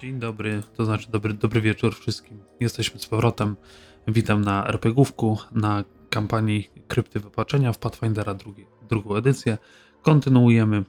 Dzień 0.00 0.18
dobry, 0.18 0.62
to 0.76 0.84
znaczy 0.84 1.10
dobry, 1.10 1.34
dobry 1.34 1.60
wieczór 1.60 1.94
wszystkim. 1.94 2.42
Jesteśmy 2.60 3.00
z 3.00 3.06
powrotem. 3.06 3.56
Witam 4.08 4.44
na 4.44 4.66
RPGówku, 4.66 5.38
na 5.52 5.84
kampanii 6.10 6.70
Krypty 6.88 7.20
Wypaczenia 7.20 7.72
w 7.72 7.78
Pathfindera 7.78 8.34
drugi, 8.34 8.66
drugą 8.88 9.16
edycję. 9.16 9.58
Kontynuujemy 10.02 10.84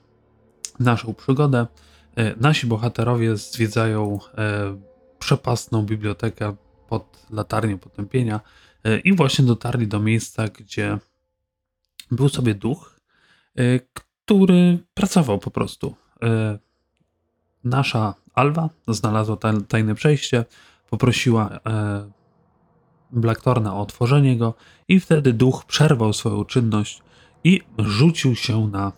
naszą 0.79 1.13
przygodę. 1.13 1.67
E, 2.15 2.35
Nasi 2.35 2.67
bohaterowie 2.67 3.37
zwiedzają 3.37 4.19
e, 4.37 4.77
przepastną 5.19 5.85
bibliotekę 5.85 6.55
pod 6.89 7.25
latarnią 7.29 7.77
potępienia 7.77 8.39
e, 8.83 8.99
i 8.99 9.15
właśnie 9.15 9.45
dotarli 9.45 9.87
do 9.87 9.99
miejsca, 9.99 10.47
gdzie 10.47 10.97
był 12.11 12.29
sobie 12.29 12.55
duch, 12.55 12.99
który 13.93 14.79
pracował 14.93 15.39
po 15.39 15.51
prostu. 15.51 15.95
Nasza 17.63 18.13
Alwa 18.33 18.69
znalazła 18.87 19.35
taj- 19.37 19.61
tajne 19.67 19.95
przejście, 19.95 20.45
poprosiła 20.89 21.49
e, 21.65 22.11
Blacktorna 23.11 23.75
o 23.75 23.81
otworzenie 23.81 24.37
go 24.37 24.53
i 24.87 24.99
wtedy 24.99 25.33
duch 25.33 25.65
przerwał 25.65 26.13
swoją 26.13 26.45
czynność 26.45 27.01
i 27.43 27.61
rzucił 27.77 28.35
się 28.35 28.67
na 28.67 28.91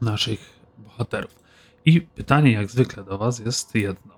naszych 0.00 0.60
bohaterów. 0.78 1.34
I 1.84 2.00
pytanie 2.00 2.52
jak 2.52 2.70
zwykle 2.70 3.04
do 3.04 3.18
was 3.18 3.38
jest 3.38 3.74
jedno. 3.74 4.14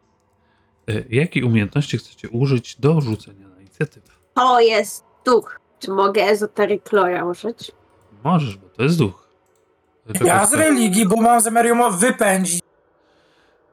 E, 0.88 0.92
Jakiej 1.10 1.42
umiejętności 1.42 1.98
chcecie 1.98 2.28
użyć 2.28 2.76
do 2.80 3.00
rzucenia 3.00 3.48
na 3.48 3.60
inicjatywę? 3.60 4.08
To 4.34 4.60
jest 4.60 5.04
duch. 5.24 5.60
Czy 5.78 5.90
mogę 5.90 6.22
Esoteric 6.22 6.92
Lore 6.92 7.24
użyć? 7.26 7.72
Możesz, 8.24 8.56
bo 8.56 8.68
to 8.68 8.82
jest 8.82 8.98
duch. 8.98 9.28
Ja 10.24 10.46
z 10.46 10.54
religii, 10.54 11.08
bo 11.08 11.16
mam 11.16 11.40
zamiar 11.40 11.66
ją 11.66 11.90
wypędzić. 11.96 12.61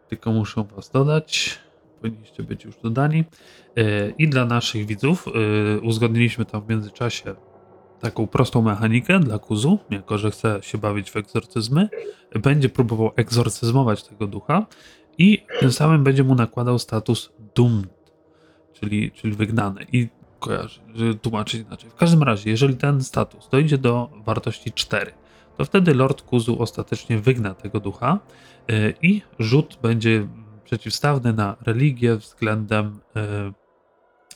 Tylko 0.10 0.32
muszę 0.32 0.66
was 0.76 0.90
dodać. 0.90 1.60
Powinniście 2.02 2.44
być 2.44 2.66
już 2.66 2.78
dodani. 2.78 3.24
E, 3.78 4.10
I 4.10 4.30
dla 4.30 4.46
naszych 4.46 4.86
widzów 4.86 5.26
e, 5.28 5.80
uzgodniliśmy 5.80 6.46
tam 6.46 6.62
w 6.62 6.70
międzyczasie 6.70 7.36
taką 8.00 8.28
prostą 8.28 8.62
mechanikę 8.62 9.20
dla 9.20 9.40
Kuzu, 9.40 9.80
jako 9.90 10.18
że 10.18 10.32
chce 10.32 10.60
się 10.62 10.78
bawić 10.78 11.12
w 11.12 11.16
egzorcyzmy. 11.16 11.90
Będzie 12.44 12.70
próbował 12.70 13.12
egzorcyzmować 13.16 14.04
tego 14.04 14.28
ducha 14.28 14.66
i 15.18 15.46
tym 15.60 15.72
samym 15.72 16.04
będzie 16.04 16.24
mu 16.24 16.36
nakładał 16.36 16.80
status 16.80 17.32
doomed, 17.56 18.12
czyli, 18.74 19.12
czyli 19.12 19.34
wygnany. 19.34 19.86
I 19.92 20.08
kojarzy, 20.40 20.80
tłumaczyć 21.22 21.62
inaczej. 21.68 21.90
W 21.90 21.96
każdym 21.96 22.24
razie, 22.24 22.50
jeżeli 22.50 22.76
ten 22.76 23.04
status 23.04 23.50
dojdzie 23.50 23.78
do 23.78 24.10
wartości 24.26 24.72
4, 24.72 25.12
to 25.60 25.66
wtedy 25.66 25.94
Lord 25.94 26.22
Kuzu 26.22 26.62
ostatecznie 26.62 27.18
wygna 27.18 27.54
tego 27.54 27.80
ducha 27.80 28.20
e, 28.70 28.74
i 29.02 29.22
rzut 29.40 29.78
będzie 29.82 30.28
przeciwstawny 30.66 31.34
na 31.34 31.56
religię 31.66 32.16
względem 32.16 33.00
e, 33.16 33.22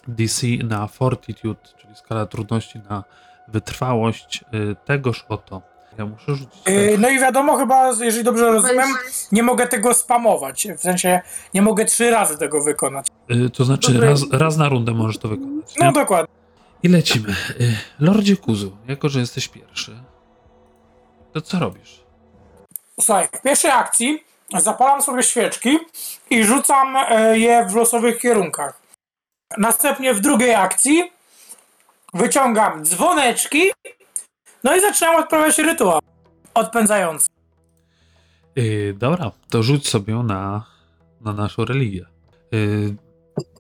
DC 0.08 0.48
na 0.64 0.88
Fortitude, 0.88 1.60
czyli 1.82 1.96
skala 1.96 2.26
trudności 2.26 2.80
na 2.90 3.04
wytrwałość 3.48 4.44
e, 4.44 4.76
tegoż 4.76 5.26
oto. 5.30 5.62
Ja 5.98 6.06
muszę 6.06 6.36
rzucić. 6.36 6.62
Yy, 6.68 6.98
no 6.98 7.10
i 7.10 7.20
wiadomo 7.20 7.58
chyba, 7.58 7.90
jeżeli 7.90 8.24
dobrze 8.24 8.52
rozumiem, 8.52 8.88
nie 9.32 9.44
mogę 9.44 9.68
tego 9.68 9.94
spamować. 9.94 10.68
W 10.78 10.82
sensie 10.82 11.22
nie 11.54 11.62
mogę 11.62 11.86
trzy 11.86 12.10
razy 12.10 12.38
tego 12.38 12.64
wykonać. 12.64 13.08
E, 13.30 13.50
To 13.50 13.66
znaczy 13.66 14.00
raz, 14.00 14.22
raz 14.32 14.58
na 14.58 14.70
rundę 14.70 14.92
możesz 14.92 15.18
to 15.18 15.28
wykonać. 15.28 15.66
No 15.80 15.86
Nie? 15.86 15.92
dokładnie. 15.92 16.34
I 16.84 16.88
lecimy. 16.88 17.36
Lordzie 18.00 18.38
Kuzu, 18.38 18.78
jako 18.88 19.10
że 19.10 19.20
jesteś 19.20 19.48
pierwszy, 19.48 19.96
to 21.34 21.42
co 21.42 21.60
robisz? 21.60 22.04
Słuchaj, 23.02 23.28
w 23.36 23.42
pierwszej 23.42 23.72
akcji 23.72 24.24
zapalam 24.58 25.02
sobie 25.02 25.24
świeczki 25.24 25.80
i 26.30 26.44
rzucam 26.44 26.96
e, 26.98 27.40
je 27.40 27.66
w 27.66 27.76
losowych 27.76 28.20
kierunkach. 28.20 28.82
Następnie 29.58 30.14
w 30.14 30.20
drugiej 30.20 30.56
akcji 30.56 31.12
wyciągam 32.14 32.86
dzwoneczki, 32.86 33.72
no 34.64 34.76
i 34.76 34.82
zaczynam 34.82 35.16
odprawiać 35.16 35.58
rytuał 35.58 36.00
odpędzający. 36.54 37.28
Yy, 38.56 38.94
dobra, 38.94 39.32
to 39.50 39.64
rzuć 39.64 39.90
sobie 39.90 40.16
na, 40.16 40.66
na 41.22 41.34
naszą 41.34 41.66
religię. 41.66 42.06
Yy, 42.52 42.96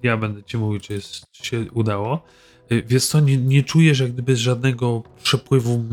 ja 0.03 0.17
będę 0.17 0.43
ci 0.43 0.57
mówił, 0.57 0.79
czy 0.79 0.93
jest, 0.93 1.31
czy 1.31 1.45
się 1.45 1.65
udało. 1.71 2.21
Yy, 2.73 2.83
wiesz 2.87 3.05
co, 3.05 3.19
nie, 3.19 3.37
nie 3.37 3.63
czujesz 3.63 3.99
jak 3.99 4.11
gdyby 4.11 4.35
żadnego 4.35 5.03
przepływu 5.23 5.83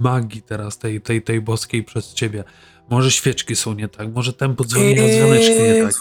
magii 0.00 0.42
teraz 0.42 0.78
tej, 0.78 1.00
tej, 1.00 1.22
tej 1.22 1.40
boskiej 1.40 1.84
przez 1.84 2.14
ciebie. 2.14 2.44
Może 2.90 3.10
świeczki 3.10 3.56
są 3.56 3.74
nie 3.74 3.88
tak, 3.88 4.12
może 4.14 4.32
tempo 4.32 4.64
dzwonienia 4.64 5.02
dzwoneczki 5.08 5.62
nie 5.62 5.82
tak. 5.82 5.92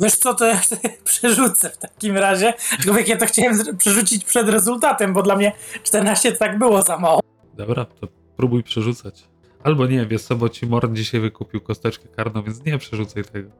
Wiesz 0.00 0.16
co, 0.16 0.34
to 0.34 0.46
ja 0.46 0.60
przerzucę 1.04 1.70
w 1.70 1.76
takim 1.76 2.16
razie. 2.16 2.54
Aczkolwiek 2.78 3.08
ja 3.08 3.16
to 3.16 3.26
chciałem 3.26 3.76
przerzucić 3.78 4.24
przed 4.24 4.48
rezultatem, 4.48 5.12
bo 5.12 5.22
dla 5.22 5.36
mnie 5.36 5.52
14 5.82 6.32
to 6.32 6.38
tak 6.38 6.58
było 6.58 6.82
za 6.82 6.98
mało. 6.98 7.20
Dobra, 7.54 7.84
to 7.84 8.08
próbuj 8.36 8.62
przerzucać. 8.62 9.28
Albo 9.64 9.86
nie, 9.86 10.06
wiesz 10.06 10.22
co, 10.22 10.36
bo 10.36 10.48
ci 10.48 10.66
Morn 10.66 10.94
dzisiaj 10.94 11.20
wykupił 11.20 11.60
kosteczkę 11.60 12.08
karną, 12.08 12.42
więc 12.42 12.64
nie 12.64 12.78
przerzucaj 12.78 13.24
tego. 13.24 13.50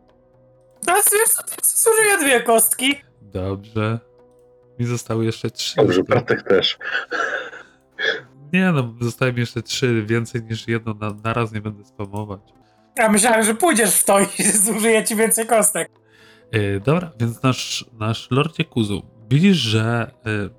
Teraz 0.86 1.04
wiesz 1.12 1.28
co, 1.28 1.90
zużyję 1.90 2.18
dwie 2.18 2.42
kostki. 2.42 2.94
Dobrze. 3.22 4.07
Mi 4.78 4.86
zostały 4.86 5.24
jeszcze 5.24 5.50
trzy. 5.50 5.76
Dobrze, 5.76 6.04
Bartek 6.04 6.42
też. 6.42 6.78
Nie 8.52 8.72
no, 8.72 8.94
zostały 9.00 9.32
mi 9.32 9.40
jeszcze 9.40 9.62
trzy, 9.62 10.04
więcej 10.06 10.42
niż 10.42 10.68
jedno 10.68 10.94
na, 10.94 11.10
na 11.24 11.32
raz 11.32 11.52
nie 11.52 11.60
będę 11.60 11.84
spamować. 11.84 12.40
Ja 12.96 13.08
myślałem, 13.08 13.44
że 13.44 13.54
pójdziesz 13.54 13.94
w 13.94 14.04
to 14.04 14.20
i 14.20 14.42
zużyję 14.66 15.04
ci 15.04 15.16
więcej 15.16 15.46
kostek. 15.46 15.90
Yy, 16.52 16.80
dobra, 16.84 17.10
więc 17.20 17.42
nasz, 17.42 17.84
nasz 17.92 18.28
Lordzie 18.30 18.64
Kuzu, 18.64 19.02
widzisz, 19.30 19.56
że 19.56 20.10
yy, 20.24 20.50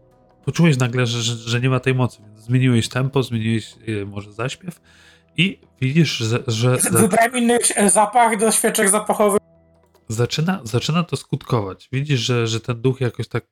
poczułeś 0.46 0.78
nagle, 0.78 1.06
że, 1.06 1.22
że, 1.22 1.35
że 1.35 1.62
nie 1.62 1.69
ma 1.69 1.79
tej 1.79 1.96
mocy, 1.96 2.22
więc 2.22 2.40
zmieniłeś 2.40 2.90
tempo, 2.90 3.24
zmieniłeś 3.24 3.75
yy, 3.88 4.06
może 4.06 4.34
zaśpiew 4.34 4.81
i 5.38 5.59
widzisz, 5.81 6.18
że, 6.18 6.44
że 6.47 6.78
Wybrałem 6.91 7.38
inny 7.38 7.59
e, 7.75 7.90
zapach 7.90 8.38
do 8.38 8.52
świeczek 8.52 8.90
zapachowych. 8.90 9.40
zaczyna, 10.08 10.59
zaczyna 10.63 11.03
to 11.03 11.16
skutkować. 11.16 11.90
Widzisz, 11.91 12.19
że, 12.19 12.47
że 12.47 12.59
ten 12.59 12.81
duch 12.81 13.02
jakoś 13.02 13.28
tak, 13.28 13.46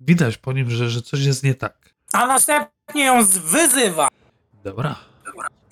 widać 0.00 0.38
po 0.38 0.52
nim, 0.52 0.70
że, 0.70 0.90
że 0.90 1.02
coś 1.02 1.20
jest 1.20 1.44
nie 1.44 1.54
tak. 1.54 1.94
A 2.12 2.26
następnie 2.26 3.04
ją 3.04 3.24
wyzywa. 3.24 4.08
Dobra. 4.64 4.96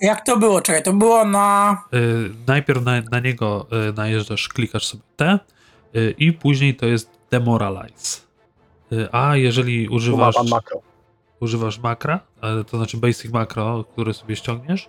Jak 0.01 0.25
to 0.25 0.37
było? 0.37 0.61
Czekaj, 0.61 0.83
to 0.83 0.93
było 0.93 1.25
na... 1.25 1.77
Y, 1.95 2.31
najpierw 2.47 2.83
na, 2.85 3.01
na 3.01 3.21
niego 3.21 3.67
y, 3.91 3.93
najeżdżasz, 3.93 4.49
klikasz 4.49 4.87
sobie 4.87 5.03
T 5.17 5.39
y, 5.97 6.15
i 6.19 6.33
później 6.33 6.77
to 6.77 6.87
jest 6.87 7.11
demoralize. 7.31 8.21
Y, 8.93 9.09
a 9.13 9.37
jeżeli 9.37 9.89
używasz, 9.89 10.37
Mam 10.37 10.49
makro. 10.49 10.81
używasz 11.41 11.79
makra, 11.79 12.21
to 12.71 12.77
znaczy 12.77 12.97
basic 12.97 13.33
makro, 13.33 13.85
który 13.85 14.15
sobie 14.15 14.37
ściągniesz, 14.37 14.89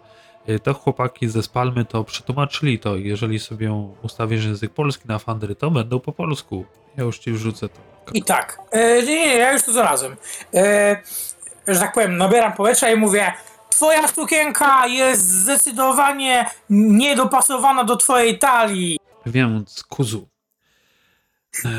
to 0.64 0.74
chłopaki 0.74 1.28
ze 1.28 1.44
Spalmy 1.44 1.86
to 1.86 2.04
przetłumaczyli 2.04 2.80
to. 2.80 2.96
Jeżeli 2.96 3.40
sobie 3.40 3.92
ustawisz 4.02 4.46
język 4.46 4.74
polski 4.74 5.08
na 5.08 5.20
Fandry, 5.20 5.56
to 5.56 5.72
będą 5.72 6.00
po 6.00 6.12
polsku. 6.12 6.66
Ja 6.98 7.04
już 7.04 7.20
ci 7.20 7.32
wrzucę 7.32 7.70
to. 7.70 7.80
I 8.14 8.24
tak. 8.24 8.58
E, 8.72 9.04
nie, 9.04 9.16
nie, 9.28 9.36
ja 9.38 9.54
już 9.54 9.64
to 9.64 9.72
znalazłem. 9.74 10.16
E, 10.54 11.02
że 11.68 11.80
tak 11.80 11.94
powiem, 11.94 12.18
nabieram 12.18 12.54
powietrza 12.54 12.92
i 12.92 12.96
mówię 12.96 13.34
Twoja 13.70 14.08
sukienka 14.08 14.88
jest 14.88 15.30
zdecydowanie 15.30 16.46
niedopasowana 16.70 17.84
do 17.84 17.96
twojej 17.96 18.40
talii. 18.40 18.98
Więc 19.26 19.84
kuzu. 19.84 20.30
y, 21.66 21.70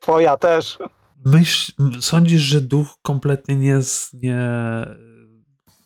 Twoja 0.00 0.36
też. 0.36 0.78
Myśl, 1.24 1.72
sądzisz, 2.00 2.42
że 2.42 2.60
duch 2.60 2.86
kompletnie 3.02 3.56
nie, 3.56 3.82
z- 3.82 4.10
nie 4.12 4.38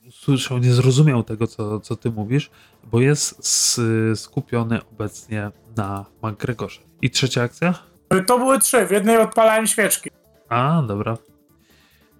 usłyszał, 0.08 0.58
nie 0.58 0.72
zrozumiał 0.72 1.22
tego, 1.22 1.46
co, 1.46 1.80
co 1.80 1.96
ty 1.96 2.10
mówisz, 2.10 2.50
bo 2.84 3.00
jest 3.00 3.38
s, 3.40 3.80
skupiony 4.20 4.80
obecnie 4.92 5.50
na 5.76 6.04
McGregorze. 6.22 6.80
I 7.02 7.10
trzecia 7.10 7.42
akcja? 7.42 7.75
To 8.26 8.38
były 8.38 8.58
trzy, 8.58 8.86
w 8.86 8.90
jednej 8.90 9.18
odpalałem 9.18 9.66
świeczki. 9.66 10.10
A, 10.48 10.82
dobra. 10.88 11.16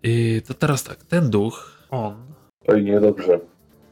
I 0.03 0.43
to 0.47 0.55
teraz 0.55 0.83
tak, 0.83 1.05
ten 1.05 1.31
duch, 1.31 1.73
on 1.91 2.17
Oj, 2.69 2.85
niedobrze. 2.85 3.41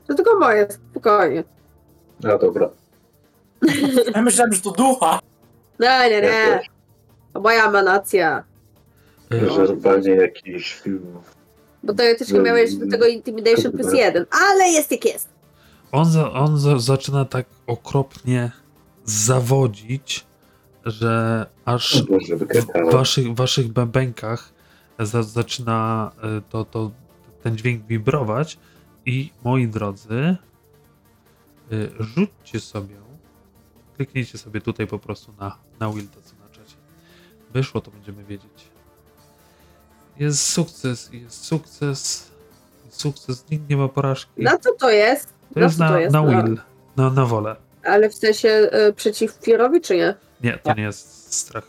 To 0.07 0.15
tylko 0.15 0.39
moje, 0.39 0.69
spokojnie. 0.91 1.45
A 2.25 2.39
dobra. 2.39 2.69
Ja 4.15 4.23
myślałem, 4.23 4.53
że 4.53 4.61
to 4.61 4.71
ducha. 4.71 5.19
Nie, 5.81 6.11
nie, 6.11 6.21
nie. 6.21 6.61
To 7.33 7.41
moja 7.41 7.69
emanacja. 7.69 8.45
y, 9.63 9.67
zupełnie 9.67 10.11
jakiś 10.11 10.75
film. 10.75 11.19
Bo 11.83 11.93
to 11.95 12.03
też 12.19 12.33
nie 12.33 12.41
miałeś 12.41 12.75
do 12.75 12.91
tego 12.91 13.07
Intimidation 13.07 13.73
plus 13.73 13.93
jeden. 13.93 14.27
Ale 14.31 14.69
jest 14.69 14.91
jak 14.91 15.05
jest. 15.05 15.29
on, 15.93 16.05
za, 16.05 16.33
on 16.33 16.59
za, 16.59 16.79
zaczyna 16.79 17.25
tak 17.25 17.47
okropnie 17.67 18.51
zawodzić, 19.05 20.27
że 20.85 21.47
aż 21.65 22.03
Boże, 22.03 22.37
w 22.37 22.93
waszych, 22.93 23.35
waszych 23.35 23.69
bębenkach 23.69 24.53
za, 24.99 25.23
zaczyna 25.23 26.11
e, 26.23 26.41
to, 26.51 26.65
to, 26.65 26.91
ten 27.43 27.57
dźwięk 27.57 27.87
wibrować 27.87 28.59
i 29.07 29.31
moi 29.45 29.69
drodzy, 29.69 30.37
y, 31.73 31.91
rzućcie 32.01 32.61
sobie 32.61 33.03
Kliknijcie 33.97 34.39
sobie 34.39 34.61
tutaj 34.61 34.87
po 34.87 34.99
prostu 34.99 35.33
na, 35.41 35.59
na 35.81 35.91
will, 35.91 36.09
to 36.09 36.21
co 36.23 36.35
na 36.37 36.49
czacie. 36.49 36.77
Wyszło, 37.53 37.81
to 37.81 37.91
będziemy 37.91 38.25
wiedzieć. 38.25 38.69
Jest 40.19 40.47
sukces, 40.47 41.11
jest 41.13 41.45
sukces, 41.45 42.31
jest 42.85 43.01
sukces, 43.01 43.51
nikt 43.51 43.71
nie 43.71 43.77
ma 43.77 43.89
porażki. 43.89 44.31
Na 44.37 44.59
co 44.59 44.75
to 44.75 44.91
jest? 44.91 45.35
To 45.55 45.61
na 45.61 45.67
jest 45.67 45.79
co 45.79 45.85
na, 45.85 45.91
to 45.91 45.99
jest? 45.99 46.13
na 46.13 46.23
Na- 46.23 46.43
will, 46.43 46.59
na, 46.97 47.11
na 47.11 47.27
wolę. 47.27 47.57
Ale 47.85 48.11
w 48.11 48.15
sensie 48.15 48.71
y, 48.89 48.93
przeciw 48.93 49.39
Pierowi, 49.39 49.81
czy 49.81 49.97
nie? 49.97 50.15
Nie, 50.43 50.59
to 50.59 50.75
nie 50.75 50.83
jest 50.83 51.35
strach. 51.35 51.65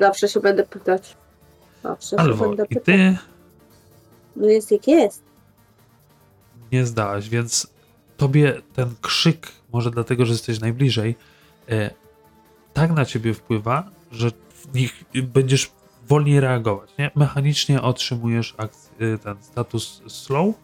Zawsze 0.00 0.28
się 0.28 0.40
będę 0.40 0.66
pytać. 0.66 1.16
Zawsze 1.82 2.10
się 2.10 2.16
Albo 2.16 2.48
będę 2.48 2.64
i 2.64 2.68
pytać. 2.68 2.84
ty 2.84 3.16
No 4.36 4.46
jest 4.46 4.70
jak 4.72 4.88
jest. 4.88 5.22
nie 6.72 6.86
zdałaś, 6.86 7.28
więc 7.28 7.66
tobie 8.16 8.62
ten 8.74 8.94
krzyk, 9.00 9.48
może 9.72 9.90
dlatego, 9.90 10.26
że 10.26 10.32
jesteś 10.32 10.60
najbliżej, 10.60 11.16
e, 11.68 11.90
tak 12.74 12.90
na 12.90 13.04
ciebie 13.04 13.34
wpływa, 13.34 13.90
że 14.10 14.30
w 14.50 14.74
nich 14.74 15.04
będziesz 15.22 15.70
wolniej 16.08 16.40
reagować. 16.40 16.90
Nie? 16.98 17.10
Mechanicznie 17.14 17.82
otrzymujesz 17.82 18.54
akc- 18.56 19.14
e, 19.14 19.18
ten 19.18 19.36
status 19.42 20.02
slow 20.08 20.54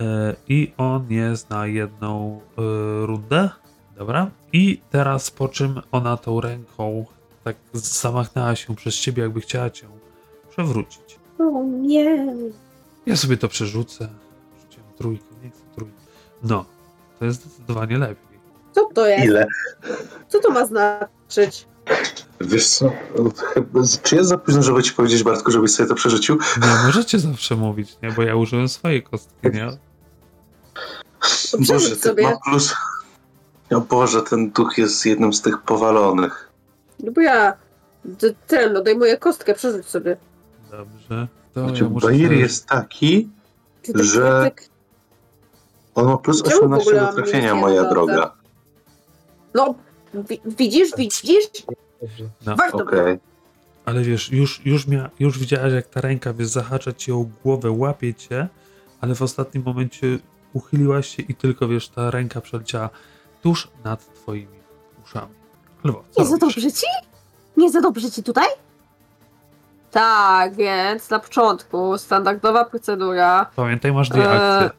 e, 0.00 0.36
i 0.48 0.72
on 0.76 1.06
jest 1.10 1.50
na 1.50 1.66
jedną 1.66 2.40
e, 2.58 3.06
rundę. 3.06 3.50
Dobra. 4.02 4.30
I 4.52 4.80
teraz 4.90 5.30
po 5.30 5.48
czym 5.48 5.80
ona 5.92 6.16
tą 6.16 6.40
ręką 6.40 7.04
tak 7.44 7.56
zamachnęła 7.72 8.56
się 8.56 8.76
przez 8.76 8.94
ciebie, 8.94 9.22
jakby 9.22 9.40
chciała 9.40 9.70
cię 9.70 9.86
przewrócić. 10.50 11.18
O 11.38 11.64
nie. 11.64 12.26
Ja 13.06 13.16
sobie 13.16 13.36
to 13.36 13.48
przerzucę. 13.48 14.08
Rzuciłem 14.60 14.86
trójkę, 14.98 15.24
nie 15.44 15.50
chcę 15.50 15.60
trójkę. 15.74 15.96
No, 16.42 16.64
to 17.18 17.24
jest 17.24 17.40
zdecydowanie 17.40 17.98
lepiej. 17.98 18.38
Co 18.72 18.88
to 18.94 19.06
jest? 19.06 19.24
Ile? 19.24 19.46
Co 20.28 20.40
to 20.40 20.50
ma 20.50 20.66
znaczyć? 20.66 21.66
Wiesz 22.40 22.68
co, 22.68 22.92
czy 24.02 24.16
jest 24.16 24.28
za 24.28 24.38
późno, 24.38 24.62
żeby 24.62 24.82
ci 24.82 24.92
powiedzieć, 24.92 25.22
Bartku, 25.22 25.50
żebyś 25.50 25.70
sobie 25.70 25.88
to 25.88 25.94
przerzucił? 25.94 26.38
Nie, 26.62 26.86
możecie 26.86 27.18
zawsze 27.18 27.56
mówić, 27.56 27.96
nie? 28.02 28.12
Bo 28.12 28.22
ja 28.22 28.36
użyłem 28.36 28.68
swojej 28.68 29.02
kostki, 29.02 29.50
nie? 29.52 29.68
Ten 31.52 31.64
sobie. 31.96 32.22
ma 32.22 32.38
plus... 32.44 32.74
O 33.76 33.80
Boże, 33.80 34.22
ten 34.22 34.50
duch 34.50 34.78
jest 34.78 35.06
jednym 35.06 35.32
z 35.32 35.42
tych 35.42 35.62
powalonych. 35.62 36.48
No 37.00 37.12
bo 37.12 37.20
ja 37.20 37.56
ten, 38.46 38.76
odejmuję 38.76 39.16
kostkę, 39.16 39.54
przerzuć 39.54 39.86
sobie. 39.86 40.16
Dobrze. 40.70 41.28
To 41.54 41.68
Znaczy, 41.68 41.84
ja 41.94 42.00
sobie- 42.00 42.36
jest 42.36 42.66
taki, 42.66 43.28
Ty 43.82 43.92
tak- 43.92 44.02
Że- 44.02 44.40
tak- 44.44 44.64
on 45.94 46.06
ma 46.06 46.16
plus 46.16 46.42
Czemu 46.42 46.60
w 46.60 46.62
18 46.62 46.88
ogóle 46.90 47.06
do 47.06 47.12
trafienia, 47.12 47.54
moja 47.54 47.90
droga. 47.90 48.32
No, 49.54 49.74
wi- 50.14 50.40
widzisz, 50.44 50.90
widzisz? 50.96 51.44
No, 52.46 52.56
Warto 52.56 52.78
Okej. 52.78 53.18
Ale 53.84 54.02
wiesz, 54.02 54.32
już, 54.32 54.66
już, 54.66 54.86
mia, 54.86 55.10
już 55.20 55.38
widziałaś, 55.38 55.72
jak 55.72 55.86
ta 55.86 56.00
ręka, 56.00 56.32
wiesz, 56.32 56.48
zahacza 56.48 56.92
cię 56.92 57.14
o 57.14 57.26
głowę, 57.44 57.70
łapie 57.70 58.14
cię, 58.14 58.48
ale 59.00 59.14
w 59.14 59.22
ostatnim 59.22 59.62
momencie 59.64 60.18
uchyliłaś 60.52 61.16
się 61.16 61.22
i 61.22 61.34
tylko, 61.34 61.68
wiesz, 61.68 61.88
ta 61.88 62.10
ręka 62.10 62.40
przeleciała 62.40 62.90
tuż 63.42 63.68
nad 63.84 64.14
twoimi 64.14 64.58
uszami. 65.04 65.34
Lwo, 65.84 66.04
co 66.10 66.22
Nie 66.22 66.28
za 66.28 66.36
dobrze 66.36 66.72
ci? 66.72 66.86
Nie 67.56 67.70
za 67.70 67.80
dobrze 67.80 68.10
ci 68.10 68.22
tutaj? 68.22 68.46
Tak, 69.90 70.54
więc 70.56 71.10
na 71.10 71.18
początku 71.18 71.98
standardowa 71.98 72.64
procedura. 72.64 73.50
Pamiętaj, 73.56 73.92
masz 73.92 74.08
dwie 74.08 74.30
akcje. 74.30 74.70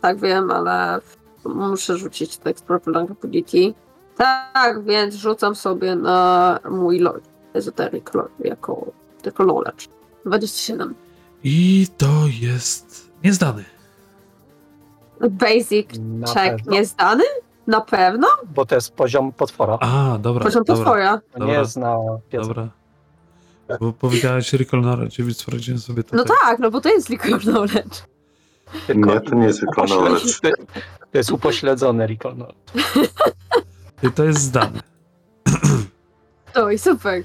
Tak 0.00 0.20
wiem, 0.20 0.50
ale 0.50 1.00
muszę 1.44 1.96
rzucić 1.98 2.36
tekst 2.36 2.64
Propeller 2.64 3.08
Rapidity. 3.08 3.74
Tak, 4.16 4.82
więc 4.84 5.14
rzucam 5.14 5.54
sobie 5.54 5.94
na 5.96 6.58
mój 6.70 6.98
lore, 6.98 7.20
esoteric 7.54 8.14
lore, 8.14 8.28
jako, 8.40 8.86
jako 9.24 9.44
knowledge. 9.44 9.88
27. 10.24 10.94
I 11.44 11.86
to 11.98 12.06
jest 12.40 13.10
niezdany. 13.24 13.64
Basic 15.30 15.88
Na 15.98 16.26
check 16.26 16.56
pewno. 16.56 16.72
niezdany? 16.72 17.24
Na 17.66 17.80
pewno? 17.80 18.28
Bo 18.54 18.66
to 18.66 18.74
jest 18.74 18.94
poziom 18.94 19.32
potwora. 19.32 19.78
A, 19.80 20.18
dobra, 20.20 20.44
Poziom 20.44 20.64
dobra. 20.64 20.84
To 20.84 21.38
dobra. 21.38 21.46
nie 21.46 21.52
jest 21.52 21.76
na 21.76 21.96
wiedzę. 22.32 22.48
dobra. 22.48 22.68
Bo 23.80 23.92
powiedziałeś 23.92 24.52
Recall 24.52 24.80
Knowledge, 24.82 25.16
więc 25.18 25.38
sprawdziłem 25.38 25.80
sobie 25.80 26.02
to. 26.04 26.16
No 26.16 26.24
tak, 26.42 26.58
no 26.58 26.70
bo 26.70 26.80
to 26.80 26.88
jest 26.88 27.08
liquid 27.08 27.40
knowledge. 27.42 28.02
Tylko 28.86 29.14
Nie, 29.14 29.20
to 29.20 29.34
nie 29.34 29.46
jest 29.46 29.60
tylko 29.60 29.82
upośledzony- 29.82 30.06
knowledge. 30.06 30.40
To 31.12 31.18
jest 31.18 31.32
upośledzony 31.32 32.06
recall 32.06 32.34
knowledge. 32.34 32.56
I 34.02 34.12
to 34.12 34.24
jest 34.24 34.40
zdany. 34.40 34.80
To 36.52 36.70
i 36.70 36.78
super. 36.78 37.22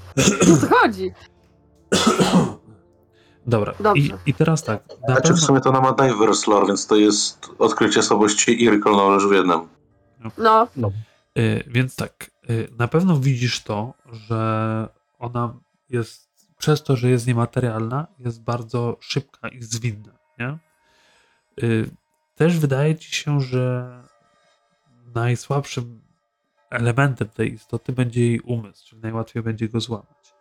O 0.52 0.56
co 0.60 0.76
chodzi? 0.76 1.12
Dobra, 3.46 3.72
I, 3.72 3.82
Dobrze. 3.82 4.18
i 4.26 4.34
teraz 4.34 4.62
tak. 4.62 4.82
Na 4.88 5.14
Znaczy 5.14 5.20
w 5.20 5.22
pewno, 5.22 5.46
sumie 5.46 5.60
to 5.60 5.72
na 5.72 5.92
Diverse 5.92 6.50
Lore, 6.50 6.66
więc 6.66 6.86
to 6.86 6.96
jest 6.96 7.46
odkrycie 7.58 8.00
osobowości 8.00 8.64
i 8.64 8.70
Recall 8.70 8.92
Knowledge 8.92 9.22
w 9.26 9.32
jednym. 9.32 9.60
No, 10.76 10.92
y, 11.38 11.64
więc 11.66 11.96
tak, 11.96 12.30
y, 12.50 12.68
na 12.78 12.88
pewno 12.88 13.20
widzisz 13.20 13.62
to, 13.62 13.94
że 14.12 14.88
ona 15.18 15.54
jest, 15.88 16.48
przez 16.58 16.82
to, 16.82 16.96
że 16.96 17.10
jest 17.10 17.26
niematerialna, 17.26 18.06
jest 18.18 18.42
bardzo 18.42 18.96
szybka 19.00 19.48
i 19.48 19.62
zwinna, 19.62 20.12
nie? 20.38 20.58
Y, 21.62 21.90
też 22.34 22.58
wydaje 22.58 22.96
ci 22.96 23.16
się, 23.16 23.40
że 23.40 23.92
najsłabszym 25.14 26.00
elementem 26.70 27.28
tej 27.28 27.54
istoty 27.54 27.92
będzie 27.92 28.20
jej 28.20 28.40
umysł, 28.40 28.88
czyli 28.88 29.02
najłatwiej 29.02 29.42
będzie 29.42 29.68
go 29.68 29.80
złamać. 29.80 30.34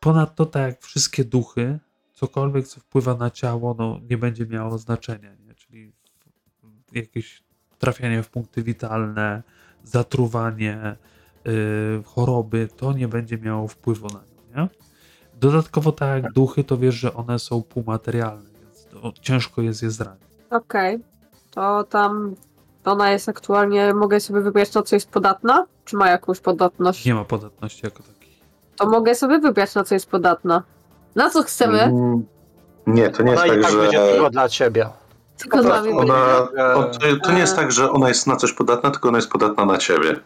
Ponadto, 0.00 0.46
tak 0.46 0.62
jak 0.62 0.82
wszystkie 0.82 1.24
duchy, 1.24 1.78
cokolwiek, 2.12 2.66
co 2.66 2.80
wpływa 2.80 3.14
na 3.14 3.30
ciało, 3.30 3.74
no, 3.78 4.00
nie 4.10 4.18
będzie 4.18 4.46
miało 4.46 4.78
znaczenia, 4.78 5.34
nie? 5.34 5.54
czyli 5.54 5.92
jakieś 6.92 7.43
trafianie 7.84 8.22
w 8.22 8.28
punkty 8.30 8.62
witalne, 8.62 9.42
zatruwanie, 9.84 10.96
y, 11.46 12.02
choroby, 12.06 12.68
to 12.76 12.92
nie 12.92 13.08
będzie 13.08 13.38
miało 13.38 13.68
wpływu 13.68 14.06
na 14.08 14.14
nią. 14.20 14.62
Nie? 14.62 14.68
Dodatkowo, 15.40 15.92
tak 15.92 16.22
jak 16.22 16.32
duchy, 16.32 16.64
to 16.64 16.76
wiesz, 16.78 16.94
że 16.94 17.14
one 17.14 17.38
są 17.38 17.62
półmaterialne, 17.62 18.50
więc 18.60 18.86
to 18.86 19.12
ciężko 19.20 19.62
jest 19.62 19.82
je 19.82 19.90
zranić. 19.90 20.22
okej. 20.50 20.98
To 21.50 21.84
tam 21.84 22.34
ona 22.84 23.10
jest 23.10 23.28
aktualnie, 23.28 23.94
mogę 23.94 24.20
sobie 24.20 24.40
wybrać 24.40 24.74
na 24.74 24.82
co 24.82 24.96
jest 24.96 25.08
podatna? 25.10 25.66
Czy 25.84 25.96
ma 25.96 26.10
jakąś 26.10 26.40
podatność? 26.40 27.06
Nie 27.06 27.14
ma 27.14 27.24
podatności 27.24 27.80
jako 27.86 28.02
takiej. 28.02 28.34
To 28.76 28.86
mogę 28.90 29.14
sobie 29.14 29.38
wybrać 29.38 29.74
na 29.74 29.84
co 29.84 29.94
jest 29.94 30.06
podatna. 30.10 30.62
Na 31.14 31.30
co 31.30 31.42
chcemy? 31.42 31.82
Mm, 31.82 32.24
Nie, 32.86 33.10
to 33.10 33.22
nie 33.22 33.30
jest 33.30 33.42
Ona 33.44 33.54
i 33.54 33.56
tak, 33.56 33.62
tak 33.62 33.72
że... 33.72 33.78
będzie 33.78 33.98
tylko 34.12 34.30
dla 34.30 34.48
ciebie. 34.48 34.88
Tylko 35.38 35.62
dla 35.62 35.82
mnie. 35.82 35.96
Ona, 35.96 36.48
on, 36.74 36.90
to, 36.92 36.98
to 37.22 37.32
nie 37.32 37.38
jest 37.38 37.56
tak, 37.56 37.72
że 37.72 37.90
ona 37.90 38.08
jest 38.08 38.26
na 38.26 38.36
coś 38.36 38.52
podatna, 38.52 38.90
tylko 38.90 39.08
ona 39.08 39.18
jest 39.18 39.30
podatna 39.30 39.64
na 39.64 39.78
ciebie. 39.78 40.20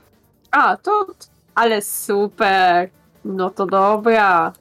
A, 0.50 0.76
to. 0.76 1.06
Ale 1.54 1.82
super. 1.82 2.90
No 3.24 3.50
to 3.50 3.66
dobra. 3.66 4.52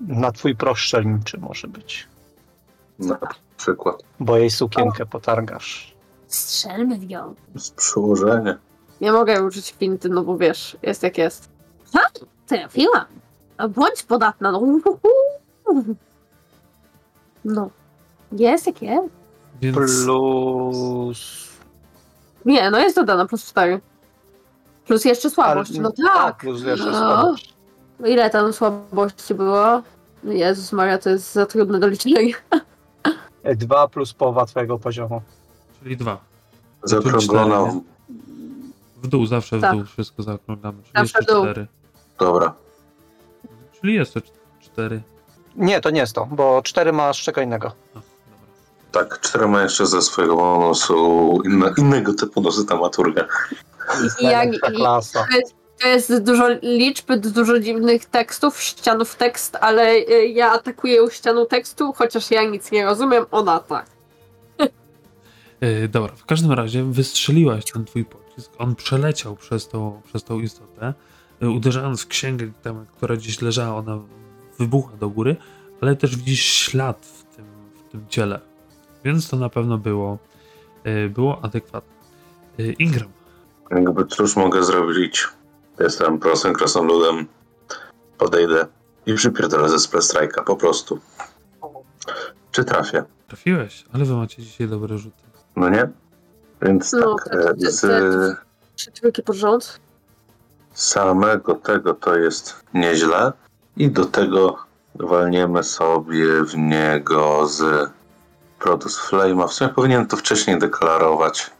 Na 0.00 0.32
twój 0.32 0.56
proch 0.56 0.78
strzelniczy 0.78 1.38
może 1.38 1.68
być. 1.68 2.08
Na 2.98 3.18
przykład. 3.56 4.02
Bo 4.20 4.36
jej 4.36 4.50
sukienkę 4.50 5.06
potargasz. 5.06 5.94
Strzelmy 6.28 6.98
w 6.98 7.06
nią. 7.06 7.34
Z 7.54 7.70
przyłożenia. 7.70 8.58
Nie 9.00 9.12
mogę 9.12 9.42
użyć 9.44 9.70
finty, 9.78 10.08
no 10.08 10.22
bo 10.24 10.36
wiesz, 10.36 10.76
jest 10.82 11.02
jak 11.02 11.18
jest. 11.18 11.48
Ha! 11.92 12.00
Trafiłam. 12.46 13.04
A 13.56 13.68
Bądź 13.68 14.02
podatna, 14.02 14.52
no. 14.52 14.60
No. 17.44 17.70
Jest 18.32 18.66
jak 18.66 18.82
jest. 18.82 19.19
Więc 19.60 19.76
Plus... 19.76 21.50
Nie, 22.44 22.70
no 22.70 22.78
jest 22.78 22.96
dodana 22.96 23.26
plus 23.26 23.44
4. 23.46 23.80
Plus 24.86 25.04
jeszcze 25.04 25.30
słabość. 25.30 25.70
Ale- 25.70 25.80
No 25.80 25.92
A, 26.10 26.18
tak. 26.18 26.36
plus 26.36 26.62
jeszcze 26.62 26.90
No. 26.90 26.98
słabość. 26.98 27.54
Ile 28.06 28.30
tam 28.30 28.52
słabości 28.52 29.34
było? 29.34 29.82
Jezus 30.24 30.72
Maria, 30.72 30.98
to 30.98 31.10
jest 31.10 31.32
za 31.32 31.46
trudne 31.46 31.78
do 31.80 31.86
liczenia. 31.88 32.16
Dwa 33.56 33.88
plus 33.88 34.12
połowa 34.12 34.46
twojego 34.46 34.78
poziomu. 34.78 35.22
czyli 35.82 35.96
dwa. 35.96 36.18
Zaokrąglona. 36.82 37.66
cztery, 37.66 37.80
W 39.02 39.06
dół, 39.08 39.26
zawsze 39.26 39.58
w 39.58 39.60
Tak. 39.60 39.72
dół 39.76 39.84
wszystko 39.84 40.22
zaokrąglamy. 40.22 40.82
Czyli 40.82 40.92
Zawsze 40.96 41.18
jeszcze 41.18 41.32
w 41.32 41.36
dół. 41.36 41.44
cztery. 41.44 41.66
Dobra. 42.18 42.54
Czyli 43.80 43.94
jest 43.94 44.14
to 44.14 44.20
cz- 44.20 44.30
cztery. 44.60 45.02
Nie, 45.56 45.80
to 45.80 45.90
nie 45.90 46.00
jest 46.00 46.12
to, 46.14 46.26
bo 46.26 46.62
cztery 46.62 46.92
masz 46.92 47.22
czego 47.22 47.40
innego. 47.40 47.68
A, 47.68 47.94
dobra. 47.94 48.09
Tak, 48.92 49.20
cztery 49.20 49.48
ma 49.48 49.62
jeszcze 49.62 49.86
ze 49.86 50.02
swojego 50.02 50.36
bonusu 50.36 51.38
inne, 51.44 51.72
innego 51.78 52.14
typu 52.14 52.40
dosyć 52.40 52.64
dramaturga. 52.64 53.26
I, 54.20 54.24
jak, 54.24 54.54
i, 54.54 54.58
klasa. 54.58 55.26
to 55.80 55.88
jest 55.88 56.22
dużo 56.24 56.48
liczb, 56.62 57.12
dużo 57.16 57.60
dziwnych 57.60 58.04
tekstów, 58.04 58.62
ścianów 58.62 59.14
tekst, 59.14 59.56
ale 59.60 59.94
y, 59.94 60.28
ja 60.28 60.50
atakuję 60.52 61.10
ścianą 61.10 61.46
tekstu, 61.46 61.92
chociaż 61.92 62.30
ja 62.30 62.44
nic 62.44 62.72
nie 62.72 62.84
rozumiem, 62.84 63.24
ona 63.30 63.58
tak. 63.58 63.86
Yy, 65.60 65.88
dobra, 65.94 66.12
w 66.16 66.24
każdym 66.24 66.52
razie 66.52 66.84
wystrzeliłaś 66.84 67.64
ten 67.72 67.84
twój 67.84 68.04
pocisk. 68.04 68.30
pocisk, 68.30 68.50
on 68.58 68.74
przeleciał 68.74 69.36
przez 69.36 69.68
tą, 69.68 70.02
przez 70.04 70.24
tą 70.24 70.40
istotę, 70.40 70.94
y, 71.42 71.50
uderzając 71.50 72.02
w 72.02 72.06
księgę, 72.08 72.52
tam, 72.62 72.86
która 72.96 73.16
gdzieś 73.16 73.40
leżała, 73.42 73.76
ona 73.76 73.98
wybucha 74.58 74.96
do 74.96 75.10
góry, 75.10 75.36
ale 75.80 75.96
też 75.96 76.16
widzisz 76.16 76.44
ślad 76.44 77.06
w 77.06 77.36
tym, 77.36 77.44
w 77.74 77.90
tym 77.90 78.06
ciele. 78.08 78.40
Więc 79.04 79.28
to 79.30 79.36
na 79.36 79.48
pewno 79.48 79.78
było, 79.78 80.18
y, 80.86 81.08
było 81.08 81.44
adekwatne. 81.44 81.90
Y, 82.60 82.72
Ingram, 82.72 83.08
Jakby 83.70 84.06
cóż 84.06 84.36
mogę 84.36 84.64
zrobić? 84.64 85.28
Jestem 85.80 86.18
prostym 86.18 86.52
krasnoludem. 86.54 87.26
Podejdę 88.18 88.66
i 89.06 89.14
przypierdolę 89.14 89.68
ze 89.68 89.78
spell 89.78 90.00
strike'a, 90.00 90.44
po 90.44 90.56
prostu. 90.56 90.98
Czy 92.50 92.64
trafię? 92.64 93.04
trafiłeś, 93.28 93.84
ale 93.92 94.04
wy 94.04 94.14
macie 94.16 94.42
dzisiaj 94.42 94.68
dobre 94.68 94.98
rzuty. 94.98 95.22
No 95.56 95.68
nie? 95.68 95.88
Więc 96.62 96.92
No, 96.92 97.14
tak, 97.14 97.28
to- 97.32 97.40
e, 97.40 97.54
to- 97.54 97.70
z 97.70 97.80
to- 97.80 98.42
Trzy 98.76 98.90
trójki 98.92 99.22
pod 99.22 99.36
rząd. 99.36 99.80
samego 100.74 101.54
tego 101.54 101.94
to 101.94 102.16
jest 102.16 102.62
nieźle. 102.74 103.32
I 103.76 103.90
do 103.90 104.04
tego 104.04 104.56
walniemy 104.94 105.64
sobie 105.64 106.44
w 106.44 106.56
niego 106.56 107.46
z 107.46 107.90
Produce 108.60 109.00
Flame'a. 109.00 109.48
W 109.48 109.52
sumie 109.52 109.70
powinien 109.70 110.06
to 110.06 110.16
wcześniej 110.16 110.58
deklarować, 110.58 111.50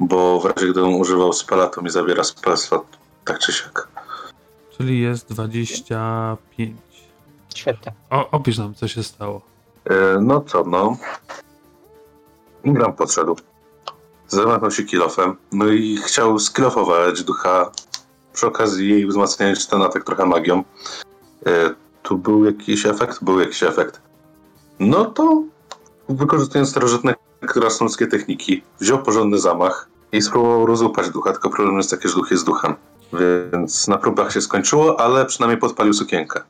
bo 0.00 0.40
w 0.40 0.44
razie 0.44 0.66
gdybym 0.70 0.94
używał 0.94 1.32
spela, 1.32 1.66
to 1.66 1.82
mi 1.82 1.90
zabiera 1.90 2.24
spell 2.24 2.56
slot, 2.56 2.84
tak 3.24 3.38
czy 3.38 3.52
siak. 3.52 3.88
Czyli 4.78 5.00
jest 5.00 5.28
25. 5.32 6.76
Świetnie. 7.54 7.92
O, 8.10 8.30
opisz 8.30 8.58
nam, 8.58 8.74
co 8.74 8.88
się 8.88 9.02
stało. 9.02 9.40
E, 9.84 9.94
No 10.20 10.40
co, 10.40 10.64
no. 10.64 10.96
Ingram 12.64 12.92
podszedł. 12.92 13.36
Zamachnął 14.28 14.70
się 14.70 14.82
kilofem. 14.82 15.36
No 15.52 15.66
i 15.66 15.96
chciał 15.96 16.38
skilofować 16.38 17.22
ducha. 17.22 17.70
Przy 18.32 18.46
okazji 18.46 18.88
jej 18.90 19.06
wzmacniając 19.06 19.68
ten 19.68 19.82
atak 19.82 20.04
trochę 20.04 20.26
magią. 20.26 20.64
E, 21.46 21.50
Tu 22.02 22.18
był 22.18 22.44
jakiś 22.44 22.86
efekt? 22.86 23.24
Był 23.24 23.40
jakiś 23.40 23.62
efekt. 23.62 24.00
No 24.78 25.04
to 25.04 25.42
wykorzystując 26.12 26.70
starożytne 26.70 27.14
krasnoludzkie 27.40 28.06
techniki, 28.06 28.62
wziął 28.80 29.02
porządny 29.02 29.38
zamach 29.38 29.88
i 30.12 30.22
spróbował 30.22 30.66
rozłupać 30.66 31.10
ducha, 31.10 31.32
tylko 31.32 31.50
problem 31.50 31.76
jest 31.76 31.90
taki, 31.90 32.08
że 32.08 32.14
duch 32.14 32.30
jest 32.30 32.46
duchem. 32.46 32.74
Więc 33.52 33.88
na 33.88 33.98
próbach 33.98 34.32
się 34.32 34.40
skończyło, 34.40 35.00
ale 35.00 35.26
przynajmniej 35.26 35.60
podpalił 35.60 35.92
sukienkę. 35.92 36.40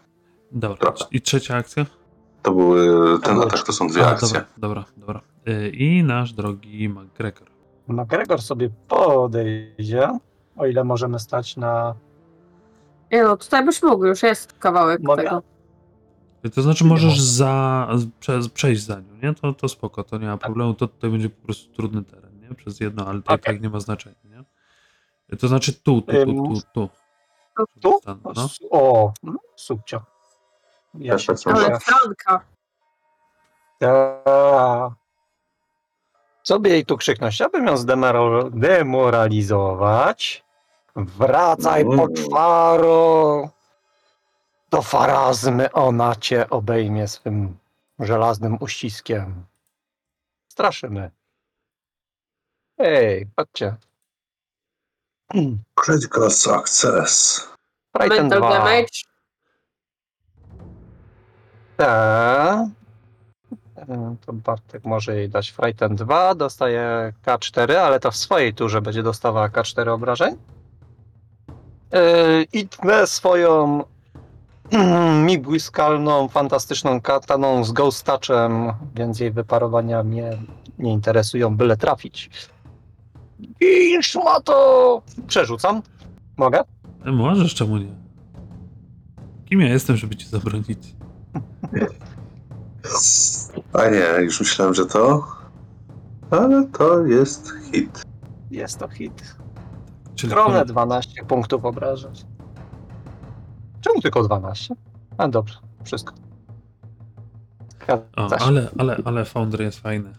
Dobra, 0.53 0.91
Dobra. 0.91 1.07
i 1.11 1.21
trzecia 1.21 1.57
akcja? 1.57 1.87
To 2.43 2.53
były, 2.53 2.87
ten 3.21 3.35
było 3.35 3.47
atak 3.47 3.63
to 3.63 3.73
są 3.73 3.89
dwie 3.89 4.07
A, 4.07 4.11
akcje. 4.11 4.29
dobra, 4.29 4.45
dobra, 4.57 4.85
dobra. 4.97 5.21
Y, 5.49 5.69
I 5.71 6.03
nasz 6.05 6.33
drogi 6.33 6.89
McGregor. 6.89 7.49
McGregor 7.89 8.43
sobie 8.43 8.71
podejdzie, 8.89 10.19
o 10.57 10.67
ile 10.67 10.85
możemy 10.85 11.19
stać 11.19 11.57
na... 11.57 11.95
Nie 13.13 13.23
no, 13.23 13.37
tutaj 13.37 13.65
byś 13.65 13.83
mógł, 13.83 14.05
już 14.05 14.23
jest 14.23 14.53
kawałek 14.53 15.01
Mogę? 15.03 15.23
tego. 15.23 15.43
To 16.55 16.63
znaczy 16.63 16.85
możesz 16.85 17.21
za, 17.21 17.89
prze, 18.21 18.41
przejść 18.55 18.83
za 18.83 19.01
nią, 19.01 19.15
nie? 19.23 19.35
To, 19.35 19.53
to 19.53 19.69
spoko, 19.69 20.05
to 20.05 20.19
nie 20.19 20.27
ma 20.27 20.37
problemu, 20.37 20.75
to 20.75 20.89
tutaj 20.89 21.11
będzie 21.11 21.31
po 21.31 21.45
prostu 21.45 21.73
trudny 21.75 22.05
teren, 22.05 22.41
nie? 22.41 22.55
Przez 22.55 22.81
jedno, 22.81 23.07
ale 23.07 23.23
to 23.23 23.33
Okej. 23.35 23.55
tak 23.55 23.63
nie 23.63 23.71
ma 23.71 23.81
znaczenia, 23.81 24.17
nie? 24.25 24.45
To 25.39 25.49
znaczy 25.49 25.73
tu, 25.73 26.03
tu, 26.03 26.13
tu, 26.13 26.35
tu, 26.35 26.61
tu. 26.75 26.89
Tu? 27.81 27.99
Stan, 28.03 28.21
No. 28.25 28.49
O, 28.71 29.13
no, 29.23 29.35
subcio. 29.57 30.03
Ja 30.95 31.19
się. 31.19 31.33
Ale 31.47 31.65
cieszę. 31.65 31.79
Franka. 31.81 32.45
Ta. 33.79 34.95
Co 36.43 36.61
by 36.61 36.69
jej 36.69 36.87
tu 36.87 36.97
krzyknąć? 36.97 37.35
Chciałbym 37.35 37.67
ją 37.67 37.75
zdemaro- 37.75 38.51
demoralizować. 38.51 40.45
Wracaj, 40.97 41.83
Mm. 41.83 41.99
poczwaro! 41.99 43.49
Do 44.73 44.83
farazmy 44.83 45.73
ona 45.73 46.17
cię 46.17 46.51
obejmie 46.51 47.09
swym 47.09 47.59
żelaznym 47.99 48.57
uściskiem. 48.61 49.45
Straszymy. 50.53 51.11
Ej, 52.79 53.27
patrzcie. 53.37 53.77
Critical 55.75 56.31
success. 56.31 57.41
Frighten 57.97 58.29
Mental 58.29 58.39
2. 58.39 58.49
damage. 58.51 58.99
Tak. 61.77 62.67
E, 63.77 64.17
To 64.27 64.33
Bartek 64.33 64.85
może 64.85 65.17
jej 65.17 65.29
dać 65.29 65.51
Frighten 65.51 65.97
2, 65.97 66.35
dostaje 66.35 67.13
K4, 67.27 67.75
ale 67.75 68.01
to 68.01 68.11
w 68.11 68.17
swojej 68.17 68.55
turze 68.55 68.83
będzie 68.83 69.03
dostawała 69.03 69.49
K4 69.49 69.89
obrażeń. 69.89 70.37
E, 71.93 72.43
I 72.43 72.69
tnę 72.69 73.07
swoją 74.83 75.23
migłyskalną, 75.25 76.29
fantastyczną 76.29 77.01
kataną 77.01 77.65
z 77.65 77.73
Ghost 77.73 78.05
Touchem, 78.05 78.73
więc 78.95 79.21
jej 79.21 79.31
wyparowania 79.31 80.03
mnie 80.03 80.39
nie 80.79 80.93
interesują, 80.93 81.57
byle 81.57 81.77
trafić. 81.77 82.31
I 83.61 83.99
to 84.45 85.03
Przerzucam. 85.27 85.83
Mogę? 86.37 86.65
Możesz, 87.05 87.55
czemu 87.55 87.79
nie? 87.79 87.95
Kim 89.45 89.61
ja 89.61 89.69
jestem, 89.69 89.97
żeby 89.97 90.17
ci 90.17 90.27
zabronić? 90.27 90.79
A 93.73 93.89
nie, 93.89 94.25
już 94.25 94.41
myślałem, 94.41 94.75
że 94.75 94.87
to. 94.87 95.27
Ale 96.31 96.67
to 96.67 97.07
jest 97.07 97.53
hit. 97.73 98.03
Jest 98.51 98.79
to 98.79 98.89
hit. 98.89 99.37
Czyli 100.15 100.33
Stronę 100.33 100.65
12 100.65 101.25
punktów 101.25 101.65
obrażeń. 101.65 102.13
Czemu 103.83 104.01
tylko 104.01 104.23
12? 104.23 104.75
A 105.19 105.29
dobrze, 105.29 105.59
wszystko. 105.85 106.15
o, 108.17 108.29
ale, 108.41 108.69
ale, 108.79 108.97
ale 109.05 109.25
Founder 109.25 109.61
jest 109.61 109.81
fajny. 109.81 110.15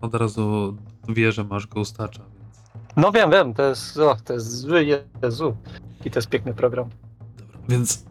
Od 0.00 0.14
razu 0.14 0.76
wie, 1.08 1.32
że 1.32 1.44
masz 1.44 1.66
Ghostacza, 1.66 2.22
więc... 2.34 2.70
No 2.96 3.12
wiem, 3.12 3.30
wiem, 3.30 3.54
to 3.54 3.62
jest, 3.62 3.96
o, 3.96 4.16
to 4.24 4.32
jest 4.32 4.56
zły 4.56 4.84
Jezu. 5.22 5.56
I 6.04 6.10
to 6.10 6.18
jest 6.18 6.28
piękny 6.28 6.54
program. 6.54 6.88
Dobra, 7.36 7.58
więc 7.68 8.04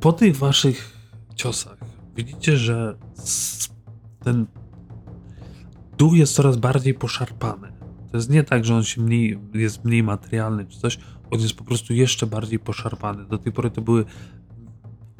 po 0.00 0.12
tych 0.12 0.36
waszych 0.36 0.92
ciosach 1.34 1.78
widzicie, 2.16 2.56
że 2.56 2.96
ten 4.24 4.46
dół 5.98 6.14
jest 6.14 6.34
coraz 6.34 6.56
bardziej 6.56 6.94
poszarpany. 6.94 7.72
To 8.10 8.16
jest 8.16 8.30
nie 8.30 8.44
tak, 8.44 8.64
że 8.64 8.74
on 8.74 8.84
się 8.84 9.00
mniej, 9.02 9.38
jest 9.54 9.84
mniej 9.84 10.02
materialny 10.02 10.66
czy 10.66 10.80
coś, 10.80 10.98
on 11.30 11.40
jest 11.40 11.54
po 11.54 11.64
prostu 11.64 11.94
jeszcze 11.94 12.26
bardziej 12.26 12.58
poszarpany. 12.58 13.24
Do 13.24 13.38
tej 13.38 13.52
pory 13.52 13.70
to 13.70 13.80
były 13.80 14.04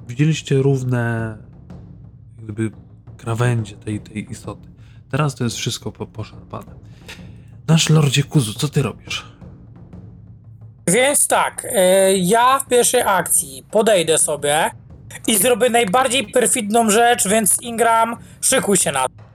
widzieliście 0.09 0.57
równe 0.57 1.37
gdyby 2.39 2.71
krawędzie 3.17 3.77
tej, 3.77 4.01
tej 4.01 4.31
istoty. 4.31 4.69
Teraz 5.11 5.35
to 5.35 5.45
jest 5.45 5.57
wszystko 5.57 5.93
po, 5.93 6.07
poszarpane. 6.07 6.75
Nasz 7.69 7.91
Lordzie 7.91 8.23
Kuzu, 8.23 8.55
co 8.55 8.69
ty 8.69 8.83
robisz? 8.83 9.25
Więc 10.89 11.27
tak, 11.27 11.67
e, 11.71 12.17
ja 12.17 12.59
w 12.59 12.69
pierwszej 12.69 13.03
akcji 13.03 13.65
podejdę 13.71 14.19
sobie 14.19 14.71
i 15.27 15.37
zrobię 15.37 15.71
najbardziej 15.71 16.27
perfidną 16.27 16.91
rzecz, 16.91 17.29
więc 17.29 17.63
Ingram, 17.63 18.17
szykuj 18.41 18.77
się 18.77 18.93
na 18.93 19.09
to. 19.09 19.26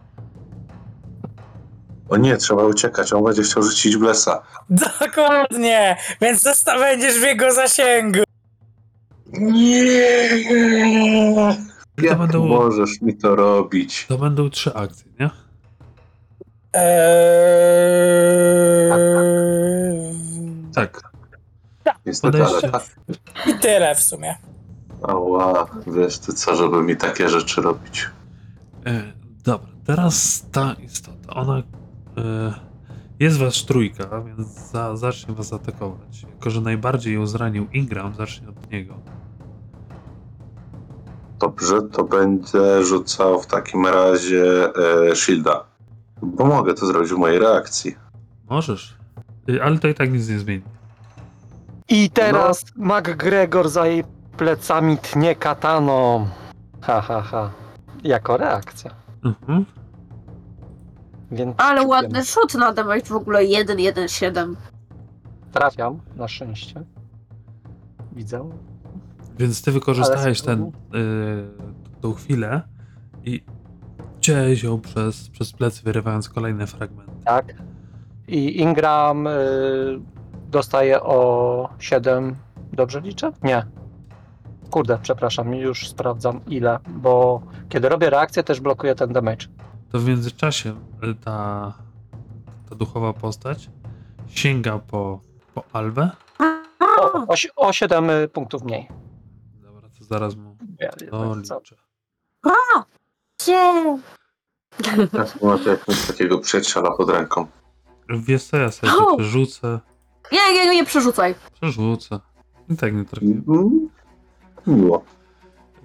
O 2.11 2.17
nie, 2.17 2.37
trzeba 2.37 2.63
uciekać, 2.63 3.13
on 3.13 3.23
będzie 3.23 3.43
chciał 3.43 3.63
rzucić 3.63 3.97
blesa. 3.97 4.41
Dokładnie, 4.69 5.97
więc 6.21 6.43
zosta- 6.43 6.79
będziesz 6.79 7.19
w 7.19 7.21
jego 7.23 7.53
zasięgu. 7.53 8.19
Nie! 9.33 10.29
Jak 12.01 12.17
będą, 12.17 12.45
możesz 12.47 13.01
mi 13.01 13.17
to 13.17 13.35
robić? 13.35 14.05
to 14.09 14.17
będą 14.17 14.49
trzy 14.49 14.73
akcje, 14.73 15.11
nie? 15.19 15.29
Eee... 18.91 20.71
Tak. 20.75 21.01
Niestety, 22.05 22.37
Podejście. 22.37 22.57
ale 22.63 22.71
tak. 22.71 22.83
I 23.47 23.59
tyle 23.59 23.95
w 23.95 24.03
sumie. 24.03 24.35
Ała, 25.07 25.67
wiesz 25.87 26.19
ty 26.19 26.33
co, 26.33 26.55
żeby 26.55 26.83
mi 26.83 26.97
takie 26.97 27.29
rzeczy 27.29 27.61
robić. 27.61 28.09
E, 28.85 29.01
dobra, 29.43 29.67
teraz 29.85 30.45
ta 30.51 30.75
istota, 30.85 31.33
ona 31.33 31.63
jest 33.19 33.37
was 33.37 33.65
trójka, 33.65 34.21
więc 34.21 34.47
za, 34.71 34.95
zacznie 34.95 35.33
was 35.33 35.53
atakować. 35.53 36.25
Jako, 36.33 36.49
że 36.49 36.61
najbardziej 36.61 37.13
ją 37.13 37.27
zranił 37.27 37.67
Ingram, 37.73 38.15
zacznie 38.15 38.49
od 38.49 38.71
niego. 38.71 38.93
Dobrze, 41.39 41.81
to 41.81 42.03
będę 42.03 42.83
rzucał 42.83 43.41
w 43.41 43.47
takim 43.47 43.85
razie 43.85 44.71
e, 45.09 45.15
shielda. 45.15 45.63
Bo 46.21 46.45
mogę 46.45 46.73
to 46.73 46.85
zrobić 46.85 47.11
w 47.11 47.17
mojej 47.17 47.39
reakcji. 47.39 47.95
Możesz, 48.49 49.01
E, 49.49 49.63
ale 49.63 49.79
to 49.79 49.87
i 49.87 49.93
tak 49.93 50.11
nic 50.11 50.29
nie 50.29 50.39
zmieni. 50.39 50.63
I 51.89 52.09
teraz 52.09 52.65
McGregor 52.75 53.69
za 53.69 53.87
jej 53.87 54.03
plecami 54.37 54.97
tnie 54.97 55.35
kataną. 55.35 56.27
Ha, 56.81 57.01
ha, 57.01 57.21
ha. 57.21 57.51
Jako 58.03 58.37
reakcja. 58.37 58.91
Mhm. 59.25 59.65
Więc 61.31 61.55
Ale 61.57 61.87
ładny 61.87 62.25
shot 62.25 62.55
na 62.55 62.73
damage 62.73 63.05
w 63.05 63.11
ogóle 63.11 63.39
1-1-7. 63.39 64.55
Trafiam, 65.51 65.99
na 66.15 66.27
szczęście. 66.27 66.83
Widzę. 68.11 68.49
Więc 69.39 69.61
ty 69.61 69.71
wykorzystałeś 69.71 70.41
ten, 70.41 70.63
y, 70.63 70.71
tą 72.01 72.13
chwilę 72.13 72.61
i 73.23 73.43
cięłeś 74.19 74.63
ją 74.63 74.81
przez, 74.81 75.29
przez 75.29 75.51
plecy, 75.53 75.83
wyrywając 75.83 76.29
kolejne 76.29 76.67
fragmenty. 76.67 77.11
Tak. 77.25 77.53
I 78.27 78.61
Ingram 78.61 79.27
y, 79.27 79.31
dostaje 80.49 81.01
o 81.01 81.69
7. 81.79 82.35
Dobrze 82.73 83.01
liczę? 83.01 83.31
Nie. 83.43 83.65
Kurde, 84.69 84.99
przepraszam, 85.01 85.53
już 85.53 85.89
sprawdzam 85.89 86.41
ile, 86.47 86.79
bo 86.87 87.41
kiedy 87.69 87.89
robię 87.89 88.09
reakcję, 88.09 88.43
też 88.43 88.59
blokuję 88.59 88.95
ten 88.95 89.13
damage. 89.13 89.47
To 89.91 89.99
w 89.99 90.05
międzyczasie 90.07 90.69
y, 91.03 91.15
ta, 91.25 91.73
ta 92.69 92.75
duchowa 92.75 93.13
postać 93.13 93.69
sięga 94.27 94.79
po, 94.79 95.19
po 95.53 95.63
Alwę. 95.73 96.11
O, 96.79 97.13
o, 97.13 97.27
o 97.55 97.73
7 97.73 98.09
punktów 98.33 98.63
mniej. 98.63 98.87
Dobra, 99.61 99.89
to 99.99 100.03
zaraz 100.05 100.35
mu 100.35 100.57
Ja- 100.79 100.89
to 101.11 101.35
liczę. 101.35 101.55
Gdzie? 103.39 103.73
Tak, 105.11 105.41
ma 105.41 105.57
to 105.57 105.69
jak 105.69 105.87
mieć 105.87 106.07
takiego 106.07 106.39
przyjaciela 106.39 106.91
pod 106.91 107.09
ręką. 107.09 107.47
Wiesz 108.09 108.43
co, 108.43 108.57
ja 108.57 108.71
sobie 108.71 108.93
O! 108.93 108.95
to 108.95 109.15
przerzucę, 109.17 109.79
Nie, 110.31 110.53
nie, 110.53 110.69
nie 110.75 110.85
przerzucaj. 110.85 111.35
przerzucę. 111.53 112.19
I 112.69 112.75
tak 112.77 112.93
nie 112.95 113.05
trafię. 113.05 113.25
Mm, 113.47 113.89
Miło. 114.67 115.03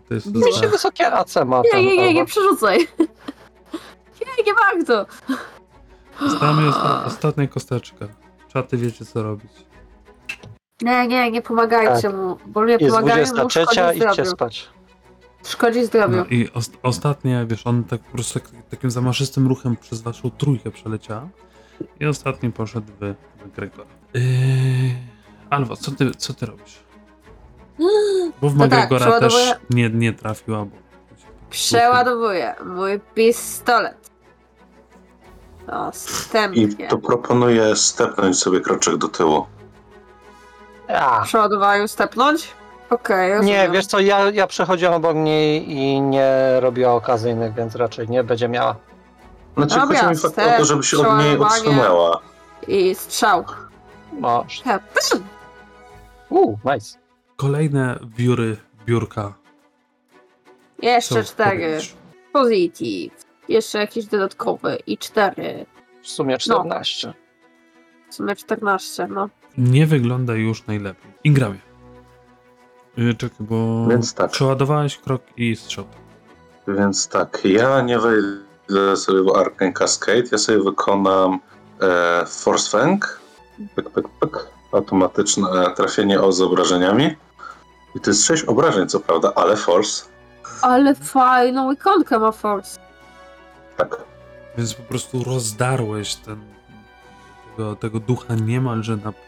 To 0.08 0.14
jest 0.14 0.32
to 0.32 0.52
za... 0.52 0.68
wysokie 0.68 1.12
AC 1.12 1.34
ma 1.46 1.60
Nie, 1.64 1.70
ten 1.70 1.80
nie, 1.84 1.96
nie, 1.96 2.02
nie 2.14 2.20
Elwa. 2.20 2.24
przerzucaj. 2.24 2.88
Nie, 4.26 4.44
nie 4.44 4.54
warto. 4.54 5.06
Została 6.20 6.52
osta 6.68 7.04
ostatnia 7.04 7.46
kosteczka. 7.48 8.06
Czaty 8.52 8.76
wiecie 8.76 9.04
co 9.04 9.22
robić. 9.22 9.52
Nie, 10.82 11.06
nie, 11.08 11.30
nie 11.30 11.42
pomagajcie 11.42 12.02
Tak. 12.02 12.14
mu, 12.16 12.38
bo 12.46 12.64
nie 12.64 12.72
Jest 12.80 12.94
pomagają 12.94 13.26
mu 13.26 13.32
23, 13.34 13.60
szkodzi 13.62 13.98
idźcie 13.98 14.12
zdrowiu. 14.12 14.30
spać. 14.30 14.68
Szkodzi 15.46 15.84
zdrowiu. 15.84 16.16
No 16.16 16.24
i 16.30 16.50
os 16.54 16.70
ostatnia, 16.82 17.46
wiesz, 17.46 17.66
on 17.66 17.84
tak 17.84 18.00
po 18.00 18.12
prostu 18.12 18.40
tak, 18.40 18.48
takim 18.70 18.90
zamaszystym 18.90 19.46
ruchem 19.48 19.76
przez 19.76 20.02
waszą 20.02 20.30
trójkę 20.30 20.70
przeleciała. 20.70 21.28
I 22.00 22.06
ostatni 22.06 22.52
poszedł 22.52 22.86
w, 23.00 23.14
Gregora. 23.56 23.88
Yy... 24.14 24.22
Alwa, 25.50 25.76
co 25.76 25.90
ty, 25.90 26.10
co 26.14 26.34
ty 26.34 26.46
robisz? 26.46 26.78
Bo 28.42 28.50
w 28.50 28.56
No 28.56 28.68
tak, 28.68 28.78
McGregora 28.90 29.20
też 29.20 29.34
przeładowuję- 29.34 29.56
nie, 29.70 29.90
nie 29.90 30.12
trafiła, 30.12 30.64
bo... 30.64 30.76
Przeładowuję 31.50 32.54
mój 32.66 33.00
pistolet. 33.14 34.10
I 35.66 35.70
Następnie. 35.70 36.88
to 36.88 36.98
proponuję 36.98 37.76
stepnąć 37.76 38.38
sobie 38.38 38.60
kroczek 38.60 38.96
do 38.96 39.08
tyłu. 39.08 39.46
Ja. 40.88 41.20
Przeładowaniu 41.24 41.88
stepnąć? 41.88 42.48
Okej, 42.90 43.28
Nie, 43.30 43.36
rozumiem. 43.36 43.72
wiesz 43.72 43.86
co, 43.86 44.00
ja, 44.00 44.30
ja 44.30 44.46
przechodziłem 44.46 44.94
obok 44.94 45.16
niej 45.16 45.70
i 45.72 46.00
nie 46.00 46.30
robiła 46.60 46.92
okazyjnych, 46.92 47.54
więc 47.54 47.74
raczej 47.74 48.08
nie 48.08 48.24
będzie 48.24 48.48
miała. 48.48 48.76
Znaczy, 49.56 49.74
Dobra, 49.80 49.98
chodzi 49.98 50.10
mi 50.10 50.16
fakt 50.16 50.24
o 50.24 50.28
step, 50.42 50.58
to, 50.58 50.64
żeby 50.64 50.82
się 50.82 50.98
od 51.08 51.18
niej 51.18 51.38
odsunęła. 51.38 52.20
I 52.68 52.94
strzał. 52.94 53.44
Masz. 54.20 54.62
He, 54.62 54.78
pym! 54.78 55.24
Uuu, 56.30 56.58
nice. 56.64 56.98
Kolejne 57.36 57.98
wióry 58.16 58.56
biurka. 58.86 59.32
Jeszcze 60.82 61.24
cztery. 61.24 61.50
powietrzu. 61.50 61.96
Positive. 62.32 63.25
Jeszcze 63.48 63.78
jakieś 63.78 64.06
dodatkowe. 64.06 64.76
I 64.86 64.98
cztery. 64.98 65.66
W 66.02 66.08
sumie 66.08 66.38
14. 66.38 67.12
W 68.10 68.14
sumie 68.14 68.36
14, 68.36 69.08
no. 69.10 69.28
Nie 69.58 69.86
wygląda 69.86 70.34
już 70.34 70.66
najlepiej. 70.66 71.12
Ingramie. 71.24 71.58
Yy, 72.96 73.14
czekaj, 73.14 73.46
bo 73.46 73.86
Więc 73.90 74.14
tak. 74.14 74.30
przeładowałeś 74.30 74.98
krok 74.98 75.22
i 75.36 75.56
strzał. 75.56 75.84
Więc 76.68 77.08
tak, 77.08 77.40
ja 77.44 77.80
nie 77.80 77.98
wejdę 77.98 78.96
sobie 78.96 79.22
w 79.22 79.36
Arcane 79.36 79.72
Cascade, 79.72 80.22
ja 80.32 80.38
sobie 80.38 80.62
wykonam 80.62 81.40
e, 81.80 82.26
Force 82.26 82.70
Fang. 82.70 83.20
Pyk, 83.74 83.90
pyk, 83.90 84.08
pyk. 84.20 84.46
Automatyczne 84.72 85.46
trafienie 85.76 86.20
o 86.20 86.32
z 86.32 86.40
obrażeniami. 86.40 87.16
I 87.94 88.00
to 88.00 88.10
jest 88.10 88.24
6 88.24 88.44
obrażeń, 88.44 88.88
co 88.88 89.00
prawda, 89.00 89.32
ale 89.34 89.56
Force. 89.56 90.04
Ale 90.62 90.94
fajną 90.94 91.72
ikonkę 91.72 92.18
ma 92.18 92.32
Force. 92.32 92.80
Tak. 93.76 93.96
Więc 94.58 94.74
po 94.74 94.82
prostu 94.82 95.24
rozdarłeś 95.24 96.14
ten, 96.14 96.40
tego, 97.56 97.76
tego 97.76 98.00
ducha 98.00 98.34
niemalże 98.34 98.96
na 98.96 99.12
pół. 99.12 99.22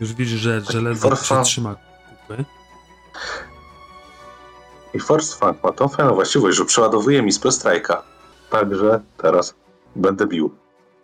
Już 0.00 0.12
widzisz, 0.14 0.40
że, 0.40 0.60
że 0.70 0.80
ledwo 0.80 1.08
Forfa. 1.08 1.38
się 1.38 1.44
trzyma 1.44 1.74
kupy. 1.74 2.44
I 4.94 5.00
Force 5.00 5.36
Fang 5.36 5.62
ma 5.64 5.72
tą 5.72 5.88
fajną 5.88 6.14
właściwość, 6.14 6.56
że 6.58 6.64
przeładowuje 6.64 7.22
mi 7.22 7.32
spell 7.32 7.50
strike'a. 7.52 7.96
Także 8.50 9.00
teraz 9.16 9.54
będę 9.96 10.26
bił. 10.26 10.54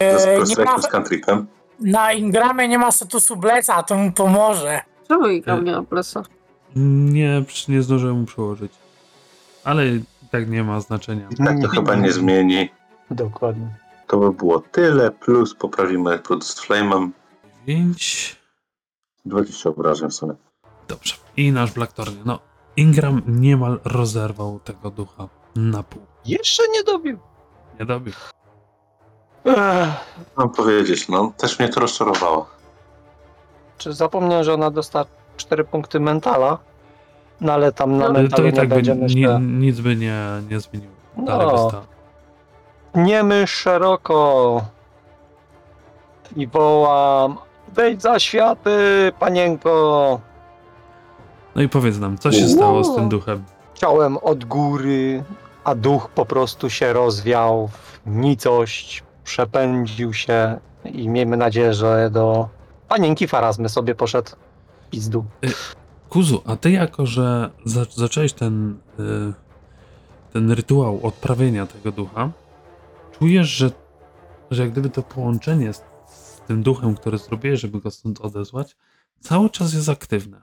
Ze 0.00 0.06
E, 0.06 0.20
spell 0.20 0.38
ma, 0.38 0.44
strike'em 0.76 0.82
z 0.82 0.86
cantripem. 0.88 1.46
na 1.80 2.12
Ingramie 2.12 2.68
nie 2.68 2.78
ma 2.78 2.90
statusu 2.92 3.36
Bleca, 3.36 3.82
to 3.82 3.94
mu 3.96 4.12
pomoże. 4.12 4.80
Czemu 5.08 5.28
igrał 5.28 5.58
Y- 5.58 5.62
nie 5.62 5.72
na 5.72 5.82
plesa? 5.82 6.22
Nie, 6.76 7.44
nie 7.68 7.82
zdążyłem 7.82 8.20
mu 8.20 8.26
przełożyć. 8.26 8.72
Ale 9.64 9.82
tak 10.30 10.50
nie 10.50 10.64
ma 10.64 10.80
znaczenia. 10.80 11.28
I 11.30 11.36
tak 11.44 11.60
to 11.62 11.68
chyba 11.68 11.94
nie 11.94 12.12
zmieni. 12.12 12.68
Dokładnie. 13.10 13.74
To 14.06 14.16
by 14.18 14.32
było 14.32 14.60
tyle, 14.60 15.10
plus 15.10 15.54
poprawimy 15.54 16.18
Product 16.18 16.60
Flame'em. 16.68 17.10
5. 17.66 18.36
20 19.24 19.70
obrażeń 19.70 20.10
w 20.10 20.14
sumie. 20.14 20.34
Dobrze. 20.88 21.14
I 21.36 21.52
nasz 21.52 21.72
Blackthorn. 21.72 22.12
No, 22.24 22.38
Ingram 22.76 23.22
niemal 23.26 23.80
rozerwał 23.84 24.60
tego 24.60 24.90
ducha 24.90 25.28
na 25.56 25.82
pół. 25.82 26.02
Jeszcze 26.24 26.62
nie 26.72 26.82
dobił. 26.84 27.18
Nie 27.80 27.86
dobił. 27.86 28.12
Ech, 29.44 29.88
Mam 30.36 30.50
powiedzieć, 30.50 31.08
no, 31.08 31.32
też 31.36 31.58
mnie 31.58 31.68
to 31.68 31.80
rozczarowało. 31.80 32.46
czy 33.78 33.92
zapomniałem, 33.92 34.44
że 34.44 34.54
ona 34.54 34.70
dostała 34.70 35.04
4 35.36 35.64
punkty 35.64 36.00
mentala? 36.00 36.58
No 37.40 37.52
ale 37.52 37.72
tam 37.72 37.98
na 37.98 38.08
No. 38.08 38.28
To 38.28 38.42
i 38.42 38.44
nie 38.44 38.52
tak 38.52 38.68
by 38.68 38.82
ni, 38.82 39.26
nic 39.40 39.80
by 39.80 39.96
nie, 39.96 40.22
nie 40.50 40.60
zmieniło. 40.60 40.92
Dalej 41.16 41.46
No. 41.46 41.52
by 41.52 41.68
stał. 41.68 41.82
Nie 42.94 43.22
myśl 43.22 43.46
szeroko. 43.56 44.60
I 46.36 46.46
wołam. 46.46 47.36
Wejdź 47.74 48.02
za 48.02 48.18
światy, 48.18 49.12
panienko. 49.18 50.20
No 51.54 51.62
i 51.62 51.68
powiedz 51.68 51.98
nam, 51.98 52.18
co 52.18 52.32
się 52.32 52.48
stało 52.48 52.84
z 52.84 52.94
tym 52.96 53.08
duchem? 53.08 53.44
Chciałem 53.74 54.16
od 54.16 54.44
góry, 54.44 55.24
a 55.64 55.74
duch 55.74 56.08
po 56.14 56.26
prostu 56.26 56.70
się 56.70 56.92
rozwiał 56.92 57.68
w 57.68 58.00
nicość, 58.06 59.02
przepędził 59.24 60.12
się 60.12 60.58
i 60.84 61.08
miejmy 61.08 61.36
nadzieję, 61.36 61.74
że 61.74 62.10
do 62.10 62.48
panienki 62.88 63.28
Farazmy 63.28 63.68
sobie 63.68 63.94
poszedł 63.94 64.30
pizdu. 64.90 65.24
Kuzu, 66.10 66.42
a 66.46 66.56
ty 66.56 66.70
jako, 66.70 67.06
że 67.06 67.50
za, 67.64 67.84
zacząłeś 67.90 68.32
ten, 68.32 68.78
y, 69.00 69.32
ten 70.32 70.52
rytuał 70.52 71.00
odprawienia 71.02 71.66
tego 71.66 71.92
ducha, 71.92 72.30
czujesz, 73.18 73.48
że, 73.48 73.70
że 74.50 74.62
jak 74.62 74.72
gdyby 74.72 74.90
to 74.90 75.02
połączenie 75.02 75.72
z, 75.72 75.82
z 76.08 76.40
tym 76.46 76.62
duchem, 76.62 76.94
które 76.94 77.18
zrobiłeś, 77.18 77.60
żeby 77.60 77.80
go 77.80 77.90
stąd 77.90 78.20
odesłać, 78.20 78.76
cały 79.20 79.50
czas 79.50 79.74
jest 79.74 79.88
aktywne. 79.88 80.42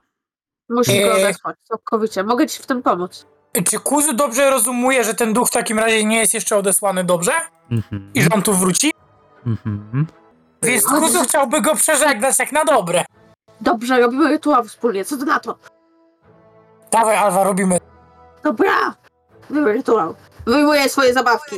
Musisz 0.69 1.01
go 1.01 1.15
odesłać, 1.15 1.55
całkowicie. 1.63 2.23
Mogę 2.23 2.47
ci 2.47 2.63
w 2.63 2.65
tym 2.65 2.83
pomóc. 2.83 3.27
Czy 3.65 3.79
Kuzu 3.79 4.13
dobrze 4.13 4.49
rozumuje, 4.49 5.03
że 5.03 5.13
ten 5.13 5.33
duch 5.33 5.47
w 5.47 5.51
takim 5.51 5.79
razie 5.79 6.05
nie 6.05 6.17
jest 6.17 6.33
jeszcze 6.33 6.57
odesłany 6.57 7.03
dobrze? 7.03 7.31
Mhm. 7.71 8.11
I 8.13 8.21
że 8.21 8.29
on 8.35 8.41
tu 8.41 8.53
wróci? 8.53 8.91
Mhm. 9.45 10.07
Więc 10.61 10.85
Kuzu 10.85 11.23
chciałby 11.23 11.61
go 11.61 11.75
przeżegnać 11.75 12.39
jak 12.39 12.51
na 12.51 12.65
dobre. 12.65 13.05
Dobrze, 13.67 13.99
robimy 13.99 14.29
rytuał 14.29 14.63
wspólnie. 14.63 15.05
Co 15.05 15.17
ty 15.17 15.25
na 15.25 15.39
to? 15.39 15.55
Dawaj, 16.91 17.15
Alwa, 17.15 17.43
robimy. 17.43 17.77
Dobra! 18.43 18.95
Robimy 19.49 19.73
rytuał. 19.73 20.15
Wyjmuję 20.45 20.89
swoje 20.89 21.13
zabawki. 21.13 21.55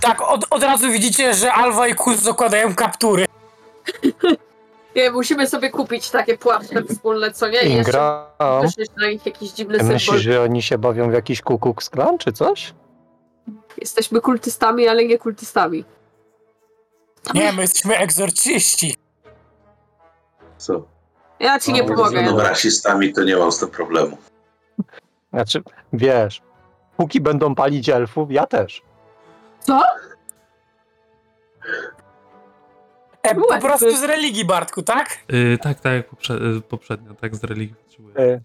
Tak, 0.00 0.22
od, 0.22 0.46
od 0.50 0.62
razu 0.62 0.90
widzicie, 0.90 1.34
że 1.34 1.52
Alwa 1.52 1.88
i 1.88 1.94
Kuzu 1.94 2.20
zakładają 2.20 2.74
kaptury. 2.74 3.26
Nie, 4.96 5.10
musimy 5.10 5.48
sobie 5.48 5.70
kupić 5.70 6.10
takie 6.10 6.38
płaszcze 6.38 6.82
wspólne, 6.90 7.32
co 7.32 7.48
nie? 7.48 7.62
I 7.62 7.74
jeszcze 7.74 9.00
na 9.00 9.08
nich 9.10 9.26
jakiś 9.26 9.50
dziwny 9.50 9.78
ty 9.78 9.84
myślisz, 9.84 10.04
symbol. 10.04 10.20
że 10.20 10.42
oni 10.42 10.62
się 10.62 10.78
bawią 10.78 11.10
w 11.10 11.12
jakiś 11.12 11.42
kukuk 11.42 11.82
sklan 11.82 12.18
czy 12.18 12.32
coś? 12.32 12.74
Jesteśmy 13.78 14.20
kultystami, 14.20 14.88
ale 14.88 15.04
nie 15.04 15.18
kultystami. 15.18 15.84
Nie, 17.34 17.52
my 17.52 17.62
jesteśmy 17.62 17.96
egzorcyści. 17.96 18.96
Co? 20.58 20.99
Ja 21.40 21.58
ci 21.60 21.72
nie 21.72 21.82
No, 21.82 21.88
pomogę. 21.88 22.22
No, 22.22 22.28
Janu. 22.28 22.40
rasistami 22.40 23.12
to 23.12 23.24
nie 23.24 23.36
mam 23.36 23.52
z 23.52 23.58
tym 23.58 23.68
problemu. 23.68 24.18
Znaczy, 25.32 25.62
wiesz, 25.92 26.42
póki 26.96 27.20
będą 27.20 27.54
palić 27.54 27.88
elfów, 27.88 28.32
ja 28.32 28.46
też. 28.46 28.82
Co? 29.60 29.82
E, 33.22 33.34
po 33.34 33.58
prostu 33.60 33.96
z 33.96 34.02
religii, 34.04 34.44
Bartku, 34.44 34.82
tak? 34.82 35.18
Yy, 35.28 35.58
tak, 35.58 35.80
tak 35.80 35.92
jak 35.92 36.10
poprze- 36.10 36.56
y, 36.58 36.60
poprzednio, 36.60 37.14
tak 37.14 37.36
z 37.36 37.44
religii 37.44 37.74
potrzebuję. 37.84 38.16
Y, 38.18 38.40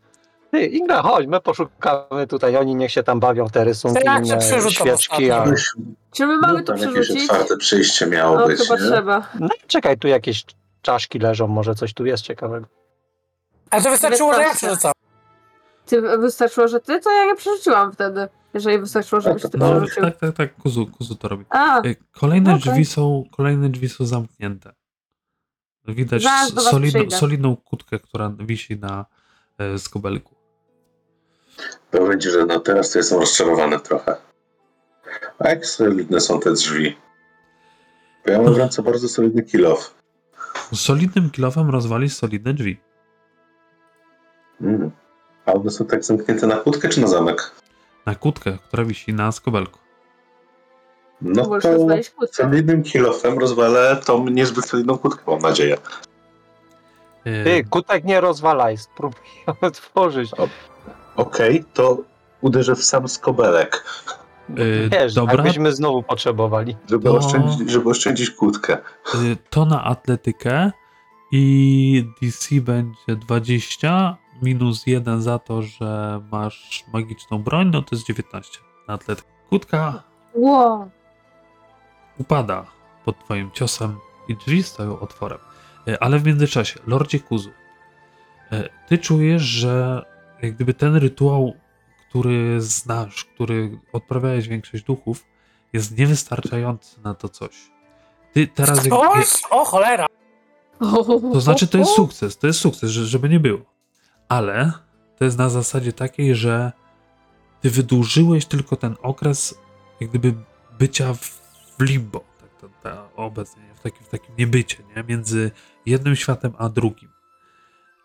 Ty, 0.51 0.65
Ingra, 0.65 1.01
chodź, 1.01 1.27
my 1.27 1.41
poszukamy 1.41 2.27
tutaj, 2.27 2.57
oni 2.57 2.75
niech 2.75 2.91
się 2.91 3.03
tam 3.03 3.19
bawią, 3.19 3.49
te 3.49 3.63
rysunki, 3.63 4.03
Tak, 4.03 4.25
inne 4.25 4.37
przerzucam 4.37 4.87
świeczki, 4.87 5.31
a... 5.31 5.45
Czy 6.11 6.25
my 6.27 6.37
mamy 6.37 6.53
No, 6.53 6.59
tu 6.59 6.65
tam 6.65 6.77
jakieś 6.77 6.93
przerzucić? 6.93 7.29
otwarte 7.29 7.57
przejście 7.57 8.07
miało 8.07 8.39
No 8.39 8.47
być, 8.47 8.59
chyba 8.61 8.75
nie? 8.75 8.81
trzeba. 8.87 9.29
No 9.39 9.49
czekaj, 9.67 9.97
tu 9.97 10.07
jakieś 10.07 10.45
czaszki 10.81 11.19
leżą, 11.19 11.47
może 11.47 11.75
coś 11.75 11.93
tu 11.93 12.05
jest 12.05 12.23
ciekawego. 12.23 12.67
Ale 13.75 13.83
to 13.83 13.91
wystarczyło, 13.91 14.33
że 14.33 14.41
ja 14.41 14.49
Wystarczy. 14.49 14.65
przerzucam. 14.77 14.91
Ty 15.85 16.01
wystarczyło, 16.01 16.67
że 16.67 16.79
ty, 16.79 16.99
to 16.99 17.11
ja 17.11 17.25
nie 17.25 17.35
przerzuciłam 17.35 17.93
wtedy. 17.93 18.27
Jeżeli 18.53 18.79
wystarczyło, 18.79 19.21
żebyś 19.21 19.41
ty 19.43 19.49
No, 19.57 19.71
przerzucił. 19.71 20.03
tak, 20.03 20.17
tak, 20.17 20.35
tak, 20.35 20.55
kuzu, 20.55 20.87
kuzu 20.87 21.15
to 21.15 21.27
robi. 21.27 21.45
A, 21.49 21.79
Y, 21.85 21.95
Kolejne 22.11 22.49
Okej. 22.55 22.61
drzwi 22.71 22.85
są, 22.85 23.23
kolejne 23.31 23.69
drzwi 23.69 23.89
są 23.89 24.05
zamknięte. 24.05 24.73
Widać 25.87 26.23
Zaraz 26.23 26.53
do 26.53 26.61
was 26.61 26.71
solidną, 26.71 26.99
przyjdę. 26.99 27.17
solidną 27.17 27.55
kutkę, 27.55 27.99
która 27.99 28.31
wisi 28.39 28.79
na 28.79 29.05
e, 29.57 29.79
skobelku. 29.79 30.35
Powiem 31.91 32.19
ci, 32.21 32.29
że 32.29 32.45
no 32.45 32.59
teraz 32.59 32.91
to 32.91 32.99
jestem 32.99 33.19
rozczarowany 33.19 33.79
trochę. 33.79 34.15
A 35.39 35.49
jak 35.49 35.65
solidne 35.65 36.19
są 36.19 36.39
te 36.39 36.51
drzwi? 36.53 36.97
Bo 38.25 38.31
ja 38.31 38.41
mam 38.41 38.53
w 38.53 38.57
ręce 38.57 38.83
bardzo 38.83 39.09
solidny 39.09 39.43
kilof. 39.43 39.95
Solidnym 40.73 41.29
kilofem 41.29 41.69
rozwalić 41.69 42.13
solidne 42.17 42.53
drzwi. 42.53 42.79
Mm. 44.61 44.91
A 45.45 45.53
one 45.53 45.69
są 45.71 45.85
tak 45.85 46.03
zamknięte 46.05 46.47
na 46.47 46.55
kłódkę 46.55 46.89
czy 46.89 47.01
na 47.01 47.07
zamek? 47.07 47.51
Na 48.05 48.15
kutkę, 48.15 48.57
która 48.67 48.83
wisi 48.85 49.13
na 49.13 49.31
skobelku. 49.31 49.79
No 51.21 51.43
możesz 51.43 51.63
to 51.63 51.77
kłódkę. 52.15 52.27
solidnym 52.43 52.83
kilofem 52.83 53.39
rozwalę 53.39 53.97
tą 54.05 54.29
niezbyt 54.29 54.65
solidną 54.65 54.97
kłódkę, 54.97 55.21
mam 55.31 55.39
nadzieję. 55.39 55.77
E, 57.25 57.43
Ty, 57.43 57.63
kutek 57.69 58.03
nie 58.03 58.21
rozwalaj, 58.21 58.77
spróbuj 58.77 59.19
ją 59.47 59.53
otworzyć. 59.61 60.31
Okej, 61.15 61.63
to 61.73 61.97
uderzę 62.41 62.75
w 62.75 62.83
sam 62.83 63.07
skobelek, 63.07 63.85
e, 64.49 64.89
Wiesz, 64.89 65.13
dobra, 65.13 65.33
jakbyśmy 65.35 65.71
znowu 65.73 66.03
potrzebowali. 66.03 66.75
żeby, 66.89 67.03
To- 67.03 67.17
oszczędzić, 67.17 67.69
żeby 67.69 67.89
oszczędzić 67.89 68.31
kłódkę. 68.31 68.73
e, 68.73 69.17
to 69.49 69.65
na 69.65 69.83
atletykę 69.83 70.71
i 71.31 72.05
DC 72.21 72.55
będzie 72.61 73.15
20 73.27 74.17
minus 74.41 74.87
1 74.87 75.21
za 75.21 75.39
to, 75.39 75.61
że 75.61 76.21
masz 76.31 76.83
magiczną 76.93 77.43
broń, 77.43 77.69
no 77.73 77.81
to 77.81 77.95
jest 77.95 78.07
19 78.07 78.59
na 78.87 78.93
atletykę. 78.93 79.29
Kutka 79.49 80.03
Wow. 80.33 80.89
upada 82.17 82.65
pod 83.05 83.19
twoim 83.19 83.51
ciosem 83.51 83.97
i 84.27 84.35
drzwi 84.35 84.63
stoją 84.63 84.99
otworem. 84.99 85.39
E, 85.87 86.03
Ale 86.03 86.19
w 86.19 86.25
międzyczasie, 86.25 86.79
Lordzie 86.87 87.19
Kuzu, 87.19 87.49
e, 88.51 88.69
ty 88.87 88.97
czujesz, 88.97 89.41
że 89.41 90.05
jak 90.41 90.55
gdyby 90.55 90.73
ten 90.73 90.95
rytuał, 90.95 91.53
który 92.09 92.61
znasz, 92.61 93.25
który 93.25 93.79
odprawiałeś 93.93 94.47
większość 94.47 94.83
duchów, 94.83 95.25
jest 95.73 95.97
niewystarczający 95.97 97.01
na 97.01 97.13
to 97.13 97.29
coś. 97.29 97.71
Ty 98.33 98.47
teraz... 98.47 98.85
jak- 98.85 98.93
Coś? 98.93 99.41
O 99.49 99.65
cholera. 99.65 100.05
to 101.33 101.41
znaczy, 101.41 101.67
to 101.67 101.77
jest 101.77 101.91
sukces, 101.91 102.37
to 102.37 102.47
jest 102.47 102.59
sukces, 102.59 102.91
że, 102.91 103.05
żeby 103.05 103.29
nie 103.29 103.39
było. 103.39 103.59
Ale 104.29 104.71
to 105.17 105.25
jest 105.25 105.37
na 105.37 105.49
zasadzie 105.49 105.93
takiej, 105.93 106.35
że 106.35 106.71
ty 107.61 107.69
wydłużyłeś 107.69 108.45
tylko 108.45 108.75
ten 108.75 108.95
okres, 109.01 109.55
jak 109.99 110.09
gdyby 110.09 110.33
bycia 110.79 111.13
w, 111.13 111.41
limbo, 111.79 112.23
tak, 112.39 112.49
to, 112.83 113.09
obecnie, 113.15 113.63
w 113.75 113.79
takim, 113.79 114.05
w 114.05 114.09
takim 114.09 114.35
niebycie, 114.37 114.83
nie? 114.95 115.03
między 115.03 115.51
jednym 115.85 116.15
światem 116.15 116.53
a 116.57 116.69
drugim. 116.69 117.09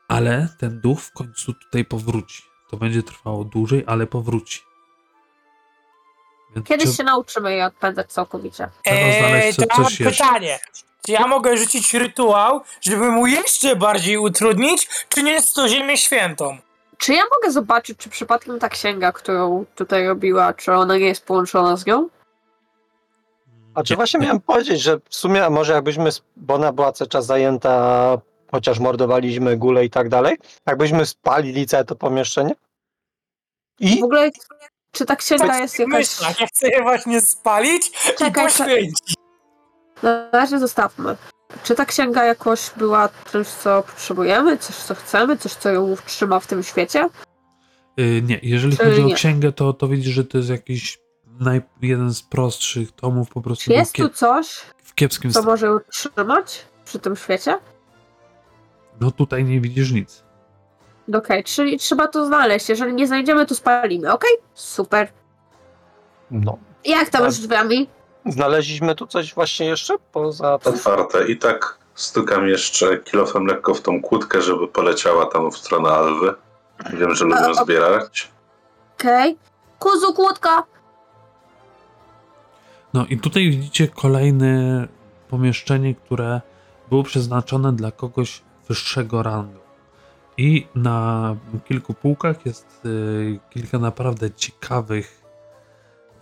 Ale 0.08 0.48
ten 0.58 0.80
duch 0.80 1.00
w 1.00 1.12
końcu 1.12 1.54
tutaj 1.54 1.84
powróci. 1.84 2.42
To 2.70 2.76
będzie 2.76 3.02
trwało 3.02 3.44
dłużej, 3.44 3.84
ale 3.86 4.06
powróci. 4.06 4.60
Więc 6.54 6.66
Kiedyś 6.66 6.90
czy- 6.90 6.96
się 6.96 7.04
nauczymy 7.04 7.54
je 7.56 7.66
odpędzać 7.66 8.12
całkowicie. 8.12 8.68
Trzeba 8.84 9.00
znaleźć 9.28 9.56
co- 9.58 9.66
to 9.66 9.74
mam 9.76 9.84
coś 9.84 10.00
jeszcze. 10.00 10.24
pytanie. 10.24 10.58
Czy 11.06 11.12
ja 11.12 11.26
mogę 11.26 11.56
rzucić 11.56 11.94
rytuał, 11.94 12.60
żeby 12.80 13.10
mu 13.10 13.26
jeszcze 13.26 13.76
bardziej 13.76 14.16
utrudnić, 14.18 14.88
czy 15.08 15.22
nie 15.22 15.32
jest 15.32 15.54
to 15.54 15.68
Ziemię 15.68 15.98
Świętą? 15.98 16.58
Czy 16.98 17.14
ja 17.14 17.22
mogę 17.36 17.52
zobaczyć, 17.52 17.98
czy 17.98 18.08
przypadkiem 18.08 18.58
ta 18.58 18.68
księga, 18.68 19.12
którą 19.12 19.64
tutaj 19.74 20.06
robiła, 20.06 20.52
czy 20.54 20.72
ona 20.72 20.96
nie 20.96 21.06
jest 21.06 21.24
połączona 21.26 21.76
z 21.76 21.86
nią? 21.86 22.08
A 23.74 23.82
czy 23.82 23.92
Nie. 23.92 23.96
właśnie 23.96 24.20
miałem 24.20 24.40
powiedzieć, 24.40 24.80
że 24.82 24.98
w 25.08 25.14
sumie 25.14 25.50
może 25.50 25.72
jakbyśmy, 25.72 26.08
sp- 26.18 26.26
bo 26.36 26.54
ona 26.54 26.72
była 26.72 26.92
cały 26.92 27.08
czas 27.08 27.26
zajęta, 27.26 28.18
chociaż 28.50 28.78
mordowaliśmy 28.78 29.56
gule 29.56 29.84
i 29.84 29.90
tak 29.90 30.08
dalej, 30.08 30.36
jakbyśmy 30.66 31.06
spalili 31.06 31.66
całe 31.66 31.84
to 31.84 31.96
pomieszczenie? 31.96 32.54
I 33.80 34.00
W 34.00 34.04
ogóle, 34.04 34.30
czy 34.92 35.06
ta 35.06 35.16
księga 35.16 35.58
jest 35.58 35.78
jakaś... 35.78 35.92
Myślach, 35.98 36.40
ja 36.40 36.46
chcę 36.46 36.68
je 36.68 36.82
właśnie 36.82 37.20
spalić 37.20 37.86
i 37.88 38.18
Czekaj, 38.18 38.46
poświęcić. 38.46 39.14
Na 40.02 40.30
razie 40.30 40.58
zostawmy. 40.58 41.16
Czy 41.64 41.74
ta 41.74 41.84
księga 41.84 42.24
jakoś 42.24 42.70
była 42.76 43.08
czymś, 43.32 43.46
co 43.48 43.82
potrzebujemy, 43.82 44.58
coś, 44.58 44.76
co 44.76 44.94
chcemy, 44.94 45.36
coś, 45.36 45.52
co 45.52 45.70
ją 45.70 45.96
trzyma 46.06 46.40
w 46.40 46.46
tym 46.46 46.62
świecie? 46.62 47.08
Y, 48.00 48.22
Nie, 48.24 48.40
jeżeli 48.42 48.76
Czyli 48.76 48.90
chodzi 48.90 49.02
o 49.02 49.06
nie. 49.06 49.14
księgę, 49.14 49.52
to, 49.52 49.72
to 49.72 49.88
widzisz, 49.88 50.14
że 50.14 50.24
to 50.24 50.38
jest 50.38 50.50
jakiś 50.50 50.98
naj, 51.40 51.62
jeden 51.82 52.14
z 52.14 52.22
prostszych 52.22 52.92
tomów, 52.92 53.28
po 53.30 53.40
prostu 53.40 53.64
Czy 53.64 53.72
jest 53.72 53.94
tu 53.94 54.08
coś, 54.08 54.60
w 54.82 54.94
kiepskim 54.94 55.30
co 55.30 55.40
stanie. 55.40 55.46
może 55.52 55.66
ją 55.66 55.78
trzymać 55.90 56.64
przy 56.84 56.98
tym 56.98 57.16
świecie? 57.16 57.58
No 59.00 59.10
tutaj 59.10 59.44
nie 59.44 59.60
widzisz 59.60 59.92
nic. 59.92 60.24
Okej, 61.14 61.44
czyli 61.44 61.78
trzeba 61.78 62.08
to 62.08 62.26
znaleźć. 62.26 62.68
Jeżeli 62.68 62.94
nie 62.94 63.06
znajdziemy, 63.06 63.46
to 63.46 63.54
spalimy. 63.54 64.12
Okej? 64.12 64.30
Super. 64.54 65.08
no, 66.30 66.58
Jak 66.84 67.08
tam 67.08 67.22
Tak. 67.22 67.32
z 67.32 67.40
drzwiami? 67.40 67.88
znaleźliśmy 68.26 68.94
tu 68.94 69.06
coś 69.06 69.34
właśnie 69.34 69.66
jeszcze 69.66 69.94
poza? 70.12 70.54
Otwarte 70.54 71.28
i 71.28 71.36
tak 71.38 71.78
stukam 71.94 72.48
jeszcze 72.48 72.98
kilofem 72.98 73.46
lekko 73.46 73.74
w 73.74 73.80
tą 73.80 74.02
kłódkę, 74.02 74.42
żeby 74.42 74.68
poleciała 74.68 75.26
tam 75.26 75.50
w 75.50 75.56
stronę 75.56 75.88
Alwy. 75.88 76.34
Wiem, 76.92 77.14
że 77.14 77.24
lubią 77.24 77.54
zbierać. 77.54 78.28
Okej. 78.98 79.38
Kuzu, 79.78 80.14
kłódka! 80.14 80.62
No 82.94 83.06
i 83.06 83.18
tutaj 83.18 83.50
widzicie 83.50 83.88
kolejne 83.88 84.88
pomieszczenie, 85.28 85.94
które 85.94 86.40
było 86.88 87.02
przeznaczone 87.02 87.72
dla 87.72 87.90
kogoś 87.90 88.42
wyższego 88.68 89.22
rangu. 89.22 89.59
I 90.36 90.66
na 90.74 91.36
kilku 91.64 91.94
półkach 91.94 92.46
jest 92.46 92.82
y, 92.86 93.38
kilka 93.50 93.78
naprawdę 93.78 94.30
ciekawych, 94.30 95.22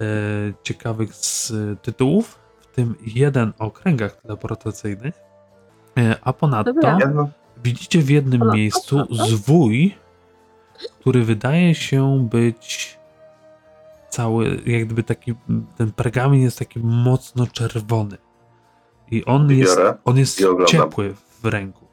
y, 0.00 0.54
ciekawych 0.62 1.14
z 1.14 1.52
tytułów, 1.82 2.38
w 2.60 2.66
tym 2.66 2.94
jeden 3.06 3.52
o 3.58 3.70
kręgach 3.70 4.16
teleportacyjnych, 4.16 5.14
y, 5.98 6.14
a 6.22 6.32
ponadto 6.32 6.72
Dobra. 6.72 6.98
Widzicie 7.64 7.98
w 7.98 8.10
jednym 8.10 8.38
Ponadto, 8.38 8.56
miejscu 8.56 9.06
zwój, 9.10 9.94
który 11.00 11.24
wydaje 11.24 11.74
się 11.74 12.28
być 12.30 12.98
cały, 14.08 14.60
jak 14.66 14.84
gdyby 14.84 15.02
taki, 15.02 15.34
ten 15.76 15.92
pergamin 15.92 16.42
jest 16.42 16.58
taki 16.58 16.78
mocno 16.78 17.46
czerwony. 17.46 18.16
I 19.10 19.24
on 19.24 19.50
jest, 19.50 19.76
Biorę 19.76 19.94
on 20.04 20.18
jest 20.18 20.42
ciepły 20.66 21.14
w 21.42 21.44
ręku. 21.44 21.86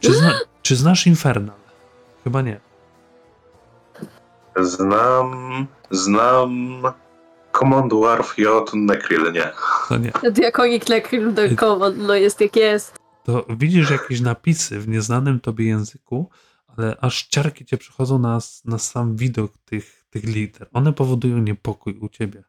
Czy, 0.00 0.14
zna, 0.14 0.32
czy 0.64 0.76
znasz 0.76 1.06
Infernal? 1.06 1.56
Chyba 2.24 2.42
nie. 2.42 2.60
Znam, 4.56 5.66
znam 5.90 6.82
Command 7.58 7.92
Warf 7.92 8.38
J 8.38 8.74
Nekril, 8.74 9.32
nie. 9.32 9.50
To 9.88 9.96
nie. 9.96 10.12
Diakonik 10.30 10.88
Lekrim 10.88 11.34
the 11.34 11.56
Command, 11.56 11.98
no 11.98 12.14
jest 12.14 12.40
jak 12.40 12.56
jest. 12.56 12.98
To 13.24 13.44
widzisz 13.48 13.90
jakieś 13.90 14.20
napisy 14.20 14.80
w 14.80 14.88
nieznanym 14.88 15.40
tobie 15.40 15.64
języku, 15.66 16.30
ale 16.76 16.96
aż 17.00 17.26
ciarki 17.26 17.64
cię 17.64 17.76
przychodzą 17.76 18.18
na, 18.18 18.38
na 18.64 18.78
sam 18.78 19.16
widok 19.16 19.52
tych, 19.64 20.04
tych 20.10 20.24
liter. 20.24 20.68
One 20.72 20.92
powodują 20.92 21.38
niepokój 21.38 21.98
u 21.98 22.08
ciebie. 22.08 22.44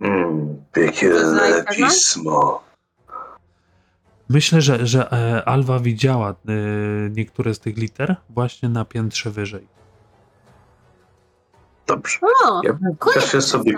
Mm, 0.00 0.64
piekielne 0.72 1.30
Znajdź, 1.30 1.76
pismo. 1.76 2.62
Myślę, 4.32 4.60
że, 4.60 4.86
że 4.86 5.12
e, 5.12 5.48
Alwa 5.48 5.78
widziała 5.78 6.30
e, 6.30 6.34
niektóre 7.10 7.54
z 7.54 7.58
tych 7.60 7.76
liter 7.76 8.16
właśnie 8.30 8.68
na 8.68 8.84
piętrze 8.84 9.30
wyżej. 9.30 9.66
Dobrze. 11.86 12.18
O, 12.44 12.60
Ja 12.64 12.78
też 13.14 13.32
się 13.32 13.42
sobie 13.42 13.74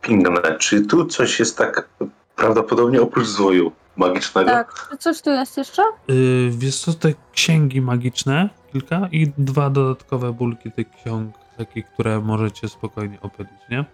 pingnę. 0.00 0.58
Czy 0.58 0.80
tu 0.86 1.06
coś 1.06 1.38
jest 1.38 1.58
tak 1.58 1.88
prawdopodobnie 2.36 3.02
oprócz 3.02 3.26
zwoju 3.26 3.72
magicznego? 3.96 4.50
Tak, 4.50 4.88
czy 4.90 4.96
coś 4.96 5.22
tu 5.22 5.30
jest 5.30 5.56
jeszcze? 5.56 5.82
Yy, 6.08 6.50
wiesz 6.50 6.80
co, 6.80 6.92
te 6.92 7.12
księgi 7.32 7.80
magiczne, 7.80 8.48
kilka 8.72 9.08
i 9.12 9.32
dwa 9.38 9.70
dodatkowe 9.70 10.32
bulki 10.32 10.72
tych 10.72 10.90
ksiąg, 10.90 11.34
takie, 11.58 11.82
które 11.82 12.20
możecie 12.20 12.68
spokojnie 12.68 13.20
opylić, 13.20 13.52
nie? 13.70 13.84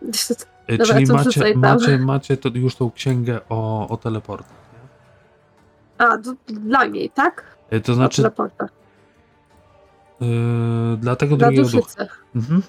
Dobra, 0.68 0.86
Czyli 0.86 1.06
macie, 1.06 1.54
macie, 1.56 1.98
macie 1.98 2.36
to 2.36 2.48
już 2.54 2.74
tą 2.74 2.90
księgę 2.90 3.40
o, 3.48 3.88
o 3.88 3.96
teleportach? 3.96 4.59
A, 6.00 6.18
to 6.18 6.32
dla 6.46 6.84
niej, 6.84 7.10
tak? 7.10 7.44
Y, 7.72 7.80
To 7.80 7.94
Znaczy... 7.94 7.94
znaczy, 7.94 8.16
Teleporta. 8.22 8.64
y, 10.22 10.96
dla 10.96 11.16
tego 11.16 11.36
Dla 11.36 11.48
drugiego 11.48 11.68
ducha. 11.68 11.80
duszycy. 11.82 12.08
Mhm. 12.36 12.62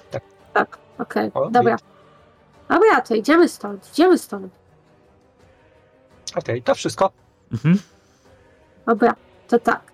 Tak, 0.52 0.78
okej, 0.98 1.30
O, 1.34 1.50
dobra. 1.50 1.76
Dobra, 2.68 3.00
to 3.00 3.14
idziemy 3.14 3.48
stąd, 3.48 3.90
idziemy 3.92 4.18
stąd. 4.18 4.52
Okej, 6.36 6.62
to 6.62 6.74
wszystko. 6.74 7.10
Mhm. 7.52 7.78
Dobra, 8.86 9.14
to 9.48 9.58
tak. 9.58 9.92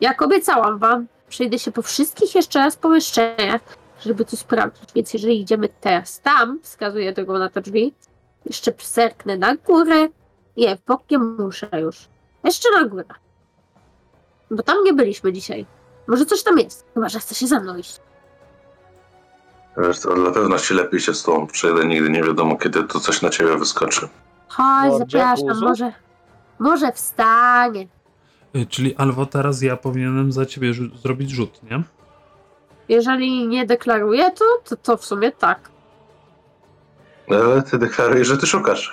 Jak 0.00 0.22
obiecałam 0.22 0.78
wam, 0.78 1.06
przejdę 1.28 1.58
się 1.58 1.72
po 1.72 1.82
wszystkich 1.82 2.34
jeszcze 2.34 2.58
raz 2.58 2.76
pomieszczeniach, 2.76 3.60
żeby 4.00 4.24
tu 4.24 4.36
sprawdzić. 4.36 4.92
Więc 4.94 5.14
jeżeli 5.14 5.40
idziemy 5.40 5.68
teraz 5.80 6.20
tam, 6.20 6.60
wskazuję 6.62 7.12
drogą 7.12 7.38
na 7.38 7.48
te 7.48 7.60
drzwi, 7.60 7.94
jeszcze 8.46 8.72
zerknę 8.82 9.36
na 9.36 9.56
górę. 9.56 10.08
Nie, 10.56 10.76
w 10.76 10.84
bok 10.84 11.02
nie 11.10 11.18
muszę 11.18 11.68
już. 11.80 12.08
Jeszcze 12.44 12.68
na 12.70 12.84
górę. 12.84 13.04
Bo 14.50 14.62
tam 14.62 14.84
nie 14.84 14.92
byliśmy 14.92 15.32
dzisiaj. 15.32 15.66
Może 16.06 16.26
coś 16.26 16.42
tam 16.42 16.58
jest. 16.58 16.86
Chyba, 16.94 17.08
że 17.08 17.18
chce 17.20 17.34
się 17.34 17.46
za 17.46 17.60
mną 17.60 17.76
iść. 17.76 18.00
Wiesz 19.78 19.98
co, 19.98 20.14
dla 20.14 20.30
pewności 20.30 20.74
lepiej 20.74 21.00
się 21.00 21.14
z 21.14 21.22
tobą 21.22 21.46
przejdę, 21.46 21.84
nigdy 21.86 22.10
nie 22.10 22.22
wiadomo, 22.22 22.56
kiedy 22.56 22.84
tu 22.84 23.00
coś 23.00 23.22
na 23.22 23.30
ciebie 23.30 23.56
wyskoczy. 23.56 24.08
Chodź, 24.48 24.98
zapraszam, 24.98 25.60
może... 25.60 25.92
Może 26.58 26.92
wstanie. 26.92 27.88
Y, 28.56 28.66
Czyli 28.66 28.96
Alwo, 28.96 29.26
teraz 29.26 29.62
ja 29.62 29.76
powinienem 29.76 30.32
za 30.32 30.46
ciebie 30.46 30.70
rzu- 30.72 30.96
zrobić 31.02 31.30
rzut, 31.30 31.62
nie? 31.62 31.82
Jeżeli 32.88 33.48
nie 33.48 33.66
deklaruję, 33.66 34.30
to, 34.30 34.44
to, 34.64 34.76
to 34.76 34.96
w 34.96 35.04
sumie 35.04 35.32
tak. 35.32 35.70
Ale 37.30 37.62
ty 37.62 37.78
deklarujesz, 37.78 38.28
że 38.28 38.38
ty 38.38 38.46
szukasz. 38.46 38.92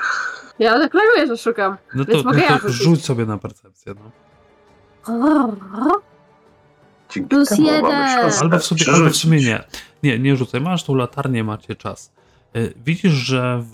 Ja 0.64 0.80
deklaruję, 0.80 1.28
że 1.28 1.38
szukam. 1.38 1.78
No 1.96 2.06
to, 2.06 2.12
Więc 2.12 2.26
mogę 2.26 2.38
no 2.38 2.44
ja 2.44 2.60
to 2.60 2.70
rzucić. 2.70 2.84
rzuć 2.84 3.06
sobie 3.06 3.26
na 3.26 3.38
percepcję, 3.38 3.94
no. 3.96 4.12
Dzięki 7.10 7.30
Plus 7.30 7.50
temu 7.50 7.62
mamy 7.64 7.76
jeden. 7.76 7.92
szansę 8.08 8.40
Albo 8.42 8.60
w, 8.60 8.64
sumie, 8.64 8.82
albo 8.94 9.10
w 9.10 9.16
sumie 9.16 9.38
przerzucić. 9.38 9.46
nie. 10.04 10.12
Nie, 10.12 10.20
nie 10.20 10.36
rzucaj. 10.36 10.62
Masz 10.62 10.84
tą 10.84 10.96
latarnię, 10.96 11.44
macie 11.44 11.76
czas. 11.76 12.12
Y, 12.56 12.74
Widzisz, 12.86 13.12
że 13.12 13.64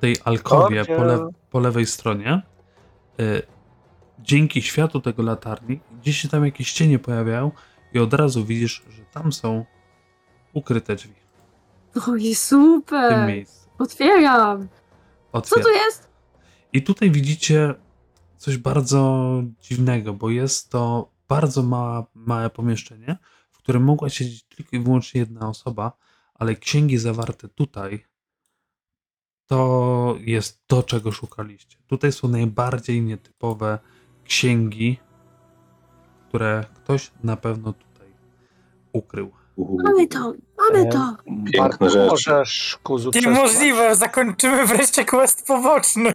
tej 0.00 0.16
alkowie 0.24 0.84
po, 0.84 1.04
le, 1.04 1.30
po 1.50 1.60
lewej 1.60 1.86
stronie 1.86 2.42
y, 3.20 3.42
dzięki 4.18 4.62
światu 4.62 5.00
tego 5.00 5.22
latarni 5.22 5.80
gdzieś 6.02 6.16
się 6.18 6.28
tam 6.28 6.44
jakieś 6.44 6.72
cienie 6.72 6.98
pojawiają 6.98 7.50
i 7.92 7.98
od 7.98 8.14
razu 8.14 8.44
widzisz, 8.44 8.84
że 8.90 9.02
tam 9.04 9.32
są 9.32 9.64
ukryte 10.52 10.94
drzwi 10.96 11.14
Oj, 12.08 12.20
w 12.20 12.22
tym 12.24 12.34
super! 12.34 13.26
miejscu. 13.26 13.63
Otwieram! 13.78 14.68
Co 15.32 15.38
Otwiera. 15.38 15.62
tu 15.62 15.70
jest? 15.70 16.08
I 16.72 16.82
tutaj 16.82 17.10
widzicie 17.10 17.74
coś 18.36 18.58
bardzo 18.58 19.42
dziwnego, 19.60 20.12
bo 20.12 20.30
jest 20.30 20.70
to 20.70 21.10
bardzo 21.28 21.62
mała, 21.62 22.06
małe 22.14 22.50
pomieszczenie, 22.50 23.18
w 23.50 23.58
którym 23.58 23.84
mogła 23.84 24.08
siedzieć 24.10 24.42
tylko 24.44 24.76
i 24.76 24.80
wyłącznie 24.80 25.20
jedna 25.20 25.48
osoba, 25.48 25.92
ale 26.34 26.54
księgi 26.54 26.98
zawarte 26.98 27.48
tutaj 27.48 28.04
to 29.46 30.16
jest 30.20 30.66
to, 30.66 30.82
czego 30.82 31.12
szukaliście. 31.12 31.78
Tutaj 31.86 32.12
są 32.12 32.28
najbardziej 32.28 33.02
nietypowe 33.02 33.78
księgi, 34.24 34.98
które 36.28 36.64
ktoś 36.74 37.12
na 37.22 37.36
pewno 37.36 37.72
tutaj 37.72 38.14
ukrył. 38.92 39.30
Mamy 39.56 40.06
to! 40.06 40.32
Mamy 40.72 40.88
to! 40.92 41.16
Piękne 41.24 41.58
Bartku, 41.58 41.88
rzeczy. 41.90 42.10
Możesz 42.10 42.78
kuzu 42.82 43.10
Niemożliwe, 43.14 43.96
zakończymy 43.96 44.66
wreszcie 44.66 45.04
quest 45.04 45.46
poboczny. 45.46 46.12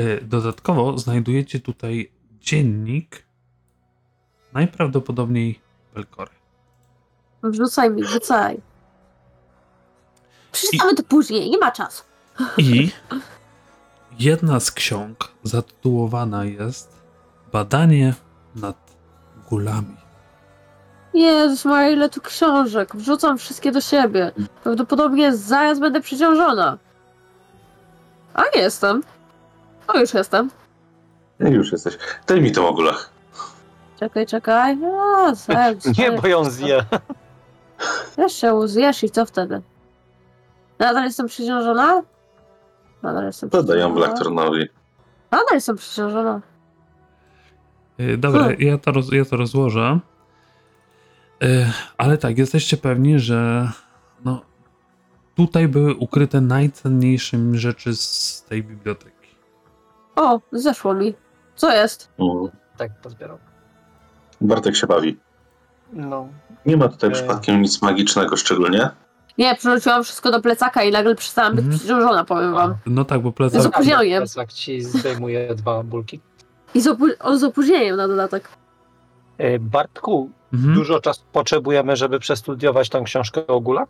Y, 0.00 0.20
Dodatkowo 0.22 0.98
znajdujecie 0.98 1.60
tutaj 1.60 2.10
dziennik 2.40 3.26
najprawdopodobniej 4.52 5.60
Belkory. 5.94 6.30
Wrzucaj 7.42 7.90
mi, 7.90 8.02
wrzucaj. 8.02 8.60
Przeczytamy 10.52 10.94
to 10.94 11.02
później, 11.02 11.50
nie 11.50 11.58
ma 11.58 11.70
czasu. 11.70 12.02
I 12.58 12.90
jedna 14.18 14.60
z 14.60 14.70
ksiąg 14.72 15.32
zatytułowana 15.42 16.44
jest 16.44 17.00
Badanie 17.52 18.14
nad 18.56 18.96
gulami. 19.50 19.96
Jezus 21.14 21.64
Maria, 21.64 21.90
ile 21.90 22.08
tu 22.08 22.20
książek. 22.20 22.96
Wrzucam 22.96 23.38
wszystkie 23.38 23.72
do 23.72 23.80
siebie. 23.80 24.32
Prawdopodobnie 24.62 25.36
zaraz 25.36 25.78
będę 25.78 26.00
przeciążona. 26.00 26.78
A 28.34 28.42
nie 28.54 28.62
jestem. 28.62 29.02
O, 29.88 29.98
już 29.98 30.14
jestem. 30.14 30.50
Nie, 31.40 31.50
już 31.50 31.72
jesteś. 31.72 31.98
Daj 32.26 32.42
mi 32.42 32.52
to 32.52 32.62
w 32.62 32.66
ogólach. 32.66 33.10
Czekaj, 34.00 34.26
czekaj. 34.26 34.78
O, 34.84 35.34
zaraz. 35.34 35.76
Nie, 35.98 36.12
bo 36.12 36.28
ją 36.28 36.44
zje. 36.50 36.84
Jeszcze 38.18 38.68
zjesz 38.68 39.04
i 39.04 39.10
co 39.10 39.26
wtedy? 39.26 39.62
Nadal 40.78 41.04
jestem 41.04 41.26
przeciążona? 41.26 42.02
Nadal 43.02 43.24
jestem 43.24 43.50
Podaj 43.50 43.78
ją 43.78 43.86
przeciążona. 43.86 44.06
Blackthornowi. 44.06 44.68
Nadal 45.30 45.54
jestem 45.54 45.76
przeciążona. 45.76 46.40
Y, 48.00 48.16
Dobra, 48.18 48.40
Hmm. 48.40 48.60
ja 48.60 48.78
to, 48.78 48.92
roz, 48.92 49.12
ja 49.12 49.24
to 49.24 49.36
rozłożę. 49.36 49.98
Y, 51.42 51.66
Ale 51.98 52.18
tak, 52.18 52.38
jesteście 52.38 52.76
pewni, 52.76 53.18
że 53.18 53.70
no, 54.24 54.42
tutaj 55.36 55.68
były 55.68 55.94
ukryte 55.94 56.40
najcenniejsze 56.40 57.36
rzeczy 57.52 57.96
z 57.96 58.44
tej 58.48 58.62
biblioteki. 58.64 59.10
O, 60.16 60.40
zeszło 60.52 60.94
mi. 60.94 61.14
Co 61.56 61.72
jest? 61.74 62.08
Mm. 62.18 62.48
Tak, 62.76 63.00
pozbierał. 63.00 63.38
Bartek 64.40 64.76
się 64.76 64.86
bawi. 64.86 65.18
No. 65.92 66.28
Nie 66.66 66.76
ma 66.76 66.88
tutaj 66.88 67.10
Eee. 67.10 67.14
przypadkiem 67.16 67.62
nic 67.62 67.82
magicznego 67.82 68.36
szczególnie. 68.36 68.90
Nie, 69.38 69.54
przerzuciłam 69.54 70.04
wszystko 70.04 70.30
do 70.30 70.40
plecaka 70.40 70.82
i 70.82 70.90
nagle 70.90 71.14
przestałam 71.14 71.56
być 71.56 71.78
przeciążona, 71.78 72.24
powiem 72.24 72.54
wam. 72.54 72.74
No 72.86 73.04
tak, 73.04 73.20
bo 73.22 73.30
Z 73.30 73.34
plecak... 73.34 73.66
opóźnieniem. 73.66 74.24
Jak 74.36 74.52
ci 74.52 74.82
zdejmuje 74.82 75.54
dwa 75.54 75.82
bulki. 75.82 76.20
I 76.74 76.80
z, 76.80 76.86
opó- 76.86 77.14
o, 77.20 77.38
z 77.38 77.44
opóźnieniem 77.44 77.96
na 77.96 78.08
dodatek. 78.08 78.48
E, 79.40 79.58
Bartku, 79.58 80.30
Mhm. 80.52 80.74
dużo 80.74 81.00
czasu 81.00 81.22
potrzebujemy, 81.32 81.96
żeby 81.96 82.18
przestudiować 82.18 82.88
tą 82.88 83.04
książkę 83.04 83.46
o 83.46 83.60
gulach? 83.60 83.88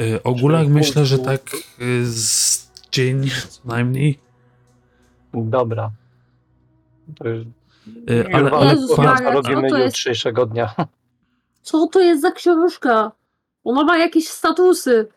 Y, 0.00 0.22
O 0.22 0.32
gulach 0.34 0.68
myślę, 0.68 1.04
że 1.06 1.18
tak 1.18 1.40
y, 1.80 2.06
z 2.06 2.70
dzień 2.92 3.30
co 3.48 3.60
najmniej. 3.68 4.18
Dobra. 5.34 5.90
Ale, 8.32 8.50
ale 8.50 8.70
Jezus 8.72 8.96
pa, 8.96 9.02
Maria, 9.02 9.28
co 9.28 9.32
robimy 9.32 9.70
to 9.70 9.76
jest? 9.78 9.86
jutrzejszego 9.96 10.46
dnia. 10.46 10.74
Co 11.62 11.86
to 11.86 12.00
jest 12.00 12.22
za 12.22 12.30
książka? 12.30 13.12
Ona 13.64 13.84
ma 13.84 13.98
jakieś 13.98 14.28
statusy. 14.28 15.08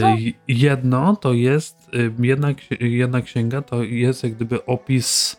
Co? 0.00 0.06
Jedno 0.48 1.16
to 1.16 1.32
jest, 1.32 1.76
jedna, 2.18 2.48
jedna 2.80 3.20
księga 3.22 3.62
to 3.62 3.82
jest 3.82 4.24
jak 4.24 4.34
gdyby 4.34 4.64
opis 4.66 5.36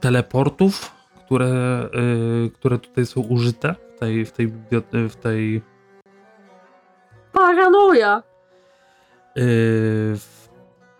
teleportów, 0.00 0.95
które, 1.26 1.88
y, 2.46 2.50
które 2.50 2.78
tutaj 2.78 3.06
są 3.06 3.20
użyte 3.20 3.74
w 3.96 3.98
tej, 3.98 4.26
w 4.26 4.32
tej, 4.32 4.48
biblio- 4.48 5.08
w 5.08 5.16
tej 5.16 5.62
Paranoja. 7.32 8.18
y, 8.18 8.22
w 10.16 10.48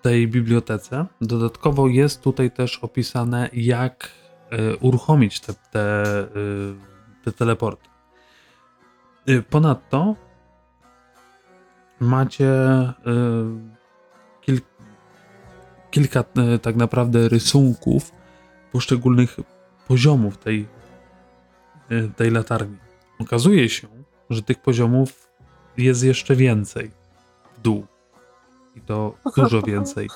tej 0.02 0.28
bibliotece. 0.28 1.06
Dodatkowo 1.20 1.88
jest 1.88 2.22
tutaj 2.22 2.50
też 2.50 2.78
opisane, 2.78 3.48
jak 3.52 4.10
y, 4.52 4.76
uruchomić 4.76 5.40
te, 5.40 5.54
te, 5.72 6.04
y, 6.36 6.74
te 7.24 7.32
teleporty. 7.32 7.88
Y, 9.28 9.42
Ponadto 9.42 10.14
macie 12.00 12.48
y, 12.50 12.92
kil, 14.40 14.60
kilka 15.90 16.20
y, 16.54 16.58
tak 16.58 16.76
naprawdę 16.76 17.28
rysunków 17.28 18.12
poszczególnych 18.72 19.36
poziomów 19.88 20.38
tej, 20.38 20.66
y, 21.90 22.10
tej 22.16 22.30
latarni. 22.30 22.76
Okazuje 23.18 23.68
się, 23.68 23.88
że 24.30 24.42
tych 24.42 24.62
poziomów 24.62 25.30
jest 25.76 26.04
jeszcze 26.04 26.36
więcej 26.36 26.90
w 27.56 27.60
dół. 27.60 27.86
I 28.76 28.80
to 28.80 29.14
dużo 29.36 29.62
więcej. 29.72 30.08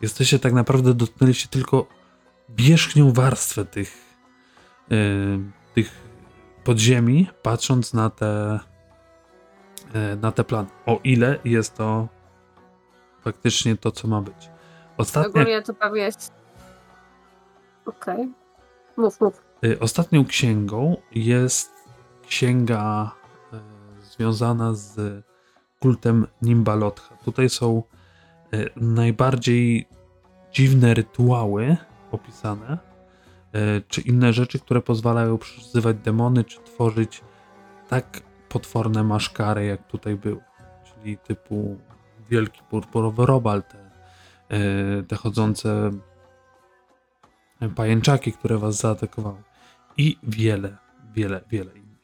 Jesteście 0.00 0.38
tak 0.38 0.52
naprawdę 0.52 0.94
dotknęliście 0.94 1.48
tylko 1.48 1.86
wierzchnią 2.48 3.12
warstwę 3.12 3.64
tych, 3.64 4.16
y, 4.92 5.38
tych 5.74 6.08
podziemi, 6.64 7.28
patrząc 7.42 7.94
na 7.94 8.10
te, 8.10 8.60
y, 10.12 10.16
na 10.16 10.32
te 10.32 10.44
plany. 10.44 10.68
O 10.86 11.00
ile 11.04 11.38
jest 11.44 11.74
to 11.74 12.08
faktycznie 13.20 13.76
to, 13.76 13.90
co 13.90 14.08
ma 14.08 14.22
być. 14.22 14.50
Ostatnia, 14.96 15.28
Ogólnie 15.30 15.62
to 15.62 15.74
pewnie 15.74 16.00
jest... 16.00 16.32
Okej. 17.86 18.28
Mów, 18.98 19.20
mów. 19.20 19.42
y, 19.64 19.80
ostatnią 19.80 20.24
księgą 20.24 20.96
jest 21.14 21.72
księga 22.28 23.12
y, 23.52 23.56
związana 24.02 24.74
z 24.74 25.24
kultem 25.80 26.26
Nimbalotha. 26.42 27.16
Tutaj 27.24 27.48
są 27.48 27.82
y, 28.54 28.70
najbardziej 28.76 29.88
dziwne 30.52 30.94
rytuały 30.94 31.76
opisane, 32.10 32.78
czy 33.88 34.00
inne 34.00 34.32
rzeczy, 34.32 34.58
które 34.58 34.82
pozwalają 34.82 35.38
przyzywać 35.38 35.96
demony, 35.96 36.44
czy 36.44 36.60
tworzyć 36.60 37.20
tak 37.88 38.20
potworne 38.48 39.04
maszkary, 39.04 39.66
jak 39.66 39.86
tutaj 39.86 40.16
był. 40.16 40.40
Czyli 40.84 41.18
typu 41.18 41.78
wielki 42.30 42.60
purpurowy 42.70 43.26
robal, 43.26 43.62
te, 43.62 43.78
te 45.08 45.16
chodzące 45.16 45.90
pajęczaki, 47.76 48.32
które 48.32 48.58
was 48.58 48.76
zaatakowały. 48.76 49.42
I 49.96 50.18
wiele, 50.22 50.76
wiele, 51.14 51.40
wiele 51.50 51.70
innych. 51.72 51.98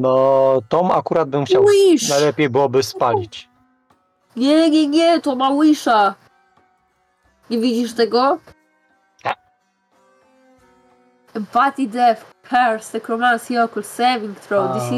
No, 0.00 0.60
Tom 0.68 0.90
akurat 0.90 1.28
bym 1.28 1.44
chciał. 1.44 1.64
Wish! 1.66 2.08
Najlepiej 2.08 2.50
byłoby 2.50 2.82
spalić. 2.82 3.48
Nie, 4.36 4.70
nie, 4.70 4.88
nie, 4.88 5.20
to 5.20 5.36
ma 5.36 5.62
Wisha. 5.62 6.14
Nie 7.50 7.58
widzisz 7.58 7.94
tego? 7.94 8.38
Tak. 9.22 9.38
Empathy, 11.34 11.86
Death, 11.86 12.24
Curse, 12.48 12.98
Necromancy, 12.98 13.62
Occult, 13.62 13.86
Saving 13.86 14.40
Throw, 14.40 14.72
DC 14.74 14.90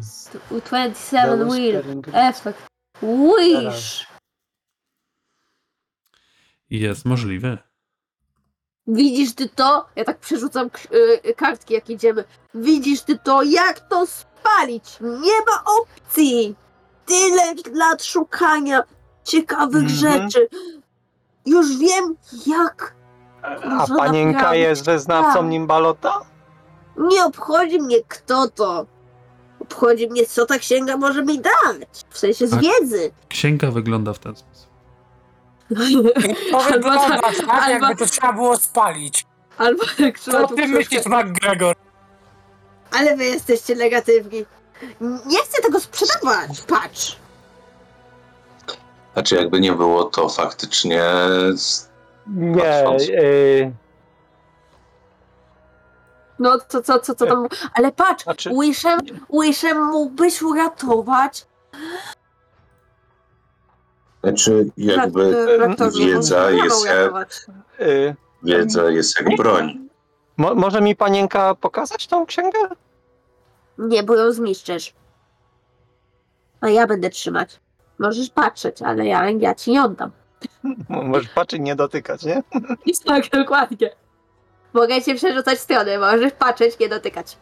z- 0.00 0.30
27 0.50 1.50
Will, 1.50 1.82
Spelling- 1.82 2.10
Effect, 2.12 2.66
Wish. 3.02 4.06
Jest 6.70 7.04
możliwy. 7.04 7.58
Widzisz 8.92 9.34
ty 9.34 9.48
to? 9.48 9.86
Ja 9.96 10.04
tak 10.04 10.18
przerzucam 10.18 10.70
y, 11.26 11.34
kartki 11.34 11.74
jak 11.74 11.90
idziemy. 11.90 12.24
Widzisz 12.54 13.02
ty 13.02 13.18
to? 13.18 13.42
Jak 13.42 13.80
to 13.80 14.06
spalić? 14.06 14.84
Nie 15.00 15.38
ma 15.46 15.64
opcji! 15.80 16.54
Tyle 17.06 17.54
lat 17.74 18.04
szukania 18.04 18.82
ciekawych 19.24 19.82
Mhm. 19.82 19.98
rzeczy. 20.30 20.48
Już 21.46 21.76
wiem 21.78 22.16
jak. 22.46 22.94
A 23.42 23.86
panienka 23.96 24.32
naprawdę 24.38 24.58
jest 24.58 24.84
wyznawcą 24.84 25.38
tak. 25.40 25.48
Nimbalota? 25.50 26.20
Nie 26.96 27.24
obchodzi 27.24 27.80
mnie 27.80 27.96
kto 28.08 28.48
to. 28.48 28.86
Obchodzi 29.60 30.08
mnie 30.08 30.26
co 30.26 30.46
ta 30.46 30.58
księga 30.58 30.96
może 30.96 31.24
mi 31.24 31.40
dać. 31.40 31.88
W 32.10 32.18
sensie 32.18 32.46
z 32.48 32.52
A- 32.54 32.56
wiedzy. 32.56 33.10
Księga 33.28 33.70
wygląda 33.70 34.12
w 34.12 34.18
ten 34.18 34.36
sposób. 34.36 34.71
To 36.50 36.58
Albo 36.64 36.88
tak, 36.94 37.20
tak, 37.20 37.48
albo- 37.48 37.70
jakby 37.70 37.96
to 38.04 38.10
trzeba 38.10 38.32
było 38.32 38.56
spalić. 38.56 39.26
Albo 39.58 39.82
jak 39.98 40.18
trzeba 40.18 40.40
Co 40.48 40.54
ty 40.54 40.68
myślisz, 40.68 41.06
McGregor? 41.06 41.76
Ale 42.98 43.16
wy 43.16 43.24
jesteście 43.24 43.74
negatywni. 43.76 44.44
Nie 45.26 45.38
chcę 45.38 45.62
tego 45.62 45.80
sprzedawać. 45.80 46.60
Patrz. 46.68 47.16
Znaczy, 49.12 49.36
jakby 49.36 49.60
nie 49.60 49.72
było, 49.72 50.04
to 50.04 50.28
faktycznie 50.28 51.02
Nie. 52.26 52.62
Patrząc. 52.62 53.02
y, 53.02 53.72
No 56.38 56.58
co, 56.68 56.82
co, 56.82 56.98
co, 56.98 57.14
co 57.14 57.26
tam. 57.26 57.46
Ale 57.74 57.92
patrz, 57.92 58.24
Znaczy- 58.24 58.50
Wishem, 58.60 59.00
Wishem 59.42 59.84
mógłbyś 59.84 60.42
uratować. 60.42 61.46
Znaczy 64.22 64.70
jakby 64.76 65.56
Raptor 65.58 65.92
nie 65.94 66.06
wiedza 66.06 66.50
jest 66.50 66.86
jak- 66.86 67.46
y, 67.80 68.14
wiedza 68.42 68.90
jest 68.90 69.20
jak 69.20 69.36
broń. 69.36 69.88
mo, 70.36 70.54
może 70.54 70.80
mi 70.80 70.96
panienka 70.96 71.54
pokazać 71.54 72.06
tą 72.06 72.26
księgę? 72.26 72.58
Nie, 73.78 74.02
bo 74.02 74.16
ją 74.16 74.32
zniszczysz. 74.32 74.94
A 76.60 76.68
ja 76.68 76.86
będę 76.86 77.10
trzymać. 77.10 77.60
Możesz 77.98 78.30
patrzeć, 78.30 78.82
ale 78.82 79.06
ja, 79.06 79.30
ja 79.30 79.54
ci 79.54 79.70
nie 79.70 79.82
oddam. 79.84 80.10
Możesz 80.88 81.28
patrzeć, 81.28 81.60
nie 81.62 81.76
dotykać, 81.76 82.24
nie? 82.24 82.42
Tak, 83.06 83.28
dokładnie. 83.28 83.90
Mogę 84.72 85.02
cię 85.02 85.14
przerzucać 85.14 85.58
strony, 85.60 85.98
możesz 85.98 86.32
patrzeć, 86.32 86.78
nie 86.78 86.88
dotykać. 86.88 87.38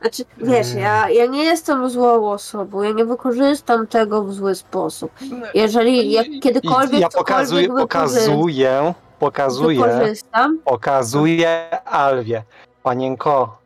Znaczy, 0.00 0.24
wiesz, 0.38 0.74
ja, 0.74 1.10
ja 1.10 1.26
nie 1.26 1.44
jestem 1.44 1.90
złą 1.90 2.30
osobą, 2.30 2.82
ja 2.82 2.92
nie 2.92 3.04
wykorzystam 3.04 3.86
tego 3.86 4.24
w 4.24 4.32
zły 4.34 4.54
sposób. 4.54 5.12
Jeżeli 5.54 6.12
jak 6.12 6.26
kiedykolwiek 6.42 7.00
ja 7.00 7.08
cokolwiek 7.08 7.24
pokazuję, 7.28 7.68
wykorzy- 7.68 7.80
pokazuję, 7.80 8.94
pokazuję, 9.18 9.78
wykorzystam, 9.84 10.58
pokazuję 10.64 11.80
Alwie. 11.84 12.42
Panienko, 12.82 13.58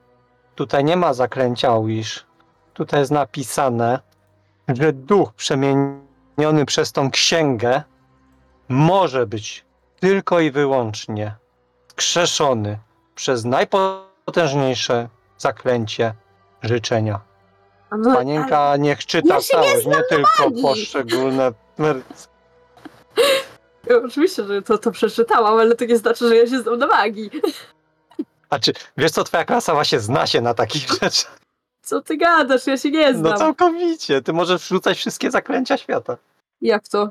tutaj 0.55 0.85
nie 0.85 0.96
ma 0.96 1.14
zaklęcia 1.14 1.81
Wish. 1.81 2.26
Tutaj 2.74 3.00
jest 3.00 3.12
napisane, 3.12 3.98
że 4.68 4.92
duch 4.92 5.33
przemieniony 5.33 6.66
przez 6.66 6.92
tą 6.92 7.11
księgę 7.11 7.83
może 8.68 9.26
być 9.26 9.64
tylko 10.00 10.40
i 10.40 10.50
wyłącznie 10.50 11.35
skrzeszony 11.88 12.79
przez 13.14 13.44
najpotężniejsze 13.44 15.09
zaklęcie 15.38 16.14
życzenia. 16.62 17.20
no, 17.99 18.14
Panienka 18.14 18.77
niech 18.77 19.07
czyta 19.07 19.35
Ja 19.35 19.40
się 19.40 19.57
nie 19.57 19.62
całość, 19.64 19.87
nie, 19.87 20.03
tylko 20.09 20.44
magii. 20.44 20.62
poszczególne 20.62 21.53
ale, 21.79 22.03
oczywiście, 24.05 24.44
że 24.44 24.62
to, 24.62 24.79
to 24.79 24.90
przeczytałam, 24.90 25.59
ale 25.59 25.75
to 25.75 25.85
nie 25.85 25.96
znaczy, 25.96 26.29
że 26.29 26.37
ja 26.37 26.46
się 26.46 26.61
znam 26.61 26.79
na 26.79 26.87
magii. 26.87 27.31
A 28.51 28.59
czy 28.59 28.72
wiesz 28.96 29.11
co, 29.11 29.25
twoja 29.25 29.44
klasa 29.44 29.75
właśnie 29.75 30.01
zna 30.01 30.27
się 30.27 30.40
na 30.40 30.55
takich 30.55 30.88
rzeczach? 30.88 31.38
Co 31.83 32.01
ty 32.03 32.16
gadasz? 32.16 32.66
Ja 32.66 32.77
się 32.79 32.90
nie 32.90 33.14
znam. 33.14 33.33
No 33.33 33.38
całkowicie. 33.38 34.22
Ty 34.22 34.33
możesz 34.33 34.62
wrzucać 34.62 34.99
wszystkie 34.99 35.31
zaklęcia 35.31 35.77
świata. 35.77 36.16
Jak 36.61 36.88
to? 36.88 37.11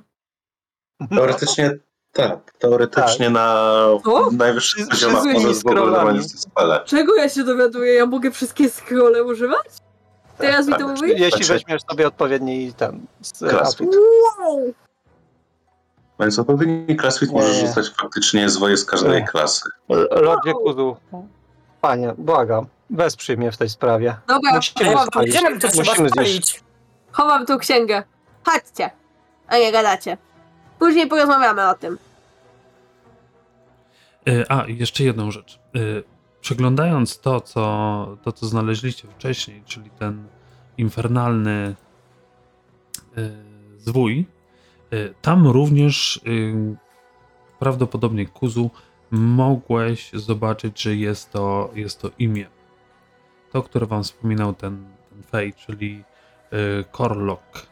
Teoretycznie 1.09 1.71
tak. 2.15 2.39
Teoretycznie 2.59 3.29
na 3.29 3.55
Co? 4.03 4.29
najwyższych 4.31 4.87
poziomach 4.89 5.23
możesz 5.33 5.63
normalnie 5.63 6.23
spele. 6.23 6.81
Czego 6.85 7.15
ja 7.15 7.29
się 7.29 7.43
dowiaduję? 7.43 7.93
Ja 7.93 8.05
mogę 8.05 8.31
wszystkie 8.31 8.69
scrolle 8.69 9.23
używać? 9.23 9.65
Teraz 10.37 10.67
mi 10.67 10.73
to 10.73 10.79
tak, 10.79 10.87
mówi? 10.87 11.09
Jeśli 11.09 11.29
Znaczy- 11.29 11.53
weźmiesz 11.53 11.81
sobie 11.89 12.07
odpowiedni 12.07 12.73
ten 12.73 13.05
z 13.21 13.39
Klas. 13.39 13.73
atut. 13.73 13.95
Wow! 14.39 14.73
Więc 16.19 16.39
odpowiedni 16.39 16.97
classfit 16.97 17.29
Nie. 17.31 17.35
możesz 17.41 17.57
rzucać 17.57 17.89
faktycznie 18.01 18.49
zwoje 18.49 18.77
z 18.77 18.85
każdej 18.85 19.21
Nie. 19.21 19.27
klasy. 19.27 19.69
Lordzie 20.11 20.53
Kudu, 20.53 20.97
panie, 21.81 22.13
błagam, 22.17 22.65
wesprzyj 22.89 23.37
mnie 23.37 23.51
w 23.51 23.57
tej 23.57 23.69
sprawie. 23.69 24.15
Dobra, 24.27 24.55
Musimy 24.55 24.85
chowam, 24.89 25.07
spalić. 25.07 25.35
To 25.61 25.67
Musimy 25.77 26.09
spalić. 26.09 26.63
chowam 27.11 27.45
tą 27.45 27.57
księgę. 27.57 28.03
Chodźcie. 28.45 28.89
A 29.47 29.57
nie 29.57 29.71
gadacie. 29.71 30.17
Później 30.79 31.07
porozmawiamy 31.07 31.69
o 31.69 31.73
tym. 31.75 31.97
E, 34.27 34.51
A, 34.51 34.65
jeszcze 34.67 35.03
jedną 35.03 35.31
rzecz. 35.31 35.59
E, 35.75 35.79
Przeglądając 36.41 37.19
to 37.19 37.41
co, 37.41 38.17
to, 38.23 38.31
co 38.31 38.45
znaleźliście 38.45 39.07
wcześniej, 39.07 39.63
czyli 39.65 39.89
ten 39.89 40.27
infernalny 40.77 41.75
e, 43.17 43.31
zwój, 43.77 44.25
tam 45.21 45.47
również 45.47 46.19
prawdopodobnie 47.59 48.25
Kuzu 48.25 48.71
mogłeś 49.11 50.11
zobaczyć, 50.13 50.81
że 50.81 50.95
jest 50.95 51.31
to, 51.31 51.71
jest 51.73 52.01
to 52.01 52.09
imię. 52.19 52.45
To, 53.51 53.63
które 53.63 53.85
wam 53.85 54.03
wspominał 54.03 54.53
ten, 54.53 54.87
ten 55.09 55.23
Fej, 55.23 55.53
czyli 55.53 56.03
Korlok. 56.91 57.65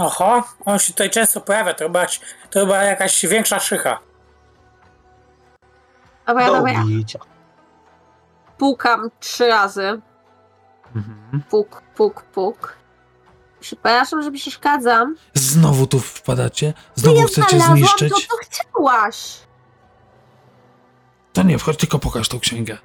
Oho, 0.00 0.44
on 0.64 0.78
się 0.78 0.92
tutaj 0.92 1.10
często 1.10 1.40
pojawia, 1.40 1.74
to 1.74 1.84
chyba, 1.84 2.06
to 2.50 2.60
chyba 2.60 2.82
jakaś 2.82 3.26
większa 3.26 3.60
szycha. 3.60 4.09
Dobra, 6.30 6.46
Do 6.46 6.52
dobra. 6.56 6.84
Bicia. 6.88 7.18
Pukam 8.58 9.10
trzy 9.20 9.48
razy. 9.48 10.00
Mhm. 10.96 11.42
Puk, 11.50 11.82
puk, 11.96 12.22
puk. 12.22 12.76
Przepraszam, 13.60 14.22
że 14.22 14.30
przeszkadzam. 14.32 15.16
Znowu 15.34 15.86
tu 15.86 16.00
wpadacie? 16.00 16.74
Znowu 16.94 17.22
chcecie 17.22 17.48
Znalazłam 17.48 17.78
zniszczyć? 17.78 18.12
to, 18.12 18.16
co 18.20 18.36
chciałaś. 18.36 19.40
To 21.32 21.42
nie 21.42 21.58
wchodź, 21.58 21.76
tylko 21.76 21.98
pokaż 21.98 22.28
tą 22.28 22.40
księgę. 22.40 22.78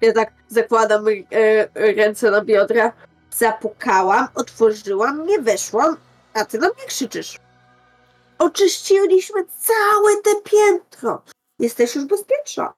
Ja 0.00 0.12
tak 0.12 0.32
zakładam 0.48 1.04
e, 1.08 1.12
e, 1.32 1.94
ręce 1.94 2.30
na 2.30 2.44
biodra. 2.44 2.92
Zapukałam, 3.30 4.28
otworzyłam, 4.34 5.26
nie 5.26 5.38
weszłam, 5.38 5.96
a 6.34 6.44
ty 6.44 6.58
na 6.58 6.66
mnie 6.68 6.84
krzyczysz. 6.86 7.38
Oczyściliśmy 8.38 9.44
całe 9.46 10.16
te 10.24 10.30
piętro. 10.50 11.22
Jesteś 11.58 11.94
już 11.94 12.04
bezpieczna. 12.04 12.74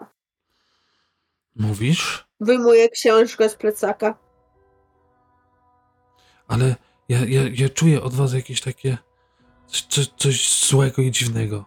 Mówisz? 1.57 2.29
Wyjmuję 2.41 2.89
książkę 2.89 3.49
z 3.49 3.55
plecaka. 3.55 4.15
Ale 6.49 6.75
ja, 7.09 7.19
ja, 7.19 7.41
ja 7.53 7.69
czuję 7.69 8.03
od 8.03 8.15
was 8.15 8.33
jakieś 8.33 8.61
takie. 8.61 8.99
Coś, 9.89 10.09
coś, 10.17 10.67
złego 10.69 11.03
i 11.03 11.11
dziwnego. 11.11 11.65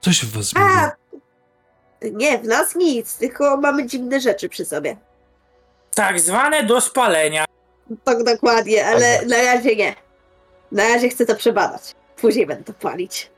Coś 0.00 0.24
w 0.24 0.32
was 0.32 0.44
zmieniło. 0.44 0.90
Nie, 2.12 2.38
w 2.38 2.44
nas 2.44 2.74
nic, 2.76 3.16
tylko 3.18 3.56
mamy 3.56 3.86
dziwne 3.86 4.20
rzeczy 4.20 4.48
przy 4.48 4.64
sobie. 4.64 4.96
Tak 5.94 6.20
zwane 6.20 6.64
do 6.64 6.80
spalenia. 6.80 7.44
Tak 8.04 8.24
dokładnie, 8.24 8.86
ale 8.86 9.18
Tak. 9.18 9.28
na 9.28 9.42
razie 9.42 9.76
nie. 9.76 9.94
Na 10.72 10.88
razie 10.88 11.08
chcę 11.08 11.26
to 11.26 11.34
przebadać. 11.36 11.94
Później 12.16 12.46
będę 12.46 12.64
to 12.64 12.72
palić. 12.72 13.30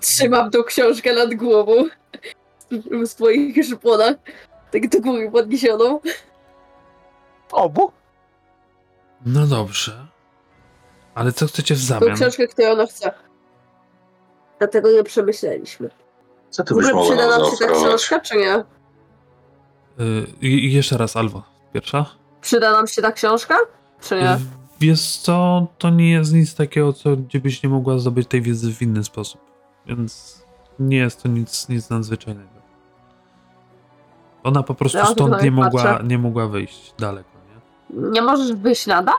Trzymam 0.00 0.50
tą 0.50 0.62
książkę 0.62 1.14
nad 1.14 1.34
głową. 1.34 1.72
W 2.70 3.06
swoich 3.06 3.64
szponach. 3.66 4.14
Tak 4.70 4.88
do 4.88 5.00
góry 5.00 5.30
podniesioną. 5.30 6.00
Obu? 7.52 7.92
No 9.26 9.46
dobrze. 9.46 10.06
Ale 11.14 11.32
co 11.32 11.46
chcecie 11.46 11.74
w 11.74 11.78
Tą 11.78 11.84
zamian? 11.84 12.16
książkę, 12.16 12.46
którą 12.48 12.68
ona 12.72 12.86
chce. 12.86 13.12
Dlatego 14.58 14.92
nie 14.92 15.04
przemyśleliśmy. 15.04 15.90
Co 16.50 16.64
ty 16.64 16.74
byś 16.74 16.84
ogóle 16.86 16.94
mogła 16.94 17.10
przyda 17.16 17.28
nam 17.30 17.40
nam 17.40 17.50
się 17.50 17.56
ta 17.56 17.66
zaoferować? 17.66 17.88
książka, 17.88 18.20
czy 18.20 18.36
nie? 18.36 18.54
Y, 18.58 18.64
i- 20.40 20.72
jeszcze 20.72 20.96
raz, 20.98 21.16
Alwa. 21.16 21.42
Pierwsza? 21.72 22.06
Przyda 22.40 22.72
nam 22.72 22.86
się 22.86 23.02
ta 23.02 23.12
książka, 23.12 23.56
czy 24.00 24.14
nie? 24.14 24.38
Wiesz 24.80 25.16
co, 25.16 25.66
to 25.78 25.90
nie 25.90 26.10
jest 26.12 26.32
nic 26.32 26.54
takiego, 26.54 26.92
co, 26.92 27.16
gdzie 27.16 27.40
byś 27.40 27.62
nie 27.62 27.68
mogła 27.68 27.98
zdobyć 27.98 28.28
tej 28.28 28.42
wiedzy 28.42 28.72
w 28.74 28.82
inny 28.82 29.04
sposób. 29.04 29.40
Więc 29.86 30.42
nie 30.78 30.96
jest 30.96 31.22
to 31.22 31.28
nic, 31.28 31.68
nic 31.68 31.90
nadzwyczajnego. 31.90 32.50
Ona 34.42 34.62
po 34.62 34.74
prostu 34.74 34.98
Ja 34.98 35.04
stąd 35.06 35.18
tutaj 35.32 35.44
nie 35.44 35.50
mogła, 35.50 35.82
patrzę. 35.84 36.06
nie 36.06 36.18
mogła 36.18 36.46
wyjść 36.48 36.94
daleko, 36.98 37.30
nie? 37.90 38.10
Nie 38.10 38.22
możesz 38.22 38.52
wyjść 38.52 38.86
nada? 38.86 39.12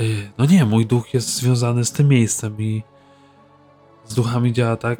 Y, 0.00 0.30
No 0.38 0.44
nie, 0.46 0.64
mój 0.64 0.86
duch 0.86 1.14
jest 1.14 1.34
związany 1.36 1.84
z 1.84 1.92
tym 1.92 2.08
miejscem 2.08 2.56
i 2.58 2.82
z 4.06 4.14
duchami 4.14 4.52
działa 4.52 4.76
tak, 4.76 4.98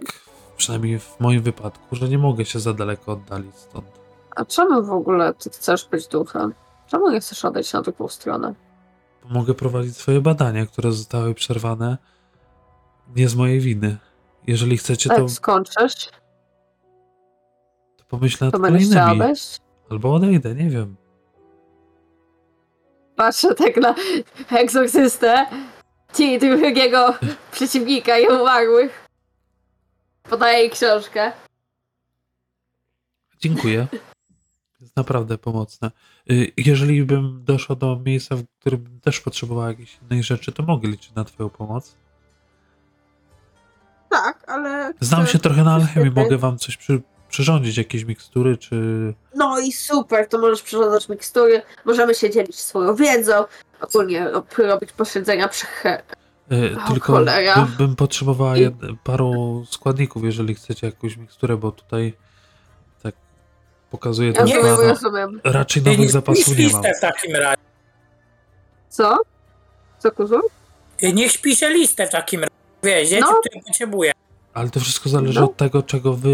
przynajmniej 0.56 0.98
w 0.98 1.20
moim 1.20 1.42
wypadku, 1.42 1.96
że 1.96 2.08
nie 2.08 2.18
mogę 2.18 2.44
się 2.44 2.60
za 2.60 2.74
daleko 2.74 3.12
oddalić 3.12 3.56
stąd. 3.56 3.86
A 4.36 4.44
czemu 4.44 4.82
w 4.82 4.90
ogóle 4.92 5.34
ty 5.34 5.50
chcesz 5.50 5.88
być 5.88 6.06
duchem? 6.08 6.54
Czemu 6.86 7.10
nie 7.10 7.20
chcesz 7.20 7.44
odejść 7.44 7.72
na 7.72 7.82
drugą 7.82 8.08
stronę? 8.08 8.54
Mogę 9.30 9.54
prowadzić 9.54 9.96
swoje 9.96 10.20
badania, 10.20 10.66
które 10.66 10.92
zostały 10.92 11.34
przerwane 11.34 11.98
nie 13.16 13.28
z 13.28 13.34
mojej 13.34 13.60
winy. 13.60 13.96
Jeżeli 14.46 14.76
chcecie, 14.78 15.10
to, 15.10 15.20
Jak 15.20 15.30
skończysz, 15.30 16.08
to 17.96 18.04
pomyślę 18.08 18.46
nad 18.46 18.52
to 18.52 18.60
kolejnymi. 18.60 19.34
Albo 19.90 20.14
odejdę, 20.14 20.54
nie 20.54 20.70
wiem. 20.70 20.96
Patrzę 23.16 23.54
tak 23.54 23.76
na 23.76 23.94
egzorcystę 24.50 25.46
i 26.18 26.38
drugiego 26.38 27.14
przeciwnika 27.52 28.18
i 28.18 28.26
umarłych. 28.26 29.06
Podaję 30.22 30.58
jej 30.58 30.70
książkę. 30.70 31.32
Dziękuję. 33.40 33.86
Jest 34.80 34.96
naprawdę 34.96 35.38
pomocne. 35.38 35.90
Y, 36.30 36.52
Jeżeli 36.56 37.04
bym 37.04 37.44
doszła 37.44 37.76
do 37.76 38.00
miejsca, 38.06 38.36
w 38.36 38.44
którym 38.60 39.00
też 39.00 39.20
potrzebowała 39.20 39.68
jakiejś 39.68 39.98
innej 40.02 40.22
rzeczy, 40.22 40.52
to 40.52 40.62
mogę 40.62 40.88
liczyć 40.88 41.14
na 41.14 41.24
Twoją 41.24 41.50
pomoc. 41.50 41.96
Tak, 44.28 44.50
ale. 44.50 44.92
Znam 45.00 45.26
się 45.26 45.38
trochę 45.38 45.64
na 45.64 45.74
alchemii, 45.74 46.10
mogę 46.10 46.38
Wam 46.38 46.58
coś 46.58 46.76
przy, 46.76 47.00
przyrządzić, 47.28 47.76
jakieś 47.78 48.04
mikstury, 48.04 48.56
czy. 48.56 48.74
No 49.34 49.58
i 49.60 49.72
super, 49.72 50.28
to 50.28 50.38
możesz 50.38 50.62
przyrządzać 50.62 51.08
mikstury, 51.08 51.62
możemy 51.84 52.14
się 52.14 52.30
dzielić 52.30 52.60
swoją 52.60 52.94
wiedzą, 52.94 53.44
ogólnie 53.80 54.24
rob- 54.30 54.58
robić 54.58 54.92
posiedzenia 54.92 55.48
przy 55.48 55.66
he- 55.66 56.02
Y, 56.52 56.76
O, 56.84 56.88
Tylko 56.92 57.12
cholera. 57.12 57.54
bym, 57.54 57.66
bym 57.78 57.96
potrzebowała 57.96 58.56
I- 58.56 58.76
paru 59.04 59.64
składników, 59.70 60.24
jeżeli 60.24 60.54
chcecie 60.54 60.86
jakąś 60.86 61.16
miksturę, 61.16 61.56
bo 61.56 61.72
tutaj 61.72 62.14
tak 63.02 63.14
pokazuje 63.90 64.28
Ja 64.28 64.34
ten 64.34 64.46
Nie, 64.46 64.56
rozumiem, 64.56 64.76
plan. 64.76 64.88
rozumiem. 64.88 65.40
Raczej 65.44 65.82
nowych 65.82 65.98
nie 65.98 66.08
zapasów 66.10 66.44
śpisz 66.44 66.58
nie 66.58 66.64
mam. 66.72 66.82
listę 66.82 66.94
w 66.98 67.00
takim 67.00 67.36
razie. 67.36 67.62
Co? 68.88 69.18
Co, 69.98 70.10
kuzur? 70.10 70.42
Niech 71.02 71.40
pisze 71.40 71.70
listę 71.70 72.06
w 72.06 72.10
takim 72.10 72.40
razie. 72.40 72.52
Wiesz, 72.82 73.08
rzeczy, 73.08 73.20
No. 73.30 73.40
które 73.40 73.62
potrzebuje. 73.62 74.12
Ale 74.58 74.70
to 74.70 74.80
wszystko 74.80 75.08
zależy 75.08 75.40
No. 75.40 75.46
od 75.46 75.56
tego, 75.56 75.82
czego 75.82 76.12
wy 76.14 76.30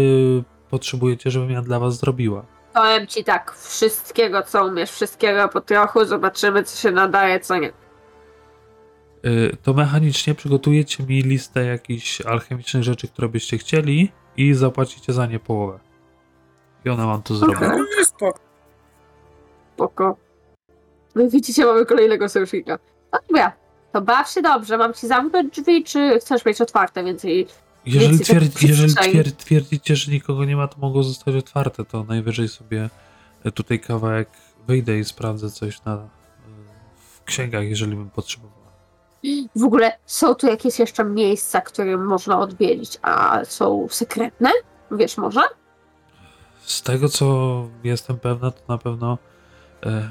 potrzebujecie, 0.69 1.31
żebym 1.31 1.49
ja 1.51 1.61
dla 1.61 1.79
was 1.79 1.97
zrobiła. 1.99 2.45
Powiem 2.73 3.07
ci 3.07 3.23
tak, 3.23 3.55
wszystkiego 3.57 4.43
co 4.43 4.65
umiesz, 4.67 4.91
wszystkiego 4.91 5.47
po 5.49 5.61
trochu, 5.61 6.05
zobaczymy 6.05 6.63
co 6.63 6.77
się 6.77 6.91
nadaje, 6.91 7.39
co 7.39 7.57
nie. 7.57 7.71
Y, 9.25 9.57
To 9.63 9.73
mechanicznie 9.73 10.35
przygotujecie 10.35 11.03
mi 11.03 11.21
listę 11.21 11.65
jakichś 11.65 12.21
alchemicznych 12.21 12.83
rzeczy, 12.83 13.07
które 13.07 13.29
byście 13.29 13.57
chcieli 13.57 14.11
i 14.37 14.53
zapłacicie 14.53 15.13
za 15.13 15.25
nie 15.25 15.39
połowę. 15.39 15.79
I 16.85 16.89
ona 16.89 17.05
wam 17.05 17.21
to 17.23 17.35
zrobi. 17.35 17.55
Okej. 17.55 17.69
No, 17.69 18.05
spoko. 18.05 18.39
Spoko. 19.75 20.17
No 21.15 21.21
i 21.23 21.29
widzicie, 21.29 21.65
mamy 21.65 21.85
kolejnego 21.85 22.29
sojusznika. 22.29 22.79
No 23.13 23.19
dobra, 23.29 23.51
to 23.93 24.01
baw 24.01 24.29
się 24.29 24.41
dobrze, 24.41 24.77
mam 24.77 24.93
ci 24.93 25.07
zamknąć 25.07 25.55
drzwi, 25.59 25.83
czy 25.83 26.19
chcesz 26.19 26.45
mieć 26.45 26.61
otwarte, 26.61 27.03
więcej 27.03 27.47
Jeżeli, 27.85 28.19
takich 28.19 28.61
jeżeli 28.61 29.31
twierdzicie, 29.31 29.95
że 29.95 30.11
nikogo 30.11 30.45
nie 30.45 30.55
ma, 30.55 30.67
to 30.67 30.77
mogą 30.79 31.03
zostać 31.03 31.35
otwarte, 31.35 31.85
to 31.85 32.03
najwyżej 32.03 32.47
sobie 32.47 32.89
y, 33.45 33.51
tutaj 33.51 33.79
kawałek 33.79 34.29
wyjdę 34.67 34.99
i 34.99 35.05
sprawdzę 35.05 35.49
coś 35.49 35.83
na, 35.83 35.95
y, 35.95 35.99
w 36.95 37.23
księgach, 37.23 37.63
jeżeli 37.63 37.95
bym 37.95 38.09
potrzebował. 38.09 38.65
W 39.55 39.63
ogóle 39.63 39.97
są 40.05 40.35
tu 40.35 40.47
jakieś 40.47 40.79
jeszcze 40.79 41.03
miejsca, 41.03 41.61
które 41.61 41.97
można 41.97 42.39
odwiedzić, 42.39 42.97
a 43.01 43.45
są 43.45 43.87
sekretne? 43.89 44.51
Wiesz 44.91 45.17
może? 45.17 45.41
Z 46.61 46.81
tego, 46.81 47.09
co 47.09 47.67
jestem 47.83 48.19
pewna, 48.19 48.51
to 48.51 48.61
na 48.67 48.77
pewno 48.77 49.17
e, 49.85 50.09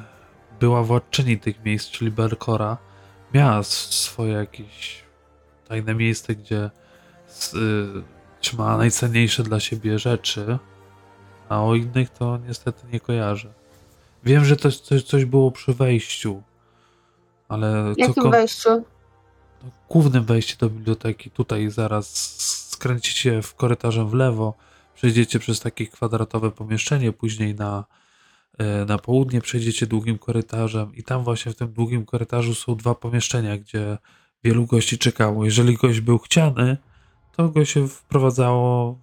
była 0.61 0.83
władczyni 0.83 1.39
tych 1.39 1.64
miejsc, 1.64 1.91
czyli 1.91 2.11
Berkora. 2.11 2.79
Miała 3.35 3.62
swoje 3.62 4.33
jakieś 4.33 5.05
tajne 5.68 5.95
miejsce, 5.95 6.35
gdzie 6.35 6.70
s, 7.35 7.55
y, 7.55 8.55
najcenniejsze 8.59 9.43
dla 9.43 9.61
siebie 9.61 9.99
rzeczy, 9.99 10.59
a 11.49 11.62
o 11.62 11.74
innych 11.74 12.11
to 12.11 12.39
niestety 12.39 12.87
nie 12.93 13.01
kojarzę. 13.01 13.53
Wiem, 14.24 14.45
że 14.45 14.57
to 14.57 14.70
coś, 14.70 15.03
coś 15.03 15.24
było 15.24 15.51
przy 15.51 15.74
wejściu, 15.74 16.43
ale 17.49 17.95
jakim 17.97 18.22
kon- 18.22 18.32
wejściu? 18.32 18.70
no, 19.64 19.70
głównym 19.89 20.24
wejściu 20.24 20.57
do 20.59 20.70
biblioteki, 20.70 21.30
tutaj 21.30 21.70
zaraz 21.70 22.37
skręcicie 22.70 23.43
w 23.43 23.55
korytarzem 23.55 24.09
w 24.09 24.14
lewo, 24.14 24.55
przejdziecie 24.95 25.39
przez 25.39 25.61
takie 25.61 25.87
kwadratowe 25.87 26.51
pomieszczenie, 26.51 27.12
później 27.12 27.55
na, 27.55 27.85
e, 28.59 28.85
na 28.85 28.99
południe 28.99 29.41
przejdziecie 29.41 29.87
długim 29.87 30.18
korytarzem 30.18 30.95
i 30.95 31.03
tam 31.03 31.24
właśnie 31.24 31.53
w 31.53 31.57
tym 31.57 31.72
długim 31.72 32.07
korytarzu 32.07 32.55
są 32.55 32.76
dwa 32.76 32.95
pomieszczenia, 32.95 33.59
gdzie 33.59 33.99
wielu 34.45 34.66
gości 34.66 34.99
czekało. 34.99 35.45
Jeżeli 35.45 35.76
gość 35.76 36.01
był 36.01 36.18
chciany, 36.18 36.76
to 37.37 37.49
go 37.49 37.64
się 37.64 37.89
wprowadzało 37.89 38.99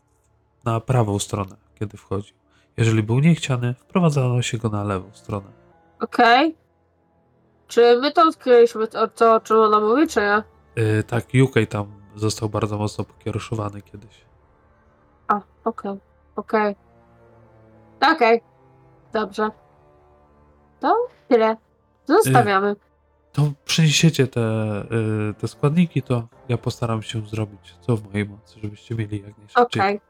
na 0.66 0.80
prawą 0.80 1.20
stronę, 1.20 1.56
kiedy 1.80 1.98
wchodził. 1.98 2.36
Jeżeli 2.78 3.04
był 3.04 3.20
niechciany, 3.20 3.74
wprowadzano 3.74 4.42
się 4.42 4.58
go 4.58 4.70
na 4.70 4.84
lewą 4.84 5.10
stronę. 5.14 5.52
Okej. 6.00 6.56
Czy 7.68 8.00
my 8.02 8.12
to 8.12 8.22
odkryliśmy, 8.28 8.88
to, 8.88 9.36
o 9.36 9.40
czym 9.40 9.58
ona 9.58 9.80
mówi, 9.80 10.08
czy 10.08 10.20
nie? 10.20 10.44
E, 10.84 11.04
tak, 11.04 11.26
UK 11.44 11.56
tam 11.70 11.86
został 12.16 12.50
bardzo 12.50 12.78
mocno 12.78 13.04
pokieruszowany 13.04 13.82
kiedyś. 13.82 14.26
A, 15.28 15.42
okej, 15.66 16.00
okej. 16.36 16.76
Okej, 18.02 18.42
dobrze. 19.14 19.50
To 20.80 21.08
tyle. 21.28 21.58
Zostawiamy. 22.06 22.76
To 23.32 23.52
przyniesiecie 23.66 24.28
te, 24.28 24.42
y, 25.30 25.34
te 25.34 25.48
składniki, 25.48 26.02
to 26.02 26.28
ja 26.50 26.58
postaram 26.58 27.04
się 27.04 27.28
zrobić 27.28 27.76
co 27.82 27.98
w 27.98 28.04
mojej 28.04 28.30
mocy, 28.30 28.60
żebyście 28.64 28.96
mieli 28.96 29.22
jak 29.22 29.38
najszybciej. 29.38 29.64
Okej. 29.82 30.02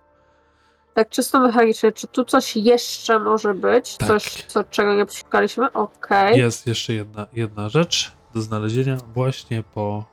Tak 0.94 1.10
czysto 1.10 1.40
mechanicznie, 1.40 1.92
czy 1.92 2.08
tu 2.08 2.26
coś 2.26 2.56
jeszcze 2.58 3.20
może 3.20 3.54
być? 3.54 3.98
Tak. 3.98 4.08
Coś, 4.08 4.44
co, 4.44 4.64
czego 4.64 4.96
nie 4.96 5.06
przeszukaliśmy? 5.06 5.72
Okej. 5.72 6.40
Jest 6.40 6.68
jeszcze 6.68 6.94
jedna, 6.94 7.28
jedna 7.34 7.70
rzecz 7.70 8.12
do 8.34 8.42
znalezienia 8.42 8.98
właśnie 9.14 9.64
po, 9.64 10.06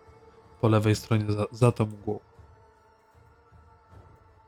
po 0.60 0.68
lewej 0.68 0.94
stronie 0.96 1.32
za, 1.32 1.46
za 1.50 1.72
tą 1.72 1.86
mgłą. 1.86 2.20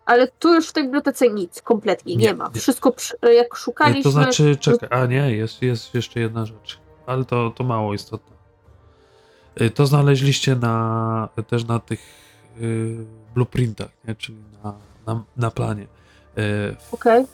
Ale 0.07 0.29
tu 0.29 0.55
już 0.55 0.69
w 0.69 0.73
tej 0.73 0.85
bibliotece 0.85 1.29
nic, 1.29 1.63
kompletnie 1.63 2.17
nie, 2.17 2.27
Nie, 2.27 2.35
ma. 2.35 2.51
nie. 2.55 2.61
Wszystko, 2.61 2.93
przy, 2.93 3.17
jak 3.35 3.55
szukaliśmy... 3.57 4.01
Y, 4.01 4.03
To 4.03 4.11
znaczy, 4.11 4.57
czekaj, 4.57 4.89
a 4.93 5.07
nie, 5.07 5.37
jest, 5.37 5.63
jest 5.63 5.95
jeszcze 5.95 6.21
jedna 6.21 6.47
rzecz, 6.47 6.81
ale 7.07 7.25
to, 7.25 7.51
to 7.51 7.65
mało 7.65 7.95
istotne. 7.95 8.37
Y, 9.61 9.71
To 9.71 9.87
znaleźliście 9.87 10.57
na, 10.57 11.29
też 11.47 11.65
na 11.65 11.79
tych 11.79 12.01
y, 12.61 12.97
blueprintach, 13.35 13.91
nie? 14.09 14.15
czyli 14.15 14.39
na, 14.65 14.75
na, 15.07 15.23
na 15.37 15.51
planie. 15.51 15.87
Y, 16.39 16.77
Okej. 16.93 17.27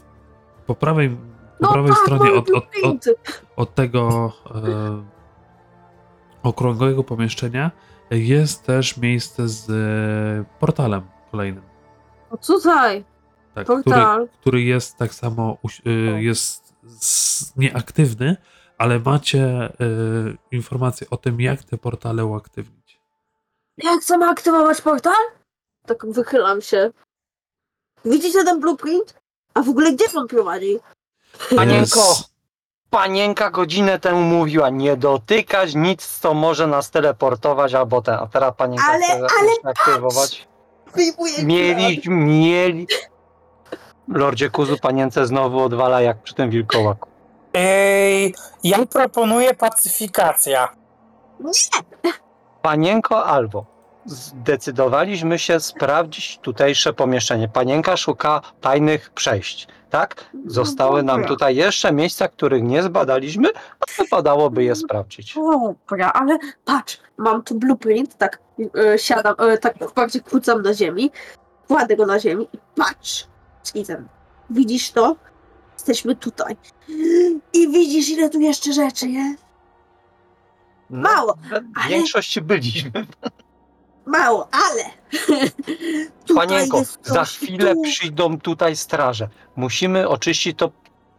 Po 0.66 0.74
prawej, 0.74 1.10
po 1.10 1.16
No 1.60 1.72
prawej 1.72 1.90
tak, 1.90 1.98
stronie 1.98 2.32
od, 2.32 2.50
od, 2.50 2.64
od, 2.82 3.04
od 3.56 3.74
tego 3.74 4.32
e, 4.54 5.02
okrągłego 6.42 7.04
pomieszczenia 7.04 7.70
jest 8.10 8.66
też 8.66 8.96
miejsce 8.96 9.48
z 9.48 9.70
e, 9.70 10.58
portalem 10.60 11.02
kolejnym. 11.30 11.62
O, 12.30 12.36
tutaj. 12.36 13.04
Tak, 13.54 13.64
który, 13.64 13.82
Portal. 13.82 14.28
który 14.40 14.62
jest 14.62 14.96
tak 14.96 15.14
samo 15.14 15.58
e, 15.86 15.90
jest 16.22 16.74
nieaktywny, 17.56 18.36
ale 18.78 18.98
macie 18.98 19.72
y, 19.80 20.36
informacje 20.50 21.06
o 21.10 21.16
tym, 21.16 21.40
jak 21.40 21.62
te 21.62 21.78
portale 21.78 22.24
uaktywnić. 22.24 23.00
Jak 23.76 24.00
chcemy 24.00 24.28
aktywować 24.28 24.80
portal? 24.80 25.22
Tak 25.86 26.06
wychylam 26.06 26.62
się. 26.62 26.90
Widzicie 28.04 28.44
ten 28.44 28.60
blueprint? 28.60 29.14
A 29.54 29.62
w 29.62 29.68
ogóle 29.68 29.92
gdzie 29.92 30.04
on 30.14 30.28
prowadzi? 30.28 30.78
Panienko! 31.56 32.16
Panienka 32.90 33.50
godzinę 33.50 33.98
temu 33.98 34.20
mówiła, 34.20 34.70
nie 34.70 34.96
dotykać 34.96 35.74
nic, 35.74 36.06
co 36.06 36.34
może 36.34 36.66
nas 36.66 36.90
teleportować 36.90 37.74
albo 37.74 38.02
ten, 38.02 38.14
a 38.14 38.26
teraz 38.26 38.54
panienka 38.56 38.84
Ale- 38.88 39.02
chce 39.02 39.14
ale 39.40 39.50
aktywować. 39.64 40.48
Mieli, 41.44 42.02
mieli. 42.06 42.86
Lordzie 44.08 44.50
Kuzu, 44.50 44.76
panience 44.78 45.26
znowu 45.26 45.60
odwala 45.62 46.00
jak 46.00 46.22
przy 46.22 46.34
tym 46.34 46.50
wilkołaku. 46.50 47.08
Ej, 47.58 48.34
ja 48.64 48.86
proponuję 48.86 49.54
pacyfikacja. 49.54 50.68
Panienko 52.62 53.24
albo 53.26 53.66
zdecydowaliśmy 54.06 55.38
się 55.38 55.60
sprawdzić 55.60 56.38
tutejsze 56.38 56.92
pomieszczenie. 56.92 57.48
Panienka 57.48 57.96
szuka 57.96 58.40
tajnych 58.60 59.10
przejść, 59.10 59.68
tak? 59.90 60.30
Zostały 60.46 61.02
nam 61.02 61.16
dobra. 61.16 61.28
tutaj 61.28 61.56
jeszcze 61.56 61.92
miejsca, 61.92 62.28
których 62.28 62.62
nie 62.62 62.82
zbadaliśmy, 62.82 63.48
a 63.54 64.02
wypadałoby 64.02 64.64
je 64.64 64.74
sprawdzić. 64.74 65.34
Dobra, 65.34 66.12
ale 66.12 66.38
patrz, 66.64 67.00
mam 67.16 67.42
tu 67.42 67.54
blueprint, 67.54 68.16
tak 68.18 68.38
e, 68.94 68.98
siadam, 68.98 69.34
e, 69.38 69.58
tak 69.58 69.74
bardziej 69.94 70.22
kłócam 70.22 70.62
na 70.62 70.74
ziemi, 70.74 71.10
kładę 71.68 71.96
go 71.96 72.06
na 72.06 72.20
ziemi 72.20 72.48
i 72.52 72.58
patrz, 72.76 73.26
skizem. 73.62 74.08
Widzisz 74.50 74.90
to? 74.90 75.16
Jesteśmy 75.76 76.16
tutaj. 76.16 76.56
I 77.52 77.68
widzisz, 77.68 78.08
ile 78.08 78.30
tu 78.30 78.40
jeszcze 78.40 78.72
rzeczy 78.72 79.08
jest? 79.08 79.44
No, 80.90 81.00
Mało, 81.00 81.34
w 81.84 81.88
większości 81.88 82.40
byliśmy. 82.40 83.06
mało, 84.06 84.48
ale 84.52 84.84
Panienko, 86.36 86.82
za 87.02 87.24
chwilę 87.24 87.74
tu. 87.74 87.82
przyjdą 87.82 88.40
tutaj 88.40 88.76
straże. 88.76 89.28
Musimy 89.56 90.08
oczyścić 90.08 90.58
to 90.58 90.70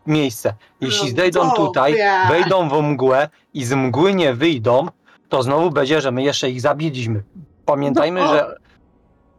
miejsce. 0.06 0.54
Jeśli 0.82 1.10
No 1.10 1.16
zejdą 1.18 1.52
tutaj, 1.52 1.96
wejdą 2.30 2.70
w 2.70 2.82
mgłę 2.84 3.30
i 3.54 3.66
z 3.66 3.74
mgły 3.74 4.14
nie 4.14 4.34
wyjdą, 4.34 4.88
to 5.30 5.44
znowu 5.44 5.72
będzie, 5.72 6.02
że 6.02 6.12
my 6.12 6.24
jeszcze 6.24 6.50
ich 6.50 6.62
zabiliśmy. 6.62 7.24
Pamiętajmy, 7.66 8.20
No. 8.22 8.28
że 8.28 8.56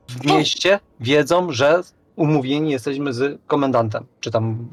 w 0.09 0.25
mieście 0.27 0.81
wiedzą, 1.01 1.53
że 1.53 1.81
umówieni 2.17 2.71
jesteśmy 2.71 3.13
z 3.13 3.41
komendantem, 3.47 4.07
czy 4.21 4.31
tam, 4.31 4.69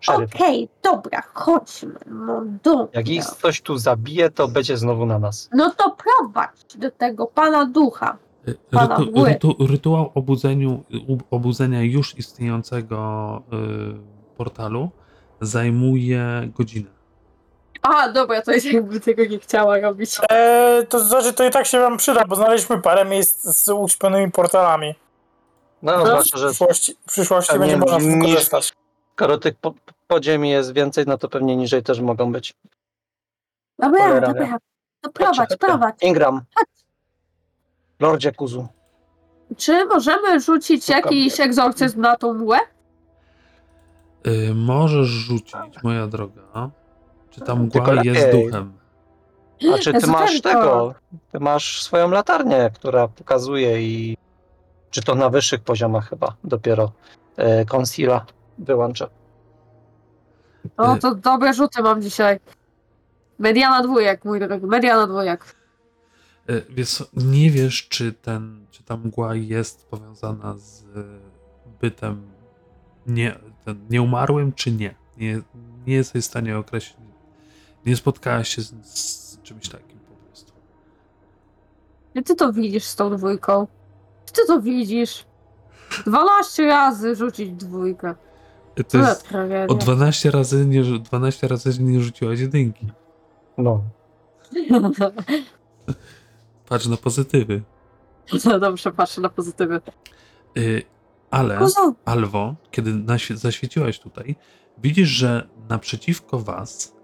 szeryfem. 0.00 0.40
Okej, 0.42 0.68
dobra, 0.82 1.22
chodźmy. 1.34 1.94
No 2.06 2.42
dobra. 2.62 2.88
Jak 2.92 3.08
ich 3.08 3.24
coś 3.24 3.60
tu 3.62 3.78
zabije, 3.78 4.30
to 4.30 4.48
będzie 4.48 4.76
znowu 4.76 5.06
na 5.06 5.18
nas. 5.18 5.48
No 5.52 5.70
to 5.76 5.96
prowadź 5.96 6.76
do 6.76 6.90
tego 6.90 7.26
pana 7.26 7.66
ducha. 7.66 8.16
Y, 8.48 8.54
Pana 8.70 8.96
Rytu, 8.98 9.10
mgły. 9.10 9.28
rytu, 9.28 9.56
rytuał 9.70 10.10
obudzeniu, 10.14 10.84
u- 11.08 11.36
obudzenia 11.36 11.82
już 11.82 12.18
istniejącego 12.18 13.42
y, 13.52 14.36
portalu 14.36 14.90
zajmuje 15.40 16.48
godzinę. 16.58 16.90
A, 17.82 18.08
dobra, 18.12 18.42
to 18.42 18.52
jest 18.52 18.66
jakby 18.66 19.00
tego 19.00 19.24
nie 19.24 19.38
chciała 19.38 19.78
robić. 19.80 20.18
Eee, 20.30 20.86
to 20.86 21.00
znaczy, 21.00 21.32
to 21.32 21.44
i 21.44 21.50
tak 21.50 21.66
się 21.66 21.78
wam 21.80 21.96
przyda, 21.96 22.24
bo 22.24 22.36
znaleźliśmy 22.36 22.80
parę 22.82 23.04
miejsc 23.04 23.44
z 23.64 23.68
uśpionymi 23.68 24.32
portalami. 24.32 24.94
No, 25.82 25.98
No. 25.98 26.06
zwłaszcza, 26.06 26.36
W 26.36 26.40
że 26.40 26.46
przyszłości, 26.48 26.94
w 27.06 27.12
przyszłości 27.12 27.58
będzie 27.58 27.76
można 27.76 28.00
z 28.00 28.04
tego 28.04 28.20
korzystać. 28.20 28.72
Skoro 29.18 29.38
tych 29.38 29.54
po, 29.54 29.74
podziemi 30.06 30.50
jest 30.50 30.72
więcej, 30.72 31.04
no 31.06 31.18
to 31.18 31.28
pewnie 31.28 31.56
niżej 31.56 31.82
też 31.82 32.00
mogą 32.00 32.32
być. 32.32 32.54
Dobra, 33.78 34.00
Cholera 34.02 34.26
dobra. 34.26 34.46
wie. 34.46 34.56
No 35.02 35.12
prowadź, 35.12 35.36
Chodźcie, 35.36 35.56
prowadź. 35.56 35.94
Ingram. 36.02 36.40
Lordzie 38.00 38.32
Kuzu. 38.32 38.68
Czy 39.56 39.84
możemy 39.86 40.40
rzucić 40.40 40.88
jakiś 40.88 41.40
egzorcyzm 41.40 42.00
na 42.00 42.16
tą 42.16 42.34
mgłę? 42.34 42.58
Y, 44.26 44.54
możesz 44.54 45.06
rzucić, 45.06 45.54
moja 45.82 46.06
droga, 46.06 46.70
czy 47.30 47.40
ta 47.40 47.54
mgła 47.54 47.84
Tylko 47.84 48.02
jest 48.02 48.26
lepiej. 48.26 48.44
duchem. 48.46 48.72
A 49.74 49.78
czy 49.78 49.92
ty 49.92 50.06
masz 50.06 50.30
Ezoteryko. 50.30 50.60
tego? 50.60 50.94
Ty 51.32 51.40
masz 51.40 51.82
swoją 51.82 52.10
latarnię, 52.10 52.70
która 52.74 53.08
pokazuje 53.08 53.82
i 53.82 54.16
czy 54.90 55.02
to 55.02 55.14
na 55.14 55.28
wyższych 55.30 55.60
poziomach 55.60 56.08
chyba 56.08 56.36
dopiero 56.44 56.92
Conceala 57.76 58.26
wyłącza. 58.58 59.08
O, 60.76 60.94
Y- 60.96 60.98
to 60.98 61.14
dobre 61.14 61.54
rzuty 61.54 61.82
mam 61.82 62.02
dzisiaj. 62.02 62.40
Mediana 63.38 63.82
dwójek, 63.82 64.24
mój 64.24 64.40
drogi, 64.40 64.66
mediana 64.66 65.06
dwójek. 65.06 65.54
Y, 66.50 66.64
Wiesz, 66.70 67.04
nie 67.12 67.50
wiesz, 67.50 67.88
czy, 67.88 68.12
ten, 68.12 68.66
czy 68.70 68.82
ta 68.82 68.96
mgła 68.96 69.34
jest 69.34 69.86
powiązana 69.86 70.54
z 70.58 70.82
y, 70.82 70.84
bytem 71.80 72.22
nie, 73.06 73.38
ten, 73.64 73.86
nieumarłym, 73.90 74.52
czy 74.52 74.72
nie. 74.72 74.94
nie. 75.16 75.40
Nie 75.86 75.94
jesteś 75.94 76.24
w 76.24 76.26
stanie 76.26 76.58
określić. 76.58 76.98
Nie 77.86 77.96
spotkałaś 77.96 78.48
się 78.48 78.62
z, 78.62 78.74
z 78.84 79.42
czymś 79.42 79.68
takim 79.68 79.98
po 79.98 80.14
prostu. 80.26 80.52
Gdzie 82.12 82.22
ty 82.22 82.34
to 82.34 82.52
widzisz 82.52 82.84
z 82.84 82.96
tą 82.96 83.16
dwójką? 83.16 83.66
Ty 84.32 84.46
to 84.46 84.60
widzisz? 84.60 85.24
12 86.06 86.66
razy 86.66 87.14
rzucić 87.16 87.50
dwójkę. 87.52 88.14
To 88.84 88.98
jest 88.98 89.28
o 89.68 89.74
12 89.74 90.30
razy 90.30 90.66
nie, 90.66 90.84
rzu- 90.84 90.98
12 90.98 91.48
razy 91.48 91.82
nie 91.82 92.00
rzuciłaś 92.00 92.40
jedynki. 92.40 92.86
No. 93.58 93.82
Patrz 96.68 96.86
na 96.86 96.96
pozytywy. 96.96 97.62
No 98.44 98.58
dobrze, 98.58 98.92
patrzę 98.92 99.20
na 99.20 99.28
pozytywy. 99.28 99.80
Y, 100.58 100.82
ale, 101.30 101.58
Alwo, 102.04 102.54
kiedy 102.70 102.94
naświe- 102.94 103.36
zaświeciłaś 103.36 104.00
tutaj, 104.00 104.36
widzisz, 104.78 105.08
że 105.08 105.48
naprzeciwko 105.68 106.38
was 106.38 106.96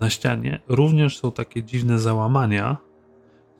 na 0.00 0.10
ścianie 0.10 0.60
również 0.68 1.18
są 1.18 1.32
takie 1.32 1.62
dziwne 1.62 1.98
załamania, 1.98 2.76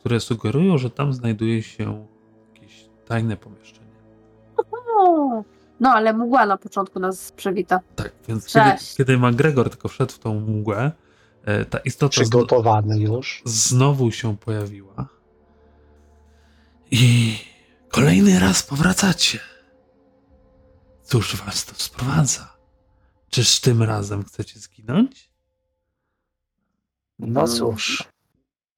które 0.01 0.21
sugerują, 0.21 0.79
że 0.79 0.91
tam 0.91 1.13
znajduje 1.13 1.63
się 1.63 2.07
jakieś 2.55 2.89
tajne 3.07 3.37
pomieszczenie. 3.37 3.86
No, 5.81 5.91
ale 5.91 6.13
mgła 6.13 6.47
na 6.47 6.57
początku 6.57 7.01
nas 7.01 7.33
przywita. 7.33 7.81
Tak, 7.97 8.13
więc 8.29 8.47
kiedy, 8.47 8.71
kiedy 8.97 9.19
McGregor 9.19 9.71
tylko 9.71 9.89
wszedł 9.89 10.13
w 10.13 10.19
tą 10.19 10.41
mgłę, 10.41 10.93
e, 11.45 11.65
ta 11.65 11.79
istota 11.79 12.07
zno- 12.17 12.23
Przygotowany 12.23 12.99
już. 12.99 13.43
znowu 13.45 14.11
się 14.13 14.37
pojawiła. 14.37 15.09
I 16.91 17.37
kolejny 17.89 18.41
raz 18.41 18.63
powracacie. 18.63 19.39
Cóż 21.03 21.37
was 21.37 21.65
to 21.65 21.75
sprowadza? 21.75 22.57
Czyż 23.31 23.61
tym 23.61 23.83
razem 23.83 24.25
chcecie 24.25 24.61
zginąć? 24.61 25.31
No 27.19 27.49
cóż. 27.49 28.05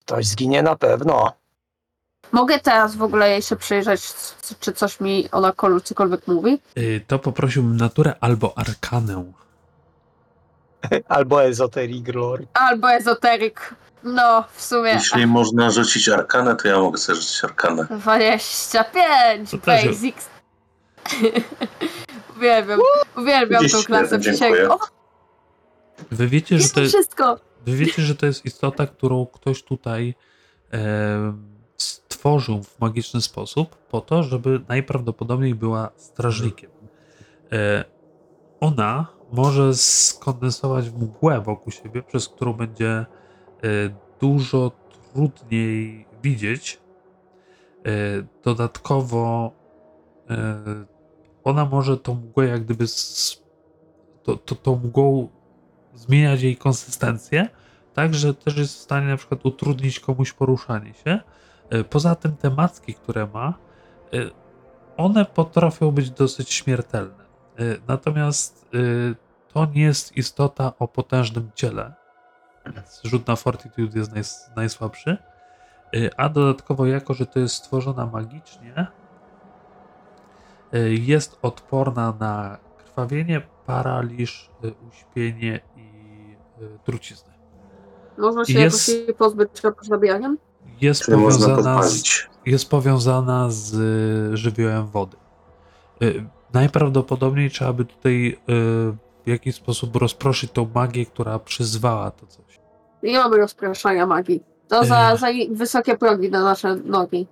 Ktoś 0.01 0.27
zginie 0.27 0.63
na 0.63 0.77
pewno. 0.77 1.33
Mogę 2.33 2.59
teraz 2.59 2.97
w 2.97 3.03
ogóle 3.03 3.31
jej 3.31 3.43
się 3.43 3.57
przyjrzeć, 3.57 4.01
czy 4.61 4.73
coś 4.73 5.01
mi 5.01 5.29
ona 5.33 5.53
kolu- 5.53 5.81
cokolwiek 5.81 6.27
mówi? 6.27 6.59
Y, 6.79 7.01
To 7.07 7.19
poprosiłbym 7.19 7.77
naturę 7.77 8.14
albo 8.21 8.59
arkanę. 8.59 9.33
Albo 11.09 11.45
ezoterik 11.45 12.14
lore. 12.14 12.45
Albo 12.55 12.93
ezoteryk. 12.93 13.75
No, 14.05 14.45
w 14.55 14.62
sumie 14.62 14.91
Jeśli 14.91 15.27
można 15.27 15.71
rzucić 15.71 16.09
arkanę, 16.09 16.57
to 16.57 16.69
ja 16.69 16.79
mogę 16.79 16.99
sobie 16.99 17.16
rzucić 17.16 17.45
arkanę. 17.45 17.87
25 17.91 19.51
To 19.51 19.59
też- 19.59 19.87
basics. 19.87 20.29
uwielbiam, 22.37 22.81
uwielbiam 23.16 23.62
tą 23.62 23.69
31, 23.69 23.87
klasę 23.87 24.21
dziękuję. 24.21 24.69
Wy 26.11 26.29
wiecie, 26.29 26.59
że 26.59 26.64
wiem 26.64 26.73
to 26.75 26.81
jest, 26.81 26.95
wszystko. 26.95 27.39
wy 27.66 27.77
wiecie, 27.77 28.03
że 28.03 28.14
to 28.14 28.27
jest 28.27 28.45
istota, 28.45 28.87
którą 28.87 29.27
ktoś 29.27 29.62
tutaj 29.62 30.14
stworzył 31.79 32.62
w 32.62 32.81
magiczny 32.81 33.20
sposób 33.20 33.76
po 33.76 34.01
to, 34.01 34.22
żeby 34.22 34.61
najprawdopodobniej 34.68 35.55
była 35.55 35.91
strażnikiem. 35.97 36.70
E, 37.53 37.85
ona 38.61 39.07
może 39.33 39.74
skondensować 39.74 40.91
mgłę 40.91 41.41
wokół 41.41 41.72
siebie, 41.72 42.03
przez 42.03 42.29
którą 42.29 42.53
będzie 42.53 42.91
e, 42.91 43.07
dużo 44.20 44.72
trudniej 45.12 46.07
widzieć. 46.22 46.81
E, 47.87 47.91
dodatkowo 48.45 49.53
ona 51.45 51.64
może 51.64 51.97
tą 51.97 52.14
mgłę 52.14 52.47
jak 52.47 52.64
gdyby 52.64 52.85
to, 54.22 54.37
to, 54.37 54.55
tą 54.55 54.76
mgłą 54.76 55.29
zmieniać 55.95 56.43
jej 56.43 56.57
konsystencję, 56.57 57.49
tak, 57.95 58.14
że 58.14 58.35
też 58.35 58.57
jest 58.57 58.74
w 58.74 58.79
stanie 58.79 59.07
na 59.07 59.16
przykład 59.16 59.47
utrudnić 59.47 60.01
komuś 60.01 60.33
poruszanie 60.33 60.95
się. 60.95 61.20
E, 61.71 61.85
Poza 61.85 62.14
tym 62.14 62.37
te 62.37 62.51
macki, 62.51 62.95
które 62.95 63.27
ma, 63.27 63.49
e, 63.49 64.16
one 64.97 65.25
potrafią 65.25 65.91
być 65.91 66.11
dosyć 66.11 66.53
śmiertelne. 66.53 67.25
E, 67.59 67.62
Natomiast 67.89 68.69
to 69.49 69.64
nie 69.66 69.83
jest 69.83 70.16
istota 70.16 70.73
o 70.79 70.89
potężnym 70.89 71.51
ciele. 71.55 71.95
Więc 72.75 73.01
rzut 73.05 73.27
na 73.27 73.37
Fortitude 73.37 73.99
jest 73.99 74.12
najs- 74.12 74.57
najsłabszy. 74.57 75.16
A 76.16 76.29
dodatkowo, 76.29 76.87
jako 76.87 77.14
że 77.14 77.27
to 77.27 77.39
jest 77.39 77.55
stworzona 77.55 78.07
magicznie, 78.07 78.87
jest 80.89 81.39
odporna 81.43 82.14
na 82.21 82.59
krwawienie, 82.79 83.43
paraliż, 83.66 84.51
uśpienie 84.89 85.61
i 85.77 85.91
truciznę. 86.85 87.33
Można 88.19 88.45
się 88.45 88.61
Jest- 88.61 88.89
jakoś 89.01 89.16
pozbyć 89.16 89.51
zabijaniem? 89.83 90.39
Jest 90.81 91.09
można 91.09 91.47
powiązana, 91.47 91.83
z, 91.83 92.03
jest 92.47 92.71
powiązana 92.71 93.51
z 93.51 93.75
y, 93.75 94.37
żywiołem 94.37 94.87
wody. 94.87 95.16
Y, 96.03 96.25
Najprawdopodobniej 96.53 97.51
trzeba 97.51 97.73
by 97.73 97.85
tutaj 97.85 98.27
y, 98.29 98.37
w 99.25 99.27
jakiś 99.27 99.55
sposób 99.55 99.97
rozproszyć 99.97 100.53
tą 100.53 100.71
magię, 100.75 101.07
która 101.07 101.39
przyzwała 101.39 102.11
to 102.11 102.27
coś. 102.27 102.61
Nie 103.03 103.19
mamy 103.19 103.37
rozpraszania 103.37 104.07
magii. 104.07 104.43
To 104.69 104.85
za, 104.85 105.12
Ech. 105.12 105.21
za 105.21 105.27
wysokie 105.51 105.97
progi 105.97 106.31
na 106.31 106.45
nasze 106.45 106.77
nogi. 106.77 107.27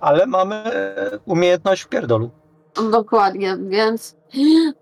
Ale 0.00 0.26
mamy 0.26 0.62
umiejętność 1.26 1.82
w 1.82 1.88
pierdolu. 1.88 2.30
Dokładnie, 2.90 3.56
więc 3.68 4.16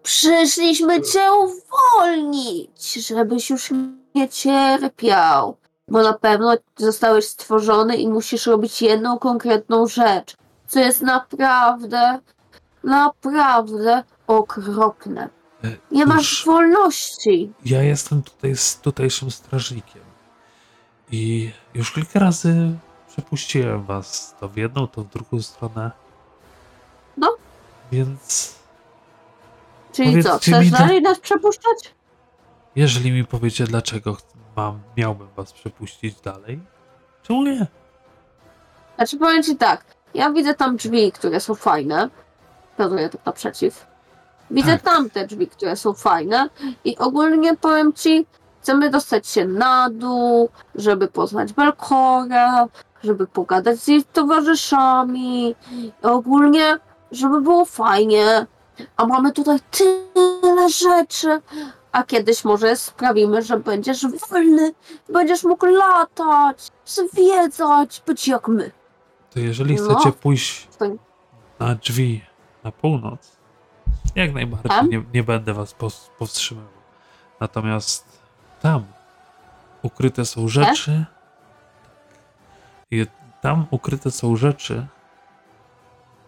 przyszliśmy 0.03 1.03
cię 1.03 1.21
uwolnić, 1.33 3.09
żebyś 3.09 3.51
już 3.51 3.71
nie 4.15 4.29
cierpiał. 4.29 5.57
Bo 5.89 6.03
na 6.03 6.13
pewno 6.13 6.57
zostałeś 6.77 7.25
stworzony 7.29 7.97
i 7.97 8.09
musisz 8.09 8.47
robić 8.47 8.83
jedną 8.83 9.19
konkretną 9.19 9.87
rzecz, 9.87 10.37
co 10.67 10.81
jest 10.81 11.03
naprawdę, 11.03 12.19
naprawdę 12.85 14.05
okropne. 14.27 15.29
Y, 15.65 15.79
Nie 15.91 16.07
masz 16.07 16.29
cóż, 16.31 16.47
wolności. 16.47 17.53
Ja 17.65 17.83
jestem 17.83 18.23
tutaj 18.23 18.57
z 18.57 18.81
tutejszym 18.81 19.31
strażnikiem. 19.31 20.03
I 21.11 21.53
już 21.75 21.93
kilka 21.93 22.19
razy 22.19 22.55
przepuściłem 23.09 23.85
was 23.85 24.35
to 24.41 24.49
w 24.49 24.57
jedną, 24.57 24.87
to 24.87 25.03
w 25.05 25.09
drugą 25.11 25.43
stronę. 25.43 25.91
No. 27.17 27.37
Więc 27.93 28.55
Czyli 29.93 30.23
co, 30.23 30.39
chcesz 30.39 30.65
mi, 30.65 30.71
dalej 30.71 31.03
nas 31.03 31.21
przepuszczać? 31.21 31.95
jeżeli 32.77 33.13
mi 33.13 33.25
powiecie, 33.25 33.65
dlaczego 33.65 34.17
mam, 34.57 34.81
miałbym 34.97 35.29
was 35.37 35.53
przepuścić 35.53 36.21
dalej, 36.21 36.61
czemu 37.23 37.43
nie? 37.43 37.67
Znaczy 38.97 39.19
powiem 39.19 39.43
ci 39.43 39.57
tak, 39.57 39.85
ja 40.15 40.31
widzę 40.31 40.55
tam 40.55 40.77
drzwi, 40.77 41.13
które 41.13 41.41
są 41.41 41.55
fajne. 41.55 42.09
Wskazuję 42.71 43.09
tak 43.09 43.27
naprzeciw. 43.27 43.87
Widzę 44.51 44.73
Tak. 44.73 44.83
tam 44.83 45.11
te 45.11 45.27
drzwi, 45.27 45.47
które 45.49 45.77
są 45.77 45.95
fajne 45.95 46.49
i 46.85 46.99
ogólnie 46.99 47.57
powiem 47.57 47.93
ci, 47.93 48.27
chcemy 48.63 48.91
dostać 48.91 49.29
się 49.29 49.45
na 49.45 49.91
dół, 49.91 50.49
żeby 50.75 51.09
poznać 51.09 51.53
Belkora, 51.53 52.67
żeby 53.05 53.27
pogadać 53.27 53.79
z 53.79 53.89
jej 53.89 54.05
towarzyszami, 54.05 55.55
i 55.73 55.93
ogólnie, 56.03 56.79
żeby 57.13 57.41
było 57.41 57.65
fajnie. 57.65 58.47
A 58.97 59.07
mamy 59.07 59.33
tutaj 59.33 59.59
tyle 59.71 60.69
rzeczy, 60.69 61.41
a 61.95 62.03
kiedyś 62.05 62.45
może 62.45 62.77
sprawimy, 62.77 63.43
że 63.43 63.59
będziesz 63.59 64.07
wolny, 64.31 64.73
będziesz 65.09 65.45
mógł 65.45 65.67
latać, 65.67 66.71
zwiedzać, 66.85 68.03
być 68.07 68.29
jak 68.29 68.49
my. 68.49 68.71
To 69.31 69.41
jeżeli 69.41 69.75
No. 69.75 69.83
chcecie 69.95 70.13
pójść 70.13 70.69
To- 70.79 70.85
na 71.59 71.75
drzwi 71.75 72.25
na 72.65 72.73
północ, 72.73 73.37
jak 74.15 74.35
najbardziej 74.35 74.89
nie, 74.89 75.05
nie 75.15 75.23
będę 75.23 75.55
was 75.55 75.75
powstrzymywał. 76.19 76.71
Natomiast 77.41 78.19
tam 78.63 78.85
ukryte 79.83 80.25
są 80.25 80.49
rzeczy. 80.49 81.05
I 82.91 83.07
tam 83.43 83.67
ukryte 83.71 84.11
są 84.11 84.37
rzeczy 84.37 84.87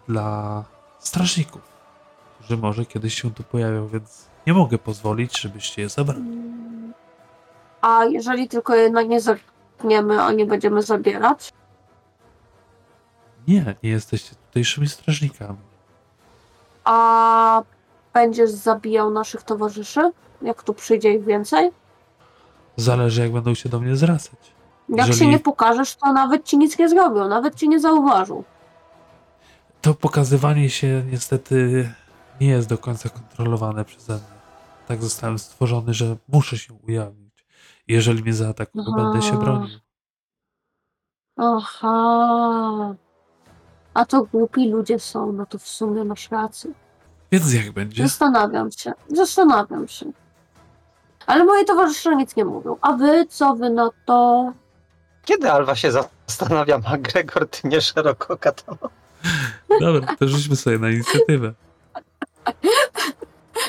dla 0.07 0.63
strażników, 0.99 1.61
którzy 2.39 2.57
może 2.57 2.85
kiedyś 2.85 3.21
się 3.21 3.31
tu 3.33 3.43
pojawią, 3.43 3.87
więc 3.87 4.27
nie 4.47 4.53
mogę 4.53 4.77
pozwolić, 4.77 5.39
żebyście 5.41 5.81
je 5.81 5.89
zabrali. 5.89 6.37
A 7.81 8.05
jeżeli 8.05 8.47
tylko 8.47 8.75
jednak 8.75 9.07
nie 9.07 9.21
zamkniemy, 9.21 10.21
a 10.21 10.31
nie 10.31 10.45
będziemy 10.45 10.81
zabierać? 10.81 11.53
Nie, 13.47 13.75
nie 13.83 13.89
jesteście 13.89 14.35
tutejszymi 14.35 14.89
strażnikami. 14.89 15.57
A 16.83 17.61
będziesz 18.13 18.49
zabijał 18.49 19.11
naszych 19.11 19.43
towarzyszy? 19.43 20.11
Jak 20.41 20.63
tu 20.63 20.73
przyjdzie 20.73 21.13
ich 21.13 21.25
więcej? 21.25 21.71
Zależy, 22.75 23.21
jak 23.21 23.31
będą 23.31 23.53
się 23.53 23.69
do 23.69 23.79
mnie 23.79 23.95
zwracać. 23.95 24.39
Jak 24.89 25.07
Jeżeli- 25.07 25.19
się 25.19 25.27
nie 25.27 25.39
pokażesz, 25.39 25.95
to 25.95 26.13
nawet 26.13 26.45
ci 26.45 26.57
nic 26.57 26.79
nie 26.79 26.89
zrobią, 26.89 27.27
nawet 27.27 27.55
ci 27.55 27.69
nie 27.69 27.79
zauważą. 27.79 28.43
To 29.81 29.93
pokazywanie 29.93 30.69
się 30.69 31.03
niestety 31.11 31.89
nie 32.41 32.47
jest 32.47 32.69
do 32.69 32.77
końca 32.77 33.09
kontrolowane 33.09 33.85
przeze 33.85 34.13
mnie. 34.13 34.36
Tak 34.87 35.01
zostałem 35.01 35.39
stworzony, 35.39 35.93
że 35.93 36.15
muszę 36.27 36.57
się 36.57 36.73
ujawnić. 36.73 37.45
Jeżeli 37.87 38.23
mnie 38.23 38.33
zaatakują, 38.33 38.85
Aha. 38.87 39.03
będę 39.03 39.27
się 39.27 39.39
bronił. 39.39 39.79
Aha. 41.37 42.95
A 43.93 44.05
to 44.05 44.23
głupi 44.23 44.69
ludzie 44.69 44.99
są, 44.99 45.31
no 45.31 45.45
to 45.45 45.57
w 45.57 45.67
sumie 45.67 46.03
masz 46.03 46.31
rację. 46.31 46.71
Więc 47.31 47.53
jak 47.53 47.71
będzie? 47.71 48.03
Zastanawiam 48.03 48.71
się, 48.71 48.93
zastanawiam 49.09 49.87
się. 49.87 50.11
Ale 51.25 51.43
moi 51.43 51.65
towarzysze 51.65 52.15
nic 52.15 52.35
nie 52.35 52.45
mówią. 52.45 52.77
A 52.81 52.93
wy, 52.93 53.25
co 53.29 53.55
wy 53.55 53.69
na 53.69 53.89
to? 54.05 54.51
Kiedy 55.25 55.51
Alwa 55.51 55.75
się 55.75 55.91
zastanawia, 55.91 56.79
a 56.85 56.97
Gregor, 56.97 57.49
ty 57.49 57.67
nie 57.67 57.81
szeroko 57.81 58.37
katano. 58.37 58.89
Dobra, 59.79 60.15
to 60.15 60.27
rzućmy 60.27 60.55
sobie 60.55 60.79
na 60.79 60.89
inicjatywę. 60.89 61.53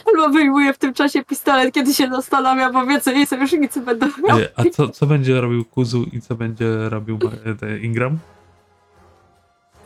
Albo 0.08 0.28
wyjmuję 0.28 0.72
w 0.72 0.78
tym 0.78 0.94
czasie 0.94 1.24
pistolet, 1.24 1.74
kiedy 1.74 1.94
się 1.94 2.08
zastanawia, 2.10 2.72
bo 2.72 2.86
wie, 2.86 3.00
co 3.00 3.10
jej 3.10 3.26
sojusznicy 3.26 3.80
będą 3.80 4.06
miał. 4.28 4.38
E, 4.38 4.48
A 4.56 4.62
co, 4.72 4.88
co 4.88 5.06
będzie 5.06 5.40
robił 5.40 5.64
Kuzu 5.64 6.04
i 6.12 6.20
co 6.20 6.34
będzie 6.34 6.88
robił 6.88 7.18
te 7.60 7.78
Ingram? 7.78 8.18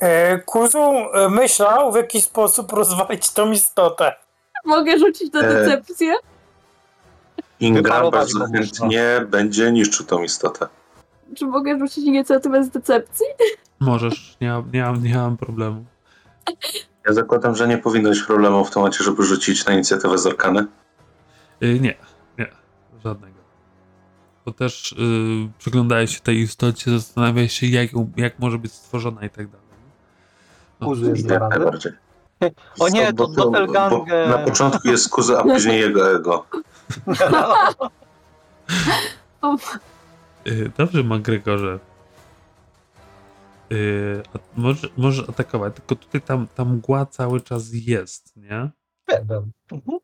E, 0.01 0.39
Kuzu 0.39 0.79
e, 0.79 1.29
myślał, 1.29 1.93
w 1.93 1.97
jaki 1.97 2.23
sposób 2.23 2.73
rozwalić 2.73 3.31
tą 3.31 3.51
istotę. 3.51 4.14
Mogę 4.64 4.99
rzucić 4.99 5.33
na 5.33 5.41
E, 5.41 5.55
decepcję? 5.55 6.14
Ingram 7.61 8.11
bardzo 8.11 8.47
chętnie 8.47 9.27
będzie 9.29 9.73
niszczył 9.73 10.07
tą 10.07 10.23
istotę. 10.23 10.66
Czy 11.37 11.47
mogę 11.47 11.79
rzucić 11.79 12.05
inicjatywę 12.05 12.64
z 12.64 12.70
decepcji? 12.70 13.27
Możesz, 13.81 14.37
nie, 14.41 14.62
nie, 14.73 14.83
mam, 14.83 15.03
nie 15.03 15.14
mam 15.14 15.37
problemu. 15.37 15.85
Ja 17.07 17.13
zakładam, 17.13 17.57
że 17.57 17.69
nie 17.69 17.79
powinno 17.79 18.09
być 18.09 18.23
problemu 18.23 18.65
w 18.65 18.71
tym 18.71 18.81
momencie, 18.81 19.05
żeby 19.05 19.23
rzucić 19.23 19.67
na 19.67 19.73
inicjatywę 19.73 20.19
z 20.19 20.27
Arkany. 20.27 20.67
Y, 21.63 21.81
nie, 21.81 21.95
nie, 22.39 22.47
żadnego. 23.05 23.39
Bo 24.47 24.53
też 24.53 24.93
y, 24.93 24.97
przyglądałeś 25.59 26.15
się 26.15 26.21
tej 26.21 26.37
istocie, 26.41 26.91
zastanawiałeś 26.91 27.53
się, 27.53 27.67
jak, 27.67 27.91
jak 28.17 28.39
może 28.39 28.59
być 28.59 28.73
stworzona 28.73 29.25
i 29.25 29.31
tak 29.31 29.47
dalej. 29.47 29.67
No, 30.81 30.87
Kuzu 30.87 31.11
jest 31.11 31.27
najbardziej. 31.27 31.93
O 32.79 32.89
nie, 32.89 33.13
to 33.13 33.27
doppelganger. 33.27 34.29
Na 34.29 34.39
początku 34.39 34.89
jest 34.89 35.11
kuza, 35.11 35.39
a 35.39 35.43
później 35.43 35.81
jego 35.81 36.17
ego. 36.17 36.47
Y, 40.47 40.71
Dobrze, 40.79 41.03
McGregorze. 41.03 41.79
Y, 43.73 44.23
a 44.35 44.39
może, 44.61 44.89
możesz 44.97 45.29
atakować, 45.29 45.75
tylko 45.75 45.97
tutaj 45.97 46.20
tam, 46.20 46.47
ta 46.55 46.64
mgła 46.64 47.07
cały 47.07 47.41
czas 47.41 47.64
jest, 47.73 48.37
nie? 48.37 48.70
Będę. 49.07 49.43
Mhm. 49.73 49.99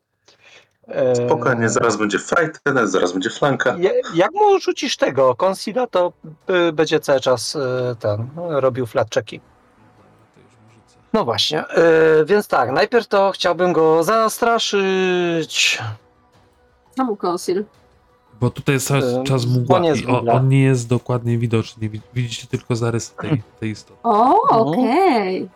E, 0.87 1.15
Spokojnie, 1.15 1.69
zaraz 1.69 1.97
będzie 1.97 2.19
frightened, 2.19 2.89
zaraz 2.91 3.11
będzie 3.13 3.29
flanka. 3.29 3.75
je- 3.77 4.01
Jak 4.15 4.31
mu 4.33 4.59
rzucisz 4.59 4.97
tego 4.97 5.35
konsila, 5.35 5.87
to 5.87 6.13
y, 6.69 6.71
będzie 6.73 6.99
cały 6.99 7.19
czas 7.19 7.55
y, 7.55 7.59
ten 7.99 8.29
robił 8.35 8.85
flat 8.85 9.13
checki. 9.15 9.39
To 9.39 10.39
już 10.41 10.51
rzucę. 10.73 10.97
No 11.13 11.25
właśnie, 11.25 11.63
y, 12.21 12.25
więc 12.25 12.47
tak, 12.47 12.71
najpierw 12.71 13.07
to 13.07 13.31
chciałbym 13.31 13.73
go 13.73 14.03
zastraszyć. 14.03 15.79
Czemu 16.97 17.15
konsil? 17.15 17.65
Bo 18.41 18.49
tutaj 18.49 18.75
jest 18.75 18.87
cały 18.87 19.23
czas 19.23 19.45
mgła 19.45 19.79
i 19.79 19.89
on, 19.89 19.95
Google'a. 19.95 20.35
on 20.35 20.49
nie 20.49 20.61
jest 20.63 20.87
dokładnie 20.87 21.37
widoczny. 21.37 21.89
Wi- 21.89 22.01
Widzicie 22.13 22.47
tylko 22.47 22.75
zarys 22.75 23.11
tej, 23.13 23.41
tej 23.59 23.69
istoty. 23.71 23.99
O, 24.03 24.35
No. 24.51 24.59
okej. 24.59 25.49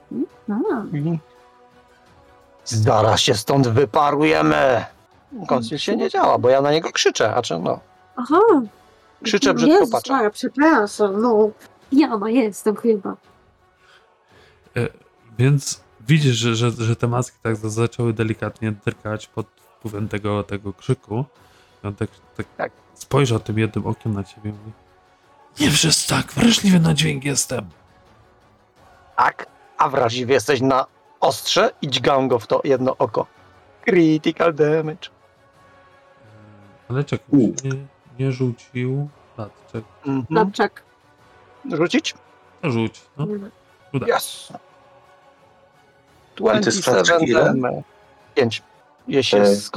Mhm. 0.49 1.17
Zaraz 2.65 3.19
się 3.19 3.35
stąd 3.35 3.67
wyparujemy. 3.67 4.85
Konsil 5.47 5.77
się 5.77 5.95
nie 5.95 6.09
działa, 6.09 6.37
bo 6.37 6.49
ja 6.49 6.61
na 6.61 6.71
niego 6.71 6.91
krzyczę, 6.91 7.35
a 7.35 7.41
czy 7.41 7.59
no. 7.59 7.79
Aha. 8.15 8.39
Krzyczę 9.23 9.53
brzydko 9.53 9.73
Jezus 9.75 9.91
patrzę. 9.91 10.13
Maria, 10.13 10.29
przepraszam, 10.29 11.21
no. 11.21 11.49
Jana 11.91 12.29
jestem 12.29 12.75
chyba. 12.75 13.15
E, 14.77 14.87
Więc 15.37 15.81
widzisz, 16.07 16.35
że, 16.35 16.55
że, 16.55 16.71
że 16.71 16.95
te 16.95 17.07
maski 17.07 17.37
tak 17.41 17.55
za- 17.55 17.69
zaczęły 17.69 18.13
delikatnie 18.13 18.71
drgać 18.85 19.27
pod 19.27 19.47
wpływem 19.77 20.07
tego, 20.09 20.43
tego 20.43 20.73
krzyku 20.73 21.25
On 21.83 21.95
tak, 21.95 22.09
tak, 22.37 22.45
Tak. 22.57 22.71
spojrzał 22.93 23.39
tym 23.39 23.59
jednym 23.59 23.87
okiem 23.87 24.13
na 24.13 24.23
ciebie 24.23 24.49
i 24.49 24.53
mówi 24.53 24.71
Nie 25.59 25.69
przez 25.71 26.05
tak, 26.07 26.31
wrażliwy 26.31 26.79
na 26.79 26.93
dźwięk 26.93 27.23
jestem. 27.25 27.69
Tak, 29.17 29.45
a 29.77 29.89
wrażliwy 29.89 30.33
jesteś 30.33 30.61
na 30.61 30.85
ostrze 31.19 31.71
i 31.81 31.87
dźgam 31.89 32.27
go 32.27 32.39
w 32.39 32.47
to 32.47 32.61
jedno 32.63 32.97
oko. 32.97 33.25
Critical 33.85 34.53
damage. 34.53 35.09
Ale 36.89 37.03
czekaj, 37.03 37.25
U. 37.31 37.37
nie, 37.37 37.71
nie 38.19 38.31
rzucił. 38.31 39.09
Lat, 39.37 39.51
czek, 39.71 39.83
Mhm. 40.05 40.25
Lapczak. 40.29 40.83
Rzucić? 41.71 42.13
no 42.63 42.71
rzuć. 42.71 43.01
No. 43.17 43.27
Uda. 43.93 44.17
Yes. 44.17 44.47
to 46.35 46.53
jest 46.55 46.81
27 46.81 47.05
sprawdź 47.05 47.29
ile? 47.29 47.43
damage. 47.45 47.83
5. 48.35 48.61
Jeśli 49.07 49.37
Ej. 49.39 49.45
jest. 49.45 49.71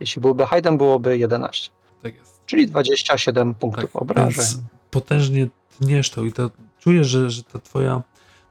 Jeśli 0.00 0.22
byłby 0.22 0.46
hidden, 0.46 0.78
byłoby 0.78 1.18
11. 1.18 1.70
Tak 2.02 2.14
jest. 2.16 2.40
Czyli 2.46 2.66
27 2.66 3.54
punktów 3.54 3.92
Tak, 3.92 4.02
obrażeń. 4.02 4.32
więc 4.32 4.58
potężnie 4.90 5.48
tniesz 5.78 6.10
to 6.10 6.24
i 6.24 6.32
to 6.32 6.50
czujesz, 6.78 7.06
że, 7.06 7.30
że 7.30 7.42
ta 7.44 7.58
twoja, 7.58 8.02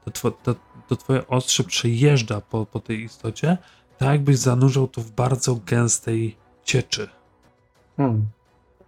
to, 0.04 0.10
two, 0.10 0.30
to, 0.30 0.54
to 0.88 0.96
twoje 0.96 1.26
ostrze 1.28 1.64
przejeżdża 1.64 2.40
po, 2.40 2.66
po 2.66 2.80
tej 2.80 3.00
istocie, 3.02 3.58
tak 3.98 4.08
jakbyś 4.08 4.38
zanurzał 4.38 4.88
to 4.88 5.00
w 5.00 5.10
bardzo 5.10 5.54
gęstej 5.66 6.36
cieczy. 6.64 7.08
Hmm. 7.96 8.26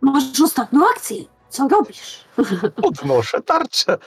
Masz 0.00 0.40
ostatnią 0.40 0.80
akcję. 0.96 1.24
Co 1.48 1.68
robisz? 1.68 2.24
Podnoszę 2.82 3.42
tarczę. 3.42 3.98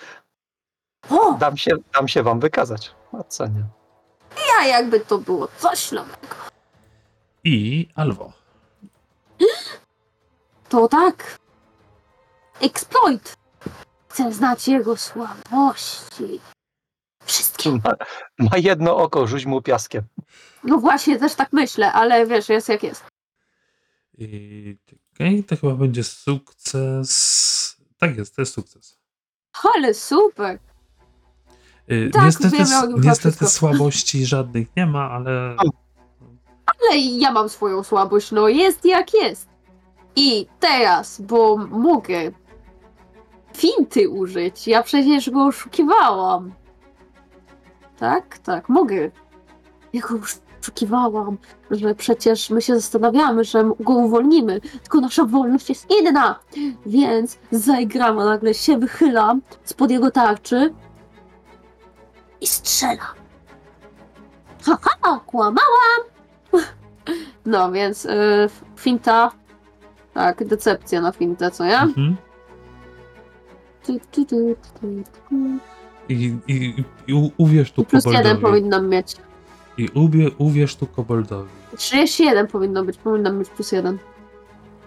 O, 1.10 1.34
Dam 1.34 1.58
się, 1.58 1.72
dam 1.96 2.08
się 2.08 2.24
wam 2.24 2.40
wykazać. 2.40 2.92
Ocenię. 3.12 3.64
ja 4.60 4.68
jakby 4.68 5.00
to 5.00 5.18
było 5.18 5.48
coś 5.58 5.92
nowego. 5.92 6.28
I 7.48 7.88
Alwo. 7.96 8.34
To 10.70 10.88
tak. 10.88 11.40
Exploit. 12.62 13.38
Chcę 14.10 14.34
znać 14.34 14.68
jego 14.68 14.98
słabości. 14.98 16.40
Wszystkie. 17.26 17.72
Ma, 17.72 17.94
ma 18.40 18.58
jedno 18.58 18.98
oko, 18.98 19.28
rzuć 19.28 19.46
mu 19.46 19.62
piaskiem. 19.62 20.04
No 20.64 20.78
właśnie, 20.78 21.20
też 21.20 21.36
tak 21.36 21.54
myślę, 21.54 21.94
ale 21.94 22.26
wiesz, 22.26 22.50
jest 22.50 22.70
jak 22.70 22.84
jest. 22.84 23.04
I 24.18 24.78
okej, 25.14 25.44
to 25.44 25.58
chyba 25.58 25.74
będzie 25.76 26.04
sukces. 26.04 27.78
Tak 27.98 28.18
jest, 28.18 28.36
to 28.36 28.42
jest 28.42 28.54
sukces. 28.54 29.00
Ale 29.76 29.94
super. 29.94 30.60
Y, 31.92 32.10
Tak, 32.14 32.26
niestety 32.26 32.58
wiemy 32.58 32.78
o 32.78 32.86
niestety 33.00 33.36
wszystko. 33.38 33.48
słabości 33.60 34.26
żadnych 34.26 34.76
nie 34.76 34.86
ma, 34.86 35.10
ale 35.12 35.56
Ale 36.82 36.98
ja 37.00 37.32
mam 37.32 37.50
swoją 37.50 37.84
słabość, 37.84 38.32
no 38.32 38.48
jest 38.48 38.86
jak 38.86 39.14
jest. 39.14 39.50
I 40.16 40.48
teraz, 40.60 41.22
bo 41.22 41.58
mogę 41.58 42.32
finty 43.54 44.10
użyć. 44.10 44.68
Ja 44.68 44.84
przecież 44.84 45.30
go 45.30 45.46
oszukiwałam. 45.46 46.54
Tak, 47.98 48.38
tak, 48.38 48.70
mogę. 48.70 49.12
Ja 49.94 50.02
go 50.02 50.20
oszukiwałam, 50.62 51.38
że 51.72 51.96
przecież 51.96 52.50
my 52.50 52.62
się 52.62 52.76
zastanawiamy, 52.76 53.44
że 53.44 53.72
go 53.80 53.94
uwolnimy, 53.94 54.62
tylko 54.62 55.02
nasza 55.02 55.26
wolność 55.26 55.70
jest 55.70 55.88
inna. 56.00 56.40
Więc 56.86 57.38
zaigram, 57.52 58.16
nagle 58.16 58.54
się 58.54 58.78
wychylam 58.78 59.42
spod 59.64 59.92
jego 59.92 60.12
tarczy 60.12 60.74
i 62.42 62.48
strzelam. 62.48 63.16
Haha, 64.66 65.20
kłamałam! 65.26 66.17
No, 67.46 67.72
więc 67.72 68.06
y, 68.06 68.10
finta. 68.76 69.32
Tak, 70.14 70.46
decepcja 70.48 71.02
na 71.02 71.12
fintę, 71.12 71.52
co 71.52 71.64
ja? 71.64 71.84
mhm. 71.84 72.16
Tu, 73.86 74.00
tu, 74.12 74.26
tu, 74.26 74.56
tu, 74.82 74.88
tu. 75.30 75.36
I, 76.10 76.36
i, 76.48 76.84
i 77.08 77.14
u- 77.14 77.32
uwierz 77.38 77.72
tu 77.72 77.82
I 77.82 77.86
plus 77.86 78.06
jeden 78.06 78.16
koboldowi. 78.24 78.42
powinnam 78.42 78.88
mieć. 78.90 79.16
I 79.78 79.90
ubie, 79.94 80.30
uwierz 80.38 80.76
tu 80.76 80.88
koboldowi. 80.88 81.50
31 81.78 82.48
powinno 82.48 82.84
być, 82.84 82.98
powinnam 82.98 83.38
mieć 83.38 83.50
plus 83.50 83.72
jeden. 83.72 83.98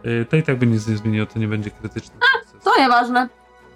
Y, 0.06 0.26
To 0.30 0.36
i 0.36 0.42
tak 0.42 0.58
by 0.58 0.66
nic 0.66 0.86
nie 0.88 0.96
zmieniło, 0.96 1.26
to 1.26 1.38
nie 1.38 1.48
będzie 1.48 1.70
krytyczny 1.70 2.14
sukces. 2.42 2.62
To 2.64 2.80
nieważne. 2.80 3.28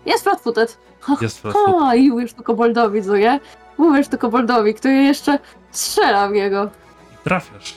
Jest 0.07 0.25
flat-footed. 0.25 0.77
Jest 1.21 1.41
flashu. 1.43 1.79
Ha, 1.79 1.95
i 1.95 2.11
uwierz 2.11 2.33
tu 2.35 2.43
koboldowi, 2.43 3.03
co 3.03 3.17
nie? 3.17 3.41
Uwierz 3.77 4.09
tu 4.09 4.19
koboldowi, 4.19 4.75
który 4.75 4.95
jeszcze 4.95 5.39
strzela 5.71 6.29
w 6.29 6.33
niego. 6.33 6.71
I 7.15 7.25
trafiasz. 7.25 7.75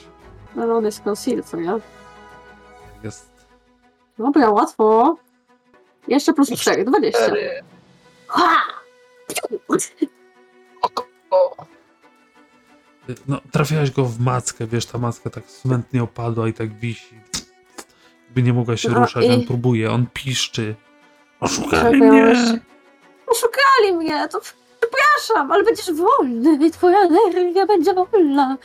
No, 0.57 0.63
ale 0.63 0.73
on 0.75 0.85
jest 0.85 1.07
conceal, 1.07 1.43
co 1.43 1.57
nie? 1.57 1.73
Jest. 3.03 3.29
Dobra, 4.17 4.49
łatwo. 4.49 5.15
Jeszcze 6.07 6.33
plus 6.33 6.49
4, 6.51 6.83
20. 6.85 7.19
Cztery. 7.25 7.63
Ha! 8.27 8.55
O. 11.31 11.65
No, 13.27 13.41
trafiałeś 13.51 13.91
go 13.91 14.05
w 14.05 14.19
mackę, 14.19 14.67
wiesz, 14.67 14.85
ta 14.85 14.97
macka 14.97 15.29
tak 15.29 15.45
smętnie 15.45 16.03
opadła 16.03 16.47
i 16.47 16.53
tak 16.53 16.73
wisi. 16.79 17.15
By 18.29 18.43
nie 18.43 18.53
mogła 18.53 18.77
się 18.77 18.89
No 18.89 18.99
ruszać, 18.99 19.25
i- 19.25 19.29
on 19.31 19.45
próbuje, 19.45 19.91
on 19.91 20.05
piszczy. 20.13 20.75
Oszukali 21.39 21.97
mnie! 22.01 22.33
Oszukali 23.27 23.93
mnie, 23.97 24.27
to 24.27 24.39
przepraszam, 24.79 25.51
ale 25.51 25.63
będziesz 25.63 25.91
wolny, 25.93 26.71
twoja 26.71 26.97
energia 26.99 27.65
będzie 27.65 27.93
wolna. 27.93 28.57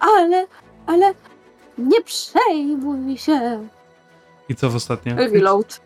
Ale, 0.00 0.46
ale 0.86 1.14
nie 1.80 2.00
przejmuj 2.02 3.18
się. 3.18 3.68
I 4.48 4.54
co 4.54 4.70
w 4.70 4.76
ostatnie? 4.76 5.14
Reload. 5.14 5.80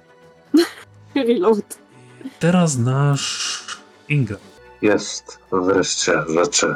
Reload. 1.15 1.79
Teraz 2.41 2.77
nasz 2.79 3.65
Ingram. 4.09 4.41
Jest 4.83 5.39
wreszcie 5.53 6.13
rzeczy. 6.35 6.75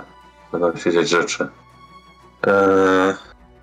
Będą 0.53 0.77
się 0.77 0.93
dziać 0.93 1.09
rzeczy. 1.09 1.49
Eee, 2.47 3.15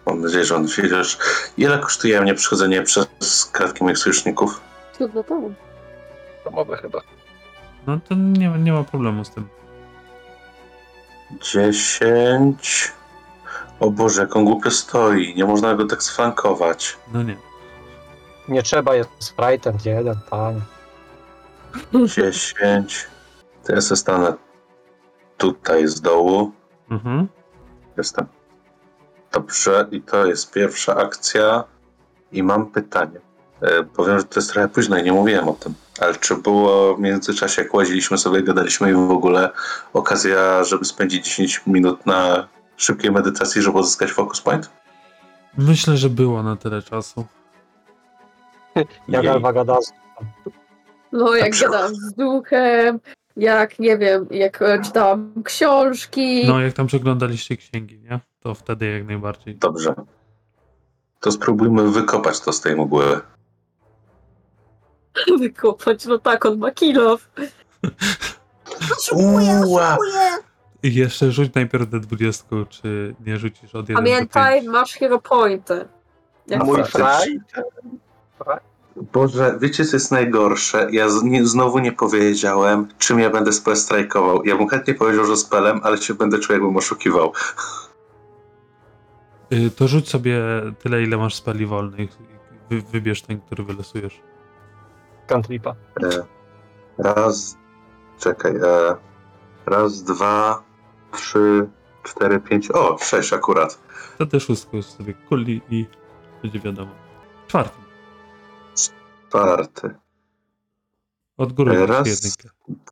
mam 0.06 0.22
nadzieję, 0.22 0.46
że 0.46 0.56
on 0.56 0.68
się 0.68 0.88
rzeczy. 0.88 1.18
Ile 1.58 1.80
kosztuje 1.80 2.22
mnie 2.22 2.34
przechodzenie 2.34 2.84
przez 2.84 3.46
kratki 3.52 3.84
moich 3.84 3.98
sojuszników? 3.98 4.62
Trudno 4.98 5.24
to. 5.24 5.42
Domowe 6.46 6.78
chyba. 6.78 7.02
No 7.88 8.00
to 8.10 8.16
nie, 8.16 8.50
ma- 8.50 8.58
nie 8.58 8.74
ma 8.74 8.84
problemu 8.84 9.26
z 9.26 9.30
tym. 9.30 9.48
10. 11.42 12.92
O 13.80 13.92
Boże, 13.92 14.22
jak 14.22 14.36
on 14.36 14.46
głupio 14.46 14.72
stoi. 14.72 15.36
Nie 15.36 15.46
można 15.46 15.76
go 15.76 15.86
tak 15.86 16.04
sflankować. 16.04 16.98
No 17.14 17.24
nie. 17.24 17.38
Nie 18.48 18.64
trzeba, 18.64 18.96
jest 18.96 19.10
sprite'em 19.20 19.74
jeden, 19.86 20.16
panie. 20.30 20.62
10. 22.16 23.08
To 23.64 23.74
ja 23.74 23.82
stanę 23.82 24.34
tutaj 25.38 25.88
z 25.88 26.02
dołu. 26.02 26.52
Mhm. 26.92 27.28
Jestem. 27.98 28.26
Dobrze, 29.32 29.88
i 29.92 30.02
to 30.02 30.26
jest 30.26 30.54
pierwsza 30.54 30.96
akcja. 30.96 31.64
I 32.32 32.44
mam 32.44 32.66
pytanie. 32.72 33.20
E, 33.62 33.84
powiem, 33.84 34.20
że 34.20 34.26
to 34.26 34.40
jest 34.40 34.52
trochę 34.52 34.70
późno 34.70 34.98
i 34.98 35.04
nie 35.04 35.14
mówiłem 35.14 35.50
o 35.50 35.54
tym. 35.54 35.74
Ale 36.00 36.16
czy 36.16 36.36
było 36.36 36.96
w 36.96 37.00
międzyczasie, 37.00 37.62
jak 37.62 37.74
łaziliśmy 37.74 38.18
sobie, 38.18 38.44
gadaliśmy 38.44 38.90
i 38.92 38.94
w 38.94 39.12
ogóle 39.12 39.52
okazja, 39.94 40.64
żeby 40.64 40.86
spędzić 40.86 41.26
10 41.26 41.62
minut 41.68 42.06
na 42.06 42.48
szybkiej 42.78 43.12
medytacji, 43.12 43.62
żeby 43.62 43.78
uzyskać 43.78 44.12
focus 44.12 44.42
point? 44.42 44.70
Myślę, 45.58 45.98
że 45.98 46.10
było 46.10 46.44
na 46.44 46.56
tyle 46.56 46.82
czasu. 46.82 47.26
Jak. 49.08 49.26
Alwa 49.26 49.54
gada 49.54 49.82
z 49.82 49.94
No, 51.12 51.36
jak 51.36 51.60
gadałam 51.60 51.96
z 51.96 52.14
duchem, 52.14 53.00
jak 53.38 53.80
nie 53.80 53.98
wiem, 53.98 54.28
jak 54.32 54.62
e, 54.62 54.82
czytałam 54.82 55.44
książki. 55.44 56.48
No, 56.48 56.62
jak 56.62 56.74
tam 56.74 56.88
przeglądaliście 56.88 57.58
księgi, 57.58 58.00
nie? 58.00 58.20
To 58.40 58.54
wtedy 58.54 58.86
jak 58.92 59.08
najbardziej. 59.08 59.56
Dobrze. 59.56 59.94
To 61.20 61.32
spróbujmy 61.32 61.92
wykopać 61.92 62.40
to 62.40 62.54
z 62.54 62.62
tej 62.62 62.76
mgły. 62.76 63.22
Wykopać, 65.40 66.06
no 66.06 66.18
tak, 66.18 66.46
on 66.46 66.58
ma 66.58 66.72
kilof. 66.72 67.30
Uła! 69.12 69.98
I 70.86 70.94
jeszcze 70.96 71.32
rzuć 71.32 71.54
najpierw 71.54 71.90
D20, 71.90 72.68
czy 72.70 73.16
nie 73.26 73.38
rzucisz 73.38 73.76
od 73.76 73.90
1 73.90 73.96
do 73.96 74.12
Pamiętaj, 74.12 74.60
5. 74.60 74.72
masz 74.72 74.94
hero 74.94 75.20
pointy. 75.20 75.88
Jak 76.48 76.64
mój 76.64 76.84
fraj. 76.84 77.40
Boże, 78.96 79.58
wiecie 79.62 79.86
co 79.86 79.96
jest 79.96 80.12
najgorsze? 80.12 80.88
Ja 80.92 81.10
z, 81.10 81.24
nie, 81.24 81.46
znowu 81.46 81.80
nie 81.80 81.92
powiedziałem, 81.92 82.88
czym 82.98 83.20
ja 83.20 83.30
będę 83.30 83.52
spell 83.52 83.76
strajkował. 83.76 84.44
Ja 84.44 84.58
bym 84.58 84.68
chętnie 84.68 84.94
powiedział, 84.94 85.26
że 85.26 85.38
spelem, 85.38 85.80
ale 85.84 85.98
się 85.98 86.14
będę 86.14 86.40
czuł, 86.40 86.54
jakbym 86.54 86.78
oszukiwał. 86.78 87.34
Y, 89.54 89.72
To 89.72 89.88
rzuć 89.88 90.10
sobie 90.10 90.42
tyle, 90.80 91.04
ile 91.04 91.18
masz 91.18 91.36
speli 91.36 91.66
wolnych. 91.66 92.10
Wy, 92.70 92.82
wybierz 92.82 93.22
ten, 93.22 93.42
który 93.42 93.64
wylosujesz. 93.64 94.22
Cantripa. 95.28 95.76
E, 96.04 96.10
raz, 96.98 97.58
czekaj, 98.20 98.56
e, 98.56 98.96
raz, 99.66 100.04
dwa, 100.04 100.64
trzy, 101.16 101.70
cztery, 102.04 102.40
pięć, 102.40 102.72
o, 102.72 102.98
sześć 102.98 103.34
akurat. 103.34 103.80
To 104.18 104.26
też 104.26 104.44
wszystko 104.44 104.78
już 104.78 104.86
sobie 104.86 105.14
kuli 105.14 105.62
i 105.70 105.86
będzie 106.42 106.60
wiadomo. 106.60 106.92
Czwartym. 107.48 107.84
Czwarty. 109.30 109.96
Od 111.38 111.54
góry 111.54 111.86
Raz. 111.86 112.08
jedynkę. 112.08 112.50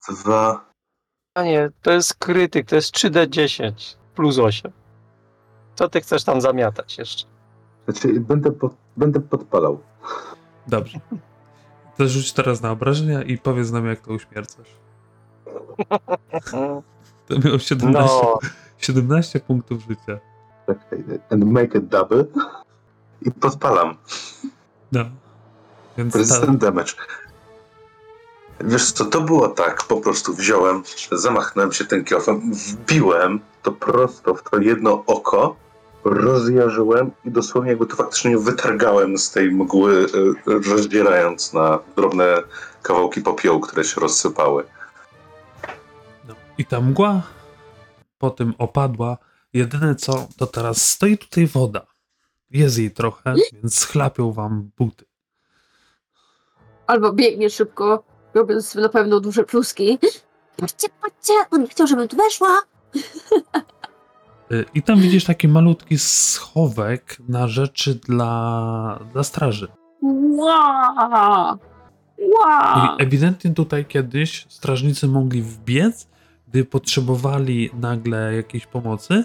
Dwa. 0.09 0.65
A 1.36 1.43
nie, 1.43 1.69
to 1.82 1.91
jest 1.91 2.13
krytyk, 2.13 2.67
to 2.67 2.76
jest 2.76 2.95
3D10 2.95 3.95
plus 4.15 4.39
8. 4.39 4.71
Co 5.76 5.89
ty 5.89 6.01
chcesz 6.01 6.24
tam 6.24 6.41
zamiatać 6.41 6.97
jeszcze? 6.97 7.26
Znaczy, 7.86 8.19
będę, 8.19 8.51
pod, 8.51 8.76
będę 8.97 9.19
podpalał. 9.19 9.80
Dobrze. 10.67 10.99
To 11.97 12.07
rzuć 12.07 12.34
teraz 12.34 12.61
na 12.61 12.71
obrażenia 12.71 13.24
i 13.24 13.38
powiedz 13.38 13.71
nam, 13.71 13.86
jak 13.86 13.99
to 13.99 14.13
uśmiercasz. 14.13 14.80
To 17.28 17.39
miał 17.39 17.59
17, 17.59 18.09
No, 18.24 18.39
17 18.78 19.39
punktów 19.39 19.82
życia. 19.89 20.19
Czekaj. 20.67 21.03
And 21.30 21.43
make 21.45 21.76
a 21.76 21.80
double. 21.80 22.26
I 23.21 23.32
podpalam. 23.32 23.97
No. 24.91 25.05
Więc 25.97 26.15
jest 26.15 26.32
ta, 26.32 26.45
ten 26.45 26.57
damage. 26.57 26.93
Wiesz 28.61 28.91
co, 28.91 29.05
to 29.05 29.21
było 29.21 29.47
tak, 29.47 29.84
po 29.84 29.97
prostu 29.97 30.34
wziąłem, 30.34 30.84
zamachnąłem 31.11 31.71
się 31.71 31.86
tym 31.86 32.03
kiofem, 32.03 32.53
wbiłem 32.53 33.39
to 33.61 33.71
prosto 33.71 34.36
w 34.36 34.43
to 34.43 34.59
jedno 34.59 35.03
oko, 35.07 35.55
rozjarzyłem 36.03 37.11
i 37.26 37.32
dosłownie 37.32 37.69
jakby 37.69 37.86
to 37.86 37.95
faktycznie 37.95 38.38
wytargałem 38.38 39.17
z 39.17 39.32
tej 39.32 39.51
mgły, 39.51 39.93
y, 39.93 40.69
rozdzierając 40.69 41.53
na 41.53 41.80
drobne 41.95 42.43
kawałki 42.82 43.21
popiołu, 43.21 43.59
które 43.59 43.84
się 43.84 44.01
rozsypały. 44.01 44.63
I 46.58 46.66
ta 46.66 46.82
mgła 46.82 47.22
po 48.18 48.30
tym 48.30 48.54
opadła. 48.58 49.18
Jedyne 49.54 49.95
co, 49.95 50.28
to 50.38 50.47
teraz 50.47 50.89
stoi 50.89 51.18
tutaj 51.18 51.47
woda. 51.47 51.86
Jest 52.51 52.78
jej 52.78 52.91
trochę, 52.91 53.36
więc 53.54 53.80
schlapią 53.80 54.32
wam 54.32 54.72
buty. 54.78 55.06
Albo 56.88 57.14
biegnie 57.14 57.49
szybko, 57.49 58.04
robiąc 58.34 58.76
na 58.76 58.89
pewno 58.89 59.20
duże 59.20 59.43
pluski. 59.43 59.99
Patrzcie, 60.58 60.88
patrzcie, 61.01 61.34
on 61.51 61.62
nie 61.62 61.68
chciał, 61.68 61.88
żebym 61.88 62.08
tu 62.08 62.18
weszła. 62.18 62.60
Y, 64.51 64.66
I 64.74 64.84
tam 64.84 64.99
widzisz 64.99 65.26
taki 65.26 65.47
malutki 65.47 65.99
schowek 65.99 67.18
na 67.28 67.47
rzeczy 67.47 67.95
dla, 67.95 68.99
dla 69.14 69.24
straży. 69.24 69.68
Wow! 70.01 71.58
Wow! 72.18 72.97
I 72.99 73.04
ewidentnie 73.04 73.54
tutaj 73.54 73.86
kiedyś 73.86 74.45
strażnicy 74.49 75.08
mogli 75.08 75.41
wbiec, 75.41 76.08
gdy 76.54 76.66
potrzebowali 76.66 77.70
nagle 77.74 78.36
jakiejś 78.36 78.66
pomocy 78.66 79.24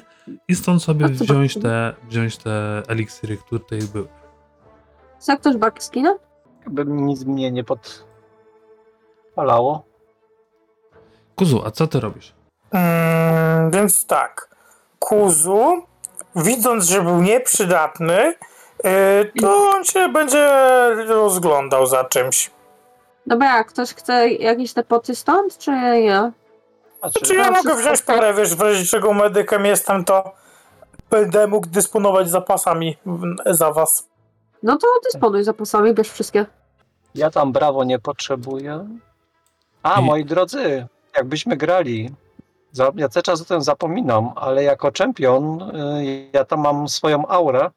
i 0.49 0.55
stąd 0.55 0.83
sobie 0.83 1.07
A 1.07 1.09
wziąć 1.09 1.55
te, 1.55 1.95
wziąć 2.09 2.37
te 2.37 2.83
eliksiry, 2.89 3.37
które 3.37 3.61
tutaj 3.61 3.79
były. 3.93 4.09
Chce 5.19 5.37
ktoś 5.37 5.57
barkskina? 5.57 6.15
jakby 6.65 6.85
nic 6.85 7.25
mnie 7.25 7.53
nie 7.53 7.65
podpalało. 9.35 9.85
Kuzu, 11.35 11.63
a 11.67 11.71
co 11.71 11.87
ty 11.87 12.01
robisz? 12.01 12.35
Mm, 12.71 13.71
więc 13.71 14.07
tak. 14.07 14.57
Kuzu, 14.99 15.83
widząc, 16.37 16.85
że 16.85 17.03
był 17.03 17.23
nieprzydatny, 17.23 18.35
yy, 18.85 19.33
to 19.41 19.71
on 19.71 19.85
się 19.85 20.09
będzie 20.09 20.49
rozglądał 21.09 21.87
za 21.87 22.05
czymś. 22.05 22.51
Dobra, 23.27 23.65
ktoś 23.65 23.95
chce 23.95 24.29
jakieś 24.29 24.73
te 24.73 24.83
poty 24.85 25.15
stąd, 25.15 25.59
czy 25.59 25.71
ja? 26.05 26.33
Znaczy, 27.01 27.21
Czy 27.27 27.35
ja 27.35 27.51
No, 27.51 27.57
mogę 27.57 27.75
wziąć 27.77 28.03
parę, 28.03 28.35
wiesz, 28.35 28.55
w 28.55 28.61
razie 28.61 28.85
czego 28.85 29.13
medykiem 29.13 29.65
jestem, 29.67 30.05
to 30.05 30.33
będę 31.11 31.47
mógł 31.47 31.67
dysponować 31.67 32.31
zapasami 32.31 32.97
za 33.47 33.73
was. 33.73 34.09
No 34.63 34.77
to 34.77 34.87
dysponuj 35.13 35.45
zapasami, 35.45 35.95
bierz 35.95 36.09
wszystkie. 36.11 36.47
Ja 37.15 37.31
tam 37.31 37.53
brawo 37.53 37.85
nie 37.85 37.99
potrzebuję. 37.99 38.89
A, 39.83 40.01
I- 40.01 40.05
moi 40.05 40.25
drodzy, 40.25 40.87
jakbyśmy 41.17 41.57
grali, 41.57 42.11
za, 42.73 42.93
ja 42.97 43.09
cały 43.09 43.23
czas 43.23 43.41
o 43.41 43.45
tym 43.45 43.63
zapominam, 43.63 44.31
ale 44.37 44.63
jako 44.63 44.93
czempion 44.93 45.63
y, 45.63 46.31
ja 46.33 46.45
tam 46.45 46.61
mam 46.61 46.89
swoją 46.89 47.27
aurę. 47.27 47.71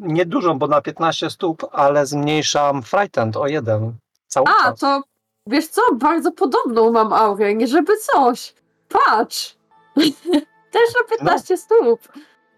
Niedużą, 0.00 0.58
bo 0.58 0.66
na 0.66 0.80
15 0.82 1.30
stóp, 1.30 1.66
ale 1.72 2.06
zmniejszam 2.06 2.82
frightened 2.82 3.36
o 3.36 3.46
jeden. 3.46 3.92
Cały 4.26 4.46
A, 4.60 4.62
czas. 4.70 4.80
to 4.80 5.02
wiesz 5.46 5.68
co, 5.68 5.82
bardzo 5.94 6.32
podobną 6.32 6.92
mam 6.92 7.12
aurę, 7.12 7.54
nie 7.54 7.66
żeby 7.66 7.92
coś. 7.96 8.54
Patrz! 8.88 9.56
Też 10.72 10.88
na 11.00 11.16
15 11.16 11.56
stóp. 11.56 12.00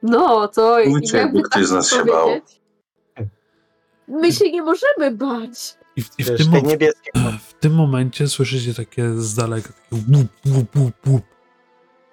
No, 0.03 0.49
to 0.49 0.81
jakby 0.81 1.19
jakby 1.19 1.43
ktoś 1.43 1.67
z 1.67 1.69
tak 1.69 1.77
nas 1.77 1.91
się 1.91 2.05
bał. 2.05 2.29
My 4.09 4.33
się 4.33 4.53
nie 4.53 4.63
możemy 4.63 5.11
bać. 5.11 5.79
I 5.97 6.03
w, 6.03 6.11
i 6.19 6.25
w, 6.25 6.27
tym, 6.27 6.49
w 7.49 7.55
tym 7.61 7.75
momencie 7.75 8.29
słyszycie 8.29 8.75
takie 8.75 9.11
z 9.11 9.35
daleka 9.35 9.69
takie 9.69 10.03
łup, 10.19 10.29
łup, 10.57 10.77
łup, 10.77 11.07
łup. 11.07 11.23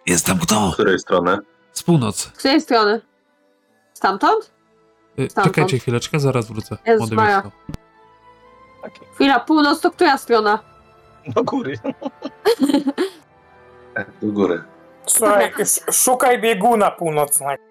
Jest 0.05 0.25
tam 0.25 0.39
kto? 0.39 0.71
Z 0.71 0.73
której 0.73 0.99
strony? 0.99 1.37
Z 1.73 1.83
północy. 1.83 2.29
Z 2.33 2.37
której 2.37 2.61
strony? 2.61 3.01
Stamtąd? 3.93 4.51
Y, 5.19 5.29
Stamtąd. 5.29 5.55
Czekajcie 5.55 5.79
chwileczkę, 5.79 6.19
zaraz 6.19 6.47
wrócę. 6.47 6.77
Jezus 6.85 7.11
Młode 7.11 7.51
Takie, 8.81 9.05
Chwila, 9.15 9.39
północ 9.39 9.81
to 9.81 9.91
która 9.91 10.17
strona? 10.17 10.59
do 11.27 11.43
góry. 11.43 11.75
Tak, 13.93 14.07
do 14.21 14.27
góry. 14.31 14.63
Słuchaj, 15.07 15.53
sz- 15.59 15.95
szukaj 15.95 16.41
bieguna 16.41 16.91
północnego. 16.91 17.63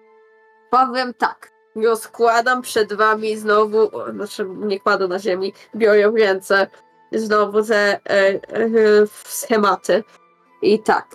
Powiem 0.71 1.13
tak. 1.13 1.51
Rozkładam 1.75 2.61
przed 2.61 2.93
wami 2.93 3.37
znowu, 3.37 3.97
o, 3.97 4.11
znaczy 4.11 4.45
nie 4.49 4.79
kładę 4.79 5.07
na 5.07 5.19
ziemi, 5.19 5.53
biorę 5.75 6.11
w 6.11 6.15
ręce 6.15 6.67
znowu 7.11 7.63
te 7.63 7.75
e, 7.75 7.99
e, 8.09 8.39
schematy. 9.23 10.03
I 10.61 10.79
tak. 10.79 11.07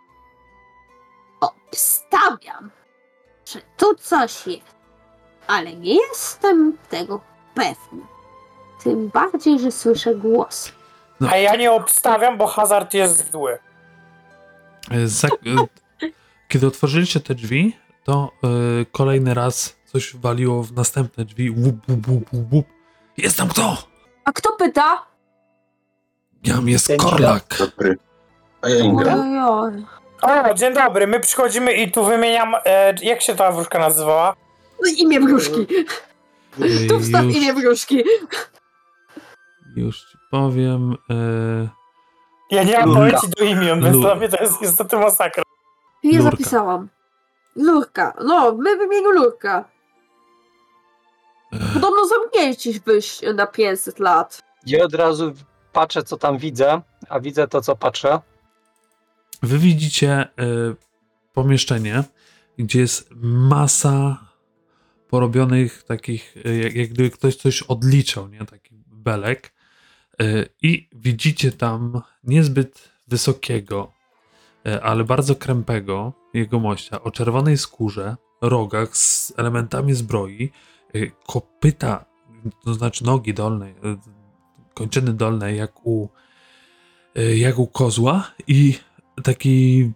Obstawiam, 1.40 2.70
że 3.44 3.60
tu 3.76 3.94
coś 3.94 4.46
jest, 4.46 4.74
ale 5.46 5.72
nie 5.72 5.94
jestem 5.94 6.78
tego 6.90 7.20
pewny. 7.54 8.02
Tym 8.86 9.08
bardziej, 9.08 9.58
że 9.58 9.72
słyszę 9.72 10.14
głos. 10.14 10.72
No. 11.20 11.28
A 11.30 11.36
ja 11.36 11.56
nie 11.56 11.72
obstawiam, 11.72 12.38
bo 12.38 12.46
hazard 12.46 12.94
jest 12.94 13.32
zły. 13.32 13.58
Y, 14.94 15.08
Za, 15.08 15.28
y, 15.28 16.12
kiedy 16.48 16.66
otworzyliście 16.66 17.20
te 17.20 17.34
drzwi, 17.34 17.76
to 18.04 18.30
y, 18.80 18.86
kolejny 18.92 19.34
raz 19.34 19.76
coś 19.84 20.16
waliło 20.16 20.62
w 20.62 20.72
następne 20.72 21.24
drzwi. 21.24 21.50
Łup, 21.50 21.88
łup, 21.88 22.08
łup, 22.08 22.32
łup, 22.32 22.52
łup. 22.52 22.66
Jest 23.16 23.36
tam 23.36 23.48
kto? 23.48 23.76
A 24.24 24.32
kto 24.32 24.52
pyta? 24.52 25.06
Jam 26.44 26.68
jest 26.68 26.88
Pięć 26.88 27.02
Korlak. 27.02 27.56
Dobry. 27.58 27.98
A 28.62 28.68
ja. 28.68 29.46
O, 30.22 30.54
dzień 30.54 30.74
dobry, 30.74 31.06
my 31.06 31.20
przychodzimy 31.20 31.72
i 31.72 31.90
tu 31.92 32.04
wymieniam, 32.04 32.54
e, 32.64 32.94
jak 33.02 33.22
się 33.22 33.34
ta 33.34 33.52
wróżka 33.52 33.78
nazywała? 33.78 34.36
No, 34.82 34.90
Imię 34.96 35.20
wróżki. 35.20 35.66
Tu 36.88 37.00
wstaw 37.00 37.24
już, 37.24 37.36
imię 37.36 37.54
wróżki. 37.54 38.04
Już 39.76 40.00
ci 40.00 40.18
powiem. 40.30 40.92
Y, 40.92 41.68
Ja 42.50 42.62
nie 42.64 42.72
mam 42.78 42.88
Lurka. 42.88 43.00
pojęcia 43.00 43.28
do 43.38 43.44
imion, 43.44 43.84
więc 43.84 43.96
dla 44.00 44.14
mnie 44.14 44.28
to 44.28 44.42
jest 44.44 44.60
niestety 44.62 44.96
masakra. 44.96 45.42
Nie 46.04 46.18
Lurka. 46.18 46.30
zapisałam. 46.30 46.88
Lurka. 47.56 48.14
No, 48.24 48.52
my 48.52 48.76
w 48.76 48.82
imieniu 48.82 49.10
Lurka. 49.10 49.64
Podobno 51.74 52.06
zamknięci 52.06 52.80
byś 52.86 53.20
na 53.34 53.46
500 53.46 53.98
lat. 53.98 54.42
Ja 54.66 54.84
od 54.84 54.94
razu 54.94 55.32
patrzę, 55.72 56.02
co 56.02 56.16
tam 56.16 56.38
widzę, 56.38 56.80
a 57.08 57.20
widzę 57.20 57.48
to, 57.48 57.60
co 57.60 57.76
patrzę. 57.76 58.20
Wy 59.42 59.58
widzicie 59.58 60.28
y, 60.72 60.76
pomieszczenie, 61.32 62.04
gdzie 62.58 62.80
jest 62.80 63.08
masa 63.22 64.16
porobionych 65.08 65.82
takich, 65.82 66.36
y, 66.46 66.56
jak, 66.56 66.74
jak 66.74 66.88
gdyby 66.88 67.10
ktoś 67.10 67.36
coś 67.36 67.62
odliczał, 67.62 68.28
nie? 68.28 68.38
Taki 68.38 68.74
belek. 68.86 69.52
Y, 70.22 70.48
I 70.62 70.88
widzicie 70.92 71.52
tam 71.52 72.02
niezbyt 72.24 72.88
wysokiego, 73.08 73.92
y, 74.66 74.82
ale 74.82 75.04
bardzo 75.04 75.34
krępego 75.34 76.12
jegomościa 76.34 77.02
o 77.02 77.10
czerwonej 77.10 77.58
skórze, 77.58 78.16
rogach 78.40 78.96
z 78.96 79.32
elementami 79.36 79.94
zbroi, 79.94 80.50
y, 80.94 81.12
kopyta, 81.26 82.04
to 82.64 82.74
znaczy 82.74 83.04
nogi 83.04 83.34
dolne, 83.34 83.68
y, 83.68 83.74
kończyny 84.74 85.12
dolne 85.12 85.54
jak 85.54 85.86
u, 85.86 86.08
jak 87.36 87.58
u 87.58 87.66
kozła 87.66 88.32
i 88.46 88.78
taki 89.22 89.92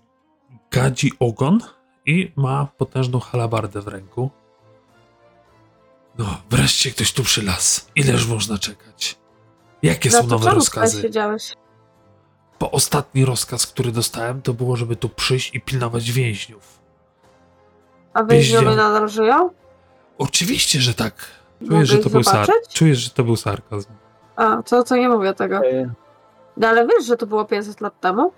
gadzi 0.70 1.12
ogon 1.18 1.60
i 2.06 2.32
ma 2.36 2.66
potężną 2.66 3.20
halabardę 3.20 3.80
w 3.80 3.88
ręku. 3.88 4.30
No, 6.18 6.42
wreszcie 6.50 6.90
ktoś 6.90 7.12
tu 7.12 7.22
przylazł. 7.22 7.80
Ileż 7.94 8.26
można 8.26 8.58
czekać? 8.58 9.18
Jakie 9.82 10.10
No 10.10 10.18
są 10.22 10.26
nowe 10.26 10.50
rozkazy? 10.50 11.10
Bo 12.60 12.70
ostatni 12.70 13.24
rozkaz, 13.24 13.66
który 13.66 13.92
dostałem, 13.92 14.42
to 14.42 14.54
było, 14.54 14.76
żeby 14.76 14.96
tu 14.96 15.08
przyjść 15.08 15.54
i 15.54 15.60
pilnować 15.60 16.12
więźniów. 16.12 16.80
A 18.14 18.24
więźniowie 18.24 18.76
nadal 18.76 19.08
żyją? 19.08 19.50
Oczywiście, 20.18 20.80
że 20.80 20.94
tak. 20.94 21.14
Czujesz, 21.68 21.88
że 21.88 21.98
to 21.98 22.10
był 22.10 22.20
sar- 22.22 22.46
czujesz, 22.74 22.98
że 22.98 23.10
to 23.10 23.24
był 23.24 23.36
sarkazm. 23.36 23.90
A, 24.36 24.62
to, 24.62 24.84
to 24.84 24.96
nie 24.96 25.08
mówię 25.08 25.34
tego. 25.34 25.64
Y, 25.64 25.90
No 26.56 26.68
ale 26.68 26.86
wiesz, 26.86 27.06
że 27.06 27.16
to 27.16 27.26
było 27.26 27.44
500 27.44 27.80
lat 27.80 28.00
temu? 28.00 28.32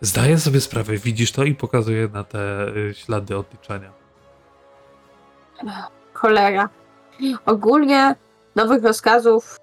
Zdaję 0.00 0.38
sobie 0.38 0.60
sprawę, 0.60 0.96
widzisz 0.96 1.32
to 1.32 1.44
i 1.44 1.54
pokazuję 1.54 2.08
na 2.08 2.24
te 2.24 2.66
y, 2.76 2.94
ślady 2.94 3.36
odliczania. 3.36 3.92
Cholera. 6.14 6.68
Ogólnie 7.46 8.14
nowych 8.56 8.82
rozkazów. 8.82 9.56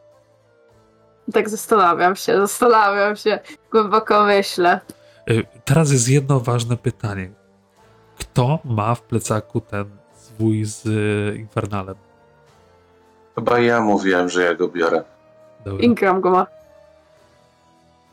Tak 1.34 1.50
zastanawiam 1.50 2.16
się, 2.16 2.38
zastanawiam 2.42 3.16
się, 3.16 3.40
głęboko 3.72 4.24
myślę. 4.26 4.80
Y, 5.30 5.46
Teraz 5.66 5.92
jest 5.92 6.10
jedno 6.10 6.40
ważne 6.40 6.78
pytanie. 6.78 7.32
Kto 8.20 8.60
ma 8.66 8.96
w 8.96 9.02
plecaku 9.02 9.62
ten 9.62 9.86
zwój 10.18 10.66
z 10.66 10.86
y, 10.86 11.38
Infernalem? 11.38 11.96
Chyba 13.36 13.60
ja 13.60 13.82
mówiłem, 13.82 14.30
że 14.30 14.44
ja 14.44 14.56
go 14.56 14.68
biorę. 14.68 15.04
Dobra. 15.66 15.84
Ingram 15.86 16.22
go 16.22 16.30
ma. 16.32 16.46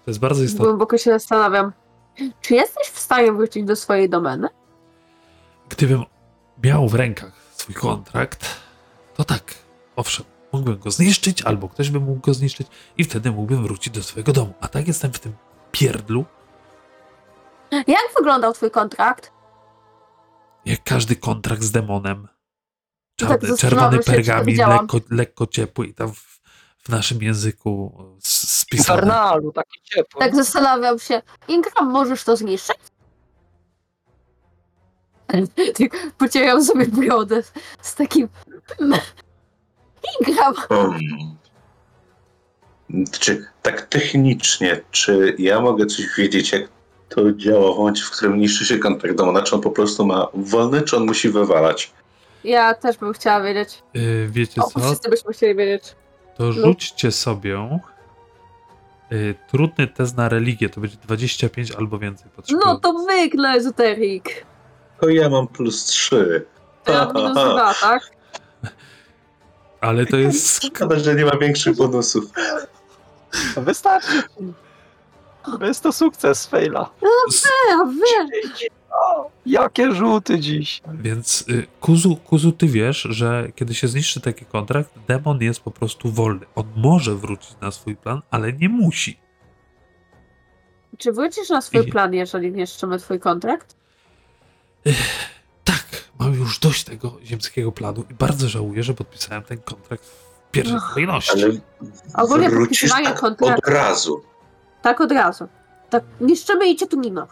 To 0.04 0.10
jest 0.10 0.20
bardzo 0.20 0.42
istotne. 0.42 0.64
Głęboko 0.64 0.98
się 0.98 1.10
zastanawiam. 1.10 1.72
Czy 2.40 2.54
jesteś 2.54 2.86
w 2.88 2.98
stanie 2.98 3.32
wrócić 3.32 3.64
do 3.64 3.76
swojej 3.76 4.08
domeny? 4.10 4.48
Gdybym 5.68 6.04
miał 6.64 6.88
w 6.88 6.94
rękach 6.94 7.32
swój 7.52 7.74
kontrakt, 7.74 8.46
to 9.16 9.24
tak, 9.24 9.54
owszem, 9.96 10.26
mógłbym 10.56 10.78
go 10.78 10.90
zniszczyć, 10.90 11.42
albo 11.42 11.68
ktoś 11.68 11.90
by 11.90 12.00
mógł 12.00 12.20
go 12.20 12.34
zniszczyć 12.34 12.66
i 12.98 13.04
wtedy 13.04 13.30
mógłbym 13.30 13.62
wrócić 13.62 13.94
do 13.94 14.02
swojego 14.02 14.32
domu. 14.32 14.54
A 14.60 14.68
tak 14.68 14.88
jestem 14.88 15.12
w 15.12 15.18
tym 15.18 15.32
pierdlu, 15.72 16.24
Jak 17.72 18.00
wyglądał 18.18 18.52
twój 18.52 18.70
kontrakt? 18.70 19.32
jak 20.64 20.84
każdy 20.84 21.16
kontrakt 21.16 21.62
z 21.62 21.70
demonem. 21.70 22.22
No 23.20 23.28
Czarny, 23.28 23.48
tak, 23.48 23.58
czerwony 23.58 23.96
się, 23.96 24.02
pergamin, 24.02 24.56
lekko, 24.56 25.00
lekko 25.10 25.46
ciepły 25.46 25.86
i 25.86 25.94
tam 25.94 26.12
w, 26.14 26.40
w 26.78 26.88
naszym 26.88 27.22
języku 27.22 27.98
s- 28.24 28.58
spisane. 28.60 28.98
Infernalu, 28.98 29.52
taki 29.52 29.80
ciepły. 29.84 30.20
Tak 30.20 30.34
zastanawiam 30.36 30.98
się. 30.98 31.22
Ingram, 31.48 31.90
możesz 31.90 32.24
to 32.24 32.36
zniszczyć? 32.36 32.76
Tak 35.26 36.12
Pocieram 36.18 36.64
sobie 36.64 36.86
brodę 36.86 37.42
z 37.82 37.94
takim... 37.94 38.28
Ingram! 40.20 40.54
Hmm. 40.54 41.36
Czy 43.20 43.46
tak 43.62 43.82
technicznie, 43.82 44.80
czy 44.90 45.34
ja 45.38 45.60
mogę 45.60 45.86
coś 45.86 46.06
wiedzieć, 46.18 46.52
jak 46.52 46.68
to 47.08 47.32
działa 47.32 47.74
w 47.74 47.76
momencie, 47.76 48.04
w 48.04 48.10
którym 48.10 48.38
niszczy 48.38 48.64
się 48.64 48.78
kontakt 48.78 49.14
domona? 49.14 49.42
Czy 49.42 49.54
on 49.54 49.60
po 49.60 49.70
prostu 49.70 50.06
ma 50.06 50.28
wolny, 50.34 50.82
czy 50.82 50.96
on 50.96 51.06
musi 51.06 51.28
wywalać? 51.28 51.92
Ja 52.44 52.74
też 52.74 52.96
bym 52.96 53.12
chciała 53.12 53.40
wiedzieć. 53.40 53.82
Y, 53.96 54.28
wiecie 54.30 54.60
O, 54.60 54.70
co? 54.70 54.80
wszyscy 54.80 55.10
byśmy 55.10 55.32
chcieli 55.32 55.54
wiedzieć. 55.54 55.96
To 56.36 56.52
rzućcie 56.52 57.12
sobie 57.12 57.80
y, 59.12 59.34
trudny 59.50 59.86
test 59.86 60.16
na 60.16 60.28
religię. 60.28 60.68
To 60.68 60.80
będzie 60.80 60.96
25 60.96 61.72
albo 61.72 61.98
więcej 61.98 62.30
potrzeby. 62.36 62.62
No 62.66 62.80
to 62.80 62.92
myk 62.92 63.34
na 63.34 63.56
ezoterik. 63.56 64.46
To 65.00 65.08
ja 65.08 65.28
mam 65.28 65.48
plus 65.48 65.84
3. 65.84 66.46
To 66.84 66.92
ja 66.92 67.12
minus 67.14 67.32
dwa, 67.32 67.74
tak? 67.80 68.15
Ale 69.80 70.06
to 70.06 70.16
jest. 70.16 70.62
Szkoda, 70.66 70.98
że 70.98 71.14
nie 71.14 71.24
ma 71.24 71.36
większych 71.38 71.76
bonusów. 71.76 72.24
Wystarczy. 73.56 74.22
Jest 75.60 75.82
to 75.82 75.92
sukces, 75.92 76.46
fejla. 76.46 76.90
Ja 77.02 77.84
wiem. 77.86 78.28
O, 78.90 79.30
jakie 79.46 79.92
rzuty 79.94 80.38
dziś. 80.40 80.82
Więc 80.94 81.44
y, 81.48 81.66
Kuzu, 81.80 82.16
Kuzu, 82.16 82.52
ty 82.52 82.66
wiesz, 82.66 83.06
że 83.10 83.48
kiedy 83.54 83.74
się 83.74 83.88
zniszczy 83.88 84.20
taki 84.20 84.44
kontrakt, 84.44 84.90
demon 85.08 85.40
jest 85.42 85.60
po 85.60 85.70
prostu 85.70 86.10
wolny. 86.12 86.46
On 86.54 86.66
może 86.76 87.14
wrócić 87.14 87.56
na 87.60 87.70
swój 87.70 87.96
plan, 87.96 88.22
ale 88.30 88.52
nie 88.52 88.68
musi. 88.68 89.18
Czy 90.98 91.12
wrócisz 91.12 91.48
na 91.48 91.60
swój 91.60 91.80
I- 91.88 91.90
plan, 91.92 92.14
jeżeli 92.14 92.52
niszczymy 92.52 92.98
twój 92.98 93.20
kontrakt? 93.20 93.76
Mam 96.18 96.34
już 96.34 96.58
dość 96.58 96.84
tego 96.84 97.12
ziemskiego 97.24 97.72
planu 97.72 98.04
i 98.10 98.14
bardzo 98.14 98.48
żałuję, 98.48 98.82
że 98.82 98.94
podpisałem 98.94 99.42
ten 99.42 99.58
kontrakt 99.58 100.04
w 100.04 100.50
pierwszej 100.50 100.76
Ach, 100.76 100.92
kolejności. 100.94 101.42
Ale 102.14 102.24
Ogólnie 102.24 102.50
wrócisz 102.50 102.68
podpisywanie 102.80 103.06
tak 103.06 103.20
kontraktu. 103.20 103.58
od 103.68 103.74
razu. 103.74 104.22
Tak 104.82 105.00
od 105.00 105.12
razu. 105.12 105.48
Tak, 105.90 106.04
niszczymy 106.20 106.68
i 106.68 106.76
cię 106.76 106.86
tu 106.86 107.00
nie 107.00 107.12
ma. 107.12 107.26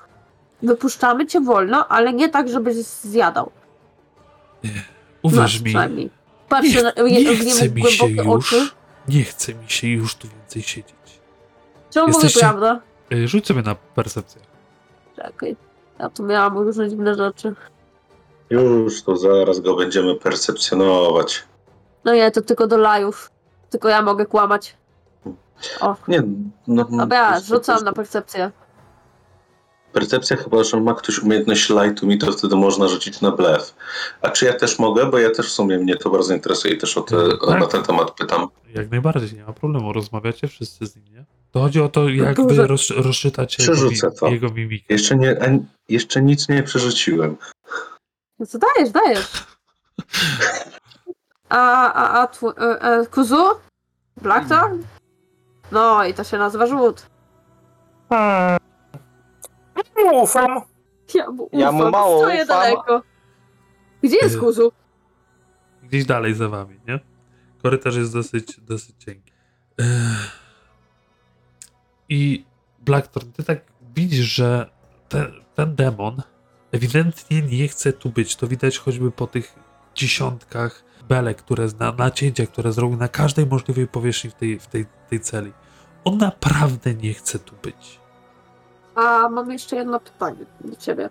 Wypuszczamy 0.63 1.27
cię 1.27 1.41
wolno, 1.41 1.89
ale 1.89 2.13
nie 2.13 2.29
tak, 2.29 2.49
żebyś 2.49 2.77
zjadał. 2.77 3.51
Uwierz 5.23 5.41
Masz 5.41 5.59
mi, 5.61 5.65
przynajmniej. 5.65 6.11
Patrzę 6.49 6.69
nie, 6.69 6.83
na 6.83 6.93
nie 7.03 7.25
nie, 7.25 7.37
chce 7.37 7.69
mi 7.71 7.83
się 7.85 8.05
głębokie 8.09 8.31
oczy. 8.31 8.57
już, 8.57 8.75
nie 9.09 9.25
chce 9.25 9.55
mi 9.55 9.71
się 9.71 9.89
już 9.89 10.15
tu 10.15 10.29
więcej 10.29 10.63
siedzieć. 10.63 10.95
Czemu 11.91 12.07
mówię 12.07 12.17
Jesteście- 12.17 12.41
prawda? 12.41 12.81
Y, 13.13 13.29
Rzuć 13.29 13.47
sobie 13.47 13.63
na 13.63 13.75
percepcję. 13.75 14.41
Czekaj. 15.17 15.57
Ja 15.99 16.11
tu 16.11 16.23
miałam 16.23 16.59
różne 16.59 16.89
dziwne 16.91 17.15
rzeczy. 17.15 17.55
Już 18.51 19.03
to 19.03 19.17
zaraz 19.17 19.61
go 19.61 19.77
będziemy 19.77 20.15
percepcjonować. 20.15 21.45
No 22.05 22.15
nie, 22.15 22.31
to 22.31 22.43
tylko 22.43 22.67
do 22.67 22.77
lajów. 22.77 23.31
Tylko 23.71 23.89
ja 23.89 24.03
mogę 24.03 24.27
kłamać. 24.27 24.77
O, 25.81 25.97
Nie, 26.09 26.23
no, 26.67 26.87
no, 26.91 26.99
dobra, 26.99 27.41
to 27.41 27.47
rzucam 27.47 27.85
na 27.85 27.93
percepcję. 27.93 28.51
Percepcja 29.93 30.37
chyba, 30.37 30.65
że 30.65 30.81
ma 30.81 30.95
ktoś 30.95 31.19
umiejętność 31.19 31.71
lightu 31.71 32.07
mi, 32.07 32.19
to 32.19 32.33
wtedy 32.33 32.57
można 32.57 32.89
rzucić 32.89 33.21
na 33.21 33.31
blef. 33.31 33.75
A 34.23 34.31
czy 34.31 34.45
ja 34.47 34.53
też 34.53 34.79
mogę? 34.79 35.07
Bo 35.07 35.19
ja 35.19 35.31
też 35.31 35.47
w 35.47 35.53
sumie 35.53 35.79
mnie 35.79 35.97
to 35.97 36.11
bardzo 36.11 36.35
interesuje 36.35 36.75
i 36.75 36.79
też 36.79 36.99
o, 36.99 37.01
te, 37.03 37.17
Tak. 37.49 37.61
na 37.61 37.67
ten 37.67 37.83
temat 37.83 38.11
pytam. 38.11 38.47
Jak 38.75 38.91
najbardziej, 38.91 39.39
nie 39.39 39.45
ma 39.45 39.53
problemu. 39.53 39.93
Rozmawiacie 39.93 40.49
wszyscy 40.49 40.87
z 40.87 40.97
nim, 40.97 41.05
nie? 41.13 41.25
To 41.53 41.61
chodzi 41.61 41.81
o 41.81 41.89
to, 41.89 42.09
jak 42.09 42.37
wy 42.37 42.45
Boże. 42.47 42.67
roz, 42.67 42.91
rozczytacie 42.91 43.63
jego, 43.63 43.73
Przerzucę 43.75 44.11
to. 44.11 44.27
mi, 44.27 44.33
jego 44.33 44.49
mimikę. 44.51 44.85
Jeszcze, 44.89 45.17
nie, 45.17 45.31
a, 45.43 45.47
jeszcze 45.89 46.23
nic 46.23 46.49
nie 46.49 46.63
przerzuciłem. 46.63 47.37
No 48.39 48.47
co 48.47 48.59
dajesz, 48.59 48.91
dajesz. 48.91 49.45
A, 51.49 51.93
a, 51.93 52.23
a, 52.23 52.27
tw- 52.27 52.55
e, 52.59 52.81
e, 52.83 53.07
kuzu? 53.07 53.45
Blackthorn? 54.23 54.83
No 55.73 56.05
i 56.05 56.15
to 56.15 56.25
się 56.25 56.39
nazywa 56.39 56.67
żółt. 56.67 57.07
Hmm. 58.09 58.59
Ufam. 60.13 60.61
Ja 61.15 61.31
mu, 61.31 61.49
Ja 61.53 61.73
mu 61.73 61.79
ufam, 61.79 61.93
mało 61.93 62.19
stoję 62.19 62.45
ufam. 62.45 62.49
daleko. 62.49 63.03
Gdzie 64.03 64.17
jest 64.17 64.37
Y, 64.37 64.39
kuzu? 64.39 64.73
Gdzieś 65.83 66.05
dalej 66.05 66.35
za 66.35 66.49
wami, 66.49 66.81
nie? 66.89 67.01
Korytarz 67.63 67.97
jest 67.97 68.13
dosyć, 68.13 68.61
dosyć 68.61 68.97
cienki. 69.05 69.33
Ech. 69.81 70.41
I 72.09 72.45
Blackthorn, 72.79 73.33
ty 73.33 73.45
tak 73.45 73.59
widzisz, 73.97 74.27
że 74.27 74.71
ten, 75.09 75.33
ten 75.55 75.75
demon 75.77 76.23
ewidentnie 76.75 77.43
nie 77.43 77.69
chce 77.69 77.93
tu 77.93 78.11
być. 78.11 78.37
To 78.37 78.47
widać 78.47 78.79
choćby 78.79 79.11
po 79.11 79.27
tych 79.27 79.55
dziesiątkach 79.95 80.85
belek, 81.09 81.39
które 81.39 81.67
na, 81.79 81.93
nacięcia, 81.93 82.47
które 82.47 82.73
zrobił 82.73 82.97
na 82.99 83.09
każdej 83.09 83.47
możliwej 83.47 83.89
powierzchni 83.89 84.31
w 84.31 84.35
tej, 84.35 84.59
w 84.59 84.67
tej, 84.67 84.87
tej 85.11 85.21
celi. 85.21 85.53
On 86.05 86.19
naprawdę 86.19 86.95
nie 86.95 87.15
chce 87.15 87.39
tu 87.39 87.55
być. 87.63 88.01
A 88.95 89.29
mam 89.29 89.51
jeszcze 89.51 89.77
jedno 89.77 90.01
pytanie 90.01 90.47
do 90.61 90.77
ciebie. 90.77 91.11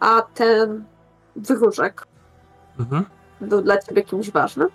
A 0.00 0.22
ten 0.22 0.84
wyróżek 1.36 2.06
Mhm. 2.78 3.04
był 3.40 3.62
dla 3.62 3.78
ciebie 3.78 4.02
kimś 4.02 4.30
ważnym? 4.30 4.68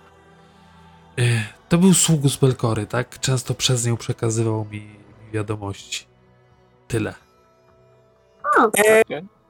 Ech, 1.17 1.53
To 1.69 1.77
był 1.77 1.93
sług 1.93 2.27
z 2.27 2.37
Belkory, 2.37 2.85
tak? 2.85 3.19
Często 3.19 3.53
przez 3.53 3.85
nią 3.85 3.97
przekazywał 3.97 4.65
mi, 4.71 4.95
wiadomości. 5.33 6.05
Tyle. 6.87 7.13
E, 8.79 9.03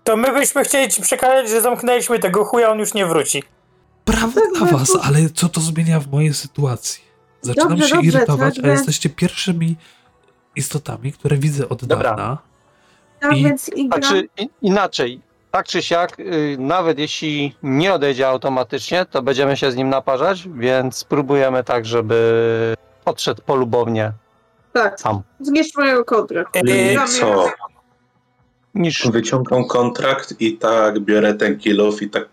to 0.07 0.17
my 0.17 0.31
byśmy 0.33 0.63
chcieli 0.63 0.91
ci 0.91 1.01
przekazać, 1.01 1.49
że 1.49 1.61
zamknęliśmy 1.61 2.19
tego 2.19 2.45
chuja, 2.45 2.69
on 2.71 2.79
już 2.79 2.93
nie 2.93 3.05
wróci. 3.05 3.43
Prawda 4.05 4.41
dla 4.57 4.65
bo- 4.71 4.77
was, 4.77 4.97
ale 5.03 5.19
co 5.35 5.49
to 5.49 5.61
zmienia 5.61 5.99
w 5.99 6.07
mojej 6.07 6.33
sytuacji? 6.33 7.03
Zaczynam 7.41 7.69
Dobrze, 7.69 7.87
się 7.87 7.95
dobrze, 7.95 8.07
irytować, 8.09 8.55
tak, 8.55 8.65
a 8.65 8.67
jesteście 8.67 9.09
pierwszymi 9.09 9.75
istotami, 10.55 11.11
które 11.13 11.37
widzę 11.37 11.69
od 11.69 11.85
Dobra. 11.85 12.09
dawna. 12.09 12.37
Tak 13.19 13.37
I- 13.37 13.43
więc 13.43 13.69
Ingram, 13.69 14.03
Znaczy, 14.03 14.27
i- 14.37 14.49
inaczej. 14.61 15.21
Tak 15.51 15.67
czy 15.67 15.81
siak, 15.81 16.19
y, 16.19 16.55
nawet 16.59 16.99
jeśli 16.99 17.55
nie 17.63 17.93
odejdzie 17.93 18.27
automatycznie, 18.27 19.05
to 19.05 19.21
będziemy 19.21 19.57
się 19.57 19.71
z 19.71 19.75
nim 19.75 19.89
naparzać, 19.89 20.47
więc 20.55 20.97
spróbujemy 20.97 21.63
tak, 21.63 21.85
żeby 21.85 22.75
odszedł 23.05 23.41
polubownie 23.45 24.11
tak, 24.73 24.99
sam. 24.99 25.21
zniszcz 25.39 25.77
mojego 25.77 26.05
kontrakt. 26.05 26.55
I 26.55 26.69
Ingram, 26.69 27.07
co? 27.07 27.45
Niż 28.78 29.07
Wyciągam 29.11 29.67
kontrakt 29.67 30.41
i 30.41 30.57
tak 30.57 30.99
biorę 30.99 31.34
ten 31.34 31.59
kill 31.59 31.82
off 31.82 32.01
i 32.01 32.09
tak 32.09 32.30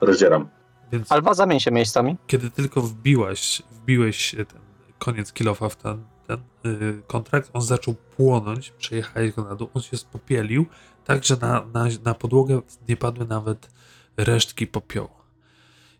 rozdzieram. 0.00 0.48
Więc 0.92 1.12
Alba 1.12 1.34
zamień 1.34 1.60
się 1.60 1.70
miejscami. 1.70 2.16
kiedy 2.26 2.50
tylko 2.50 2.82
wbiłaś, 2.82 3.62
wbiłeś 3.70 4.30
ten 4.30 4.60
koniec 4.98 5.32
kilofa 5.32 5.68
w 5.68 5.76
ten, 5.76 6.04
ten 6.26 6.42
yy, 6.64 7.02
kontrakt, 7.06 7.50
on 7.52 7.62
zaczął 7.62 7.94
płonąć, 7.94 8.70
przejechałeś 8.70 9.32
go 9.32 9.44
na 9.44 9.54
dół, 9.54 9.68
on 9.74 9.82
się 9.82 9.96
spopielił, 9.96 10.66
tak 11.04 11.24
że 11.24 11.36
na, 11.40 11.66
na, 11.72 11.86
na 12.04 12.14
podłogę 12.14 12.60
nie 12.88 12.96
padły 12.96 13.26
nawet 13.26 13.68
resztki 14.16 14.66
popiołu. 14.66 15.10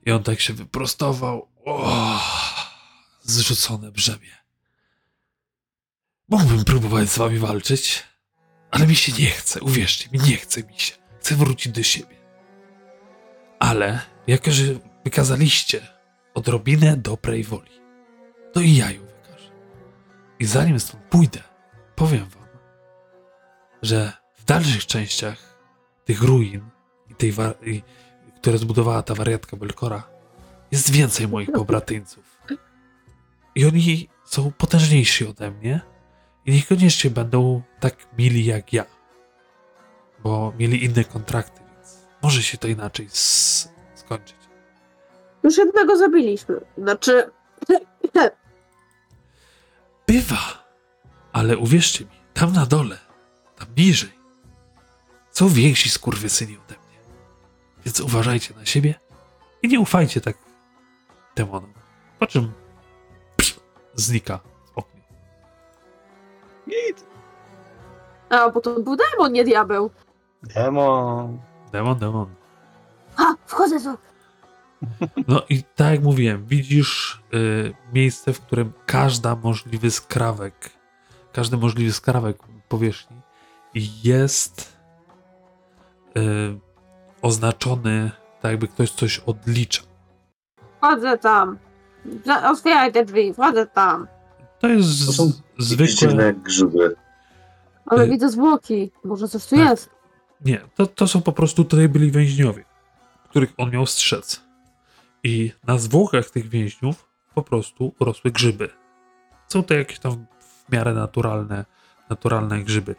I 0.07 0.12
on 0.12 0.22
tak 0.22 0.41
się 0.41 0.53
wyprostował. 0.53 1.49
O, 1.64 2.20
zrzucone 3.22 3.93
brzemię. 3.93 4.45
Mógłbym 6.29 6.64
próbować 6.64 7.09
z 7.09 7.18
wami 7.18 7.39
walczyć, 7.39 8.05
ale 8.75 8.87
mi 8.87 8.97
się 8.97 9.12
nie 9.22 9.31
chce, 9.31 9.61
uwierzcie 9.61 10.09
mi, 10.12 10.18
nie 10.18 10.37
chce 10.37 10.62
mi 10.62 10.79
się. 10.79 10.95
Chcę 11.20 11.35
wrócić 11.35 11.72
do 11.72 11.83
siebie. 11.83 12.16
Ale, 13.59 14.01
jako 14.27 14.51
że 14.51 14.64
wykazaliście 15.05 15.87
odrobinę 16.35 16.97
dobrej 16.97 17.45
woli, 17.45 17.81
to 18.53 18.61
i 18.61 18.77
ja 18.77 18.91
ją 18.91 19.01
wykażę. 19.01 19.51
I 20.39 20.45
zanim 20.45 20.81
stąd 20.81 21.05
pójdę, 21.05 21.41
powiem 21.95 22.29
wam, 22.29 22.49
że 23.83 24.12
w 24.35 24.45
dalszych 24.45 24.87
częściach 24.87 25.59
tych 26.05 26.22
ruin 26.22 26.70
i 27.11 27.14
tej, 27.14 27.33
i, 27.66 27.83
które 28.37 28.59
zbudowała 28.59 29.03
ta 29.03 29.14
wariatka 29.14 29.57
Belkora, 29.57 30.09
jest 30.70 30.91
więcej 30.91 31.29
moich 31.29 31.53
pobratyńców. 31.53 32.41
I 33.55 33.64
oni 33.64 34.09
są 34.25 34.53
potężniejsi 34.53 35.27
ode 35.27 35.51
mnie 35.51 35.93
i 36.47 36.53
niekoniecznie 36.53 37.11
będą 37.11 37.62
tak 37.80 37.97
mili 38.18 38.45
jak 38.45 38.72
ja. 38.72 38.84
Bo 40.22 40.53
mieli 40.59 40.84
inne 40.84 41.05
kontrakty, 41.05 41.61
więc 41.74 41.99
może 42.22 42.42
się 42.42 42.59
to 42.59 42.68
inaczej 42.68 43.09
skończyć. 43.95 44.36
Już 45.42 45.59
jednego 45.59 45.99
zabiliśmy. 45.99 46.61
Znaczy. 46.78 47.30
Bywa, 50.07 50.64
ale 51.32 51.59
uwierzcie 51.59 52.05
mi, 52.05 52.11
tam 52.34 52.53
na 52.53 52.66
dole, 52.66 52.99
tam 53.57 53.68
niżej, 53.76 54.12
są 55.30 55.49
więksi 55.49 55.90
skurwysyni 55.90 56.57
ode 56.57 56.74
mnie. 56.74 56.99
Więc 57.84 58.01
uważajcie 58.01 58.55
na 58.55 58.66
siebie 58.66 58.95
i 59.62 59.68
nie 59.68 59.80
ufajcie 59.80 60.20
tak 60.20 60.36
demonom. 61.36 61.72
Po 62.18 62.26
czym 62.26 62.53
psz, 63.36 63.61
znika 63.95 64.40
oknie. 66.65 66.77
A, 68.31 68.51
bo 68.51 68.61
to 68.61 68.81
był 68.81 68.97
demon, 68.97 69.33
nie 69.33 69.45
diabeł. 69.45 69.91
Demon. 70.43 71.39
Demon, 71.73 71.99
demon. 71.99 72.27
A, 73.17 73.35
wchodzę 73.47 73.81
tu. 73.81 73.99
No 75.29 75.43
i 75.49 75.62
tak 75.62 75.93
jak 75.93 76.03
mówiłem, 76.03 76.47
widzisz 76.47 77.23
y, 77.35 77.75
miejsce, 77.93 78.33
w 78.33 78.41
którym 78.41 78.73
każda 78.87 79.37
możliwy 79.37 79.91
skrawek, 79.91 80.71
każdy 81.33 81.57
możliwy 81.57 81.93
skrawek 81.93 82.39
powierzchni 82.69 83.17
jest 84.05 84.77
y, 86.17 86.21
oznaczony, 87.23 88.11
tak 88.41 88.51
jakby 88.51 88.69
ktoś 88.69 88.91
coś 88.91 89.19
odlicza. 89.19 89.83
Wchodzę 90.79 91.19
tam. 91.19 91.59
Otwieraj 92.45 92.93
te 92.93 93.05
drzwi, 93.05 93.35
wchodzę 93.35 93.67
tam. 93.67 94.07
To 94.61 94.69
jest 94.69 95.07
To 95.07 95.12
są 95.12 95.33
zwykłe. 95.59 96.34
grzyby. 96.34 96.96
Ale 97.86 98.05
Y- 98.05 98.09
widzę 98.11 98.28
zwłoki. 98.28 98.90
Może 99.05 99.28
coś 99.28 99.46
tu 99.46 99.57
Tak. 99.57 99.70
jest. 99.70 99.90
Nie, 100.44 100.61
to, 100.74 100.86
to 100.86 101.07
są 101.09 101.22
po 101.22 101.32
prostu 101.32 101.64
tutaj 101.64 101.88
byli 101.88 102.11
więźniowie, 102.11 102.64
których 103.30 103.52
on 103.57 103.70
miał 103.70 103.86
strzec. 103.86 104.42
I 105.24 105.52
na 105.66 105.78
zwłokach 105.78 106.30
tych 106.30 106.48
więźniów 106.48 107.09
po 107.34 107.42
prostu 107.42 107.94
rosły 108.00 108.30
grzyby. 108.30 108.68
Są 109.48 109.62
to 109.62 109.74
jakieś 109.74 109.98
tam 109.98 110.26
w 110.40 110.72
miarę 110.72 110.94
naturalne, 110.94 111.64
naturalne 112.11 112.62
grzyby. 112.62 112.94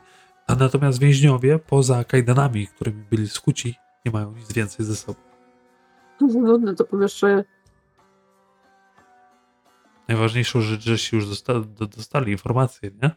A 0.47 0.55
natomiast 0.55 0.99
więźniowie, 0.99 1.59
poza 1.59 2.03
kajdanami, 2.03 2.67
którymi 2.67 3.03
byli 3.03 3.29
skuci, 3.29 3.75
nie 4.05 4.11
mają 4.11 4.31
nic 4.31 4.53
więcej 4.53 4.85
ze 4.85 4.95
sobą. 4.95 5.19
Nudne 6.21 6.75
to 6.75 6.85
pomieszczenie. 6.85 7.43
Najważniejszą 10.07 10.61
rzecz, 10.61 10.81
że 10.81 10.97
się 10.97 11.17
już 11.17 11.29
dosta, 11.29 11.53
do, 11.59 11.85
dostali 11.87 12.31
informacje, 12.31 12.91
nie? 13.03 13.11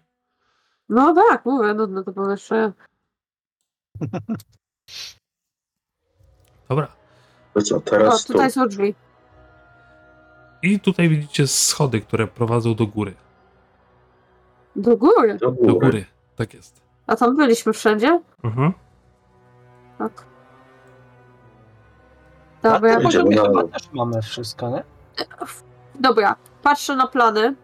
No 0.89 1.15
tak, 1.15 1.45
mówię, 1.45 1.75
nudne 1.75 2.05
to 2.05 2.13
pomieszczenie. 2.13 2.73
Dobra. 6.69 6.89
To 7.55 7.63
co, 7.63 7.77
O, 7.77 7.81
teraz 7.81 8.25
tu. 8.25 8.33
tutaj 8.33 8.51
są 8.51 8.69
drzwi. 8.69 8.95
I 10.63 10.81
tutaj 10.81 11.09
widzicie 11.09 11.47
schody, 11.47 12.01
które 12.01 12.27
prowadzą 12.27 12.75
do 12.75 12.87
góry. 12.87 13.15
Do 14.77 14.97
góry. 14.97 15.35
Do 15.35 15.51
Do 15.51 15.53
góry. 15.53 15.73
góry, 15.73 16.05
tak 16.37 16.55
jest. 16.55 16.81
A 17.07 17.17
tam 17.17 17.37
byliśmy 17.37 17.73
wszędzie? 17.73 18.21
Mhm. 18.45 18.73
Tak. 19.99 20.25
Dobra, 22.63 22.81
tym 22.81 23.09
Idziemy 23.09 23.25
poziomie 23.25 23.37
na- 23.37 23.43
chyba 23.43 23.65
też 23.79 23.93
mamy 23.93 24.23
wszystko, 24.23 24.71
nie? 24.71 24.83
dobra. 26.01 26.37
Patrzę 26.63 26.97
na 26.97 27.07
plany. 27.07 27.55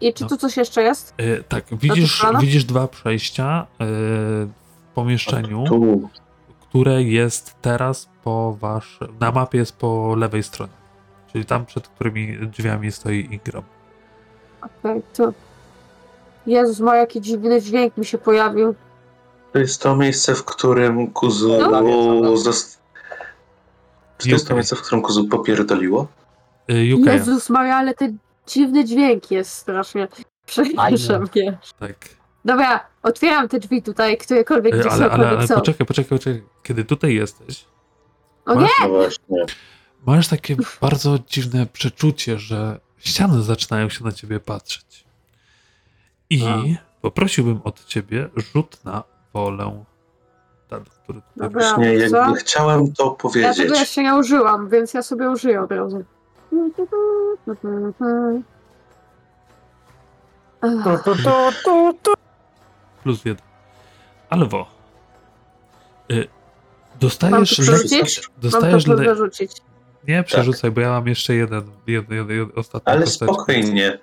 I 0.00 0.14
czy 0.14 0.22
No. 0.22 0.28
tu 0.28 0.36
coś 0.36 0.56
jeszcze 0.56 0.82
jest? 0.82 1.14
E, 1.18 1.42
tak, 1.42 1.64
widzisz, 1.72 2.26
widzisz 2.40 2.64
dwa 2.64 2.88
przejścia 2.88 3.66
e, 3.80 3.84
w 3.86 4.50
pomieszczeniu, 4.94 5.64
które 6.60 7.02
jest 7.02 7.54
teraz 7.62 8.08
po 8.24 8.56
wasz. 8.60 8.98
Na 9.20 9.32
mapie 9.32 9.58
jest 9.58 9.76
po 9.76 10.14
lewej 10.16 10.42
stronie. 10.42 10.72
Czyli 11.32 11.44
tam, 11.44 11.66
przed 11.66 11.88
którymi 11.88 12.38
drzwiami 12.46 12.92
stoi 12.92 13.28
Ingram. 13.30 13.62
Okej, 14.62 15.02
tu. 15.16 15.32
Jezus, 16.46 16.80
ma 16.80 16.96
jaki 16.96 17.20
dziwny 17.20 17.62
dźwięk 17.62 17.96
mi 17.96 18.04
się 18.04 18.18
pojawił. 18.18 18.74
To 19.52 19.58
jest 19.58 19.82
to 19.82 19.96
miejsce, 19.96 20.34
w 20.34 20.44
którym 20.44 21.06
Kuzu 21.10 21.58
No. 21.70 22.34
Czy 24.18 24.28
to 24.28 24.34
jest 24.34 24.48
to 24.48 24.54
miejsce, 24.54 24.76
w 24.76 24.82
którym 24.82 25.02
Kuzu 25.02 25.28
popierdoliło? 25.28 26.06
E, 26.68 26.84
Jezus 26.84 27.50
Maria, 27.50 27.76
ale 27.76 27.94
ten 27.94 28.18
dziwny 28.52 28.84
dźwięk 28.84 29.30
jest 29.30 29.52
strasznie. 29.52 30.08
Przepraszam, 30.46 31.24
nie. 31.36 31.58
tak. 31.78 31.96
Dobra, 32.44 32.86
otwieram 33.02 33.48
te 33.48 33.58
drzwi 33.60 33.82
tutaj, 33.82 34.16
którekolwiek, 34.18 34.74
E, 34.74 34.78
gdzie 34.78 34.90
ale, 34.90 35.10
ale, 35.10 35.28
ale 35.28 35.46
są. 35.48 35.54
poczekaj, 35.54 35.86
poczekaj, 35.86 36.18
poczekaj. 36.18 36.42
Kiedy 36.62 36.84
tutaj 36.84 37.14
jesteś, 37.14 37.64
O 38.46 38.54
nie! 38.54 38.68
No 38.82 38.88
właśnie. 38.88 39.44
masz 40.06 40.28
takie 40.28 40.56
bardzo 40.80 41.18
dziwne 41.28 41.66
przeczucie, 41.66 42.38
że 42.38 42.80
ściany 42.98 43.42
zaczynają 43.42 43.88
się 43.88 44.04
na 44.04 44.12
ciebie 44.12 44.40
patrzeć. 44.40 45.04
I 46.30 46.44
poprosiłbym 47.02 47.60
od 47.64 47.84
ciebie 47.84 48.28
rzut 48.36 48.84
na 48.84 49.02
wolę. 49.32 49.84
Ten, 50.68 50.84
który 50.84 51.20
tutaj 51.20 51.48
Dobra. 51.48 51.74
Właśnie 51.74 51.94
jakby 51.94 52.10
Co? 52.10 52.32
chciałem 52.34 52.92
to 52.92 53.04
Ja 53.04 53.10
tego 53.10 53.16
powiedzieć. 53.16 53.70
jeszcze 53.80 54.02
nie 54.02 54.14
użyłam, 54.14 54.68
więc 54.68 54.94
ja 54.94 55.02
sobie 55.02 55.30
użyję 55.30 55.60
od 55.62 55.72
razu. 55.72 56.04
Tu, 56.50 56.70
tu, 61.04 61.14
tu, 61.16 61.52
tu, 61.64 61.92
tu. 62.02 62.12
plus 63.02 63.24
jeden. 63.24 63.42
Albo 64.30 64.66
y, 66.10 66.14
Mam 66.14 67.00
dostajesz 67.00 67.56
tu 67.56 67.62
przerzucić? 67.62 68.28
Mam 68.28 68.34
to 68.34 68.40
dostajesz 68.42 68.86
le- 68.86 68.96
przerzucić. 68.96 69.52
Nie 70.08 70.22
przerzucaj, 70.22 70.70
bo 70.70 70.80
ja 70.80 70.90
mam 70.90 71.06
jeszcze 71.06 71.34
jeden, 71.34 71.62
jeden, 71.86 72.18
jeden, 72.18 72.36
jeden 72.38 72.58
ostatni 72.58 72.92
Ale 72.92 73.00
kosteczkę. 73.00 73.34
spokojnie. 73.34 73.98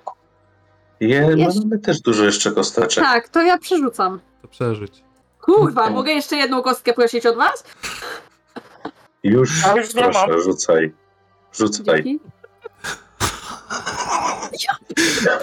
Je, 0.99 1.33
Jest- 1.37 1.63
mamy 1.63 1.79
też 1.79 2.01
dużo 2.01 2.25
jeszcze 2.25 2.51
kosteczek. 2.51 3.03
Tak, 3.03 3.29
to 3.29 3.41
ja 3.41 3.57
przerzucam. 3.57 4.19
To 4.41 4.47
przeżyć. 4.47 5.03
Kurwa, 5.41 5.81
Okej. 5.81 5.93
mogę 5.95 6.11
jeszcze 6.11 6.35
jedną 6.35 6.61
kostkę 6.61 6.93
prosić 6.93 7.25
od 7.25 7.35
was? 7.35 7.63
Już, 9.23 9.51
już 9.75 9.93
nie 9.95 10.03
proszę, 10.03 10.27
mam. 10.27 10.41
rzucaj. 10.41 10.93
Rzucaj. 11.53 12.03
Dzięki. 12.03 12.19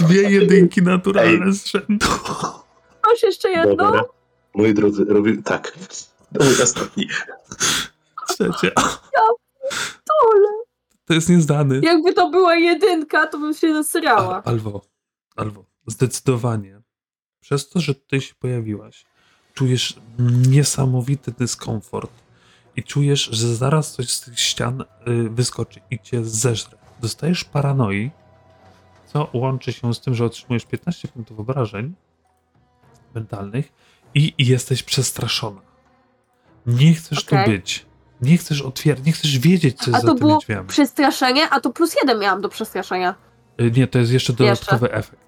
Dwie 0.00 0.30
jedynki 0.30 0.82
naturalne 0.82 1.52
z 1.52 1.66
rzędu. 1.66 2.06
Masz 3.06 3.22
jeszcze 3.22 3.50
jedną? 3.50 3.76
Dobra. 3.76 4.04
Moi 4.54 4.74
drodzy, 4.74 5.04
robię 5.04 5.42
tak. 5.42 5.78
Mój 6.40 6.62
ostatni. 6.62 7.08
Trzecie. 8.28 8.72
Ole. 10.26 10.48
To 11.04 11.14
jest 11.14 11.28
niezdany. 11.28 11.80
Jakby 11.82 12.12
to 12.12 12.30
była 12.30 12.56
jedynka, 12.56 13.26
to 13.26 13.38
bym 13.38 13.54
się 13.54 13.66
Al, 13.66 13.72
nasrała. 13.72 14.42
albo, 14.44 14.86
albo, 15.36 15.64
zdecydowanie. 15.86 16.82
Przez 17.40 17.68
to, 17.68 17.80
że 17.80 17.94
tutaj 17.94 18.20
się 18.20 18.34
pojawiłaś, 18.34 19.04
czujesz 19.54 19.96
niesamowity 20.48 21.32
dyskomfort 21.38 22.12
i 22.76 22.82
czujesz, 22.82 23.28
że 23.32 23.54
zaraz 23.54 23.92
coś 23.92 24.10
z 24.10 24.20
tych 24.20 24.40
ścian 24.40 24.80
y, 24.80 24.84
wyskoczy 25.30 25.80
i 25.90 25.98
cię 25.98 26.24
zeżre. 26.24 26.78
Dostajesz 27.00 27.44
paranoi, 27.44 28.10
co 29.14 29.28
łączy 29.32 29.72
się 29.72 29.94
z 29.94 30.00
tym, 30.00 30.14
że 30.14 30.24
otrzymujesz 30.24 30.64
15 30.66 31.08
punktów 31.08 31.40
obrażeń 31.40 31.94
mentalnych 33.14 33.72
i, 34.14 34.34
i 34.38 34.46
jesteś 34.46 34.82
przestraszona. 34.82 35.60
Nie 36.66 36.94
chcesz 36.94 37.26
Okej. 37.28 37.44
tu 37.44 37.50
być. 37.50 37.86
Nie 38.20 38.38
chcesz 38.38 38.62
otwierać, 38.62 39.04
nie 39.06 39.12
chcesz 39.12 39.38
wiedzieć, 39.38 39.78
co 39.78 39.84
A 39.86 39.90
jest 39.90 40.00
to 40.00 40.06
za 40.06 40.14
tymi 40.14 40.20
było 40.20 40.38
drzwiami. 40.38 40.68
przestraszenie, 40.68 41.50
a 41.50 41.60
to 41.60 41.70
plus 41.70 41.94
jeden 42.02 42.18
miałam 42.20 42.40
do 42.40 42.48
przestraszenia. 42.48 43.14
Y, 43.60 43.70
Nie, 43.70 43.86
to 43.86 43.98
jest 43.98 44.12
jeszcze 44.12 44.32
Jeszcze. 44.32 44.44
dodatkowy 44.44 44.92
efekt. 44.92 45.22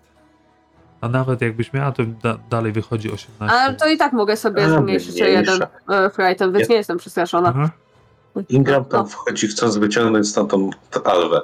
A 1.00 1.08
nawet 1.08 1.40
jakbyś 1.40 1.72
miała, 1.72 1.92
to 1.92 2.02
da, 2.22 2.38
dalej 2.50 2.72
wychodzi 2.72 3.10
18. 3.12 3.56
Ale 3.56 3.74
to 3.74 3.88
i 3.88 3.96
tak 3.96 4.12
mogę 4.12 4.36
sobie 4.36 4.64
A, 4.64 4.68
zmniejszyć 4.68 5.20
o 5.22 5.24
mniejsza. 5.24 5.52
jeden 5.52 5.62
e, 5.90 6.10
frightem, 6.10 6.52
więc 6.52 6.68
Nie. 6.68 6.72
nie 6.72 6.76
jestem 6.78 6.98
przestraszona. 6.98 7.48
Aha. 7.48 7.70
Ingram 8.48 8.84
tam 8.84 9.00
No. 9.02 9.06
wchodzi, 9.06 9.48
chcąc 9.48 9.76
wyciągnąć 9.76 10.28
stąd 10.28 10.50
tą 10.50 10.70
tę 10.90 11.00
alwę. 11.10 11.40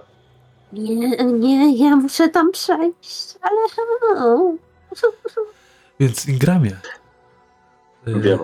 Nie, 0.73 1.17
nie, 1.17 1.77
ja 1.89 1.97
muszę 1.97 2.29
tam 2.29 2.53
przejść, 2.53 3.35
ale... 3.41 3.57
Więc 6.01 6.29
Ingramie. 6.29 6.77
y, 8.09 8.21
Wiem. 8.21 8.39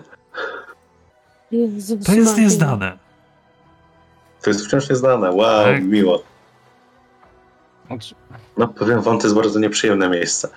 Jezus 1.50 2.06
To 2.06 2.12
jest 2.12 2.30
Maria. 2.30 2.44
niezdane. 2.44 2.98
To 4.42 4.50
jest 4.50 4.66
wciąż 4.66 4.90
nieznane. 4.90 5.30
Wow, 5.30 5.64
Tak. 5.64 5.82
miło. 5.84 6.22
No 8.56 8.68
powiem 8.68 9.00
wam, 9.02 9.18
to 9.18 9.24
jest 9.26 9.34
bardzo 9.36 9.58
nieprzyjemne 9.60 10.08
miejsce. 10.08 10.48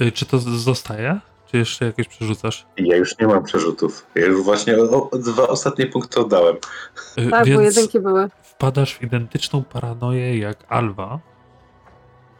Y, 0.00 0.12
Czy 0.12 0.26
to 0.26 0.38
zostaje? 0.38 1.20
Czy 1.50 1.56
jeszcze 1.58 1.84
jakieś 1.84 2.08
przerzucasz? 2.08 2.66
Ja 2.76 2.96
już 2.96 3.18
nie 3.18 3.26
mam 3.26 3.44
przerzutów. 3.44 4.06
Ja 4.14 4.26
już 4.26 4.42
właśnie 4.44 4.78
o, 4.78 5.10
o, 5.10 5.18
dwa 5.18 5.48
ostatnie 5.48 5.86
punkty 5.86 6.20
oddałem. 6.20 6.56
Y, 7.18 7.30
Tak, 7.30 7.48
bo 7.48 7.60
Więc 7.60 7.76
jedynki 7.76 8.00
były. 8.00 8.30
Wpadasz 8.54 8.94
w 8.94 9.02
identyczną 9.02 9.64
paranoję 9.64 10.38
jak 10.38 10.56
Alwa. 10.68 11.18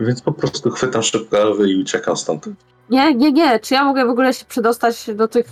Więc 0.00 0.22
po 0.22 0.32
prostu 0.32 0.70
chwytam 0.70 1.02
szybko 1.02 1.42
alwy 1.42 1.70
i 1.70 1.82
uciekam 1.82 2.16
stąd. 2.16 2.46
Nie, 2.90 3.14
nie, 3.14 3.32
nie. 3.32 3.60
Czy 3.60 3.74
ja 3.74 3.84
mogę 3.84 4.06
w 4.06 4.10
ogóle 4.10 4.34
się 4.34 4.44
przedostać 4.44 5.10
do 5.14 5.28
tych... 5.28 5.46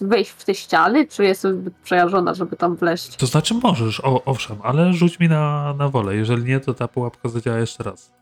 wejść 0.00 0.30
w 0.30 0.44
te 0.44 0.54
ściany? 0.54 1.06
Czy 1.06 1.24
jestem 1.24 1.60
zbyt 1.60 1.74
przejażona, 1.74 2.34
żeby 2.34 2.56
tam 2.56 2.76
wleść? 2.76 3.16
To 3.16 3.26
znaczy 3.26 3.54
możesz, 3.54 4.00
o, 4.00 4.24
owszem, 4.24 4.56
ale 4.62 4.92
rzuć 4.92 5.18
mi 5.18 5.28
na, 5.28 5.74
na 5.78 5.88
wolę. 5.88 6.16
Jeżeli 6.16 6.44
nie, 6.44 6.60
to 6.60 6.74
ta 6.74 6.88
pułapka 6.88 7.28
zadziała 7.28 7.58
jeszcze 7.58 7.82
raz. 7.82 8.12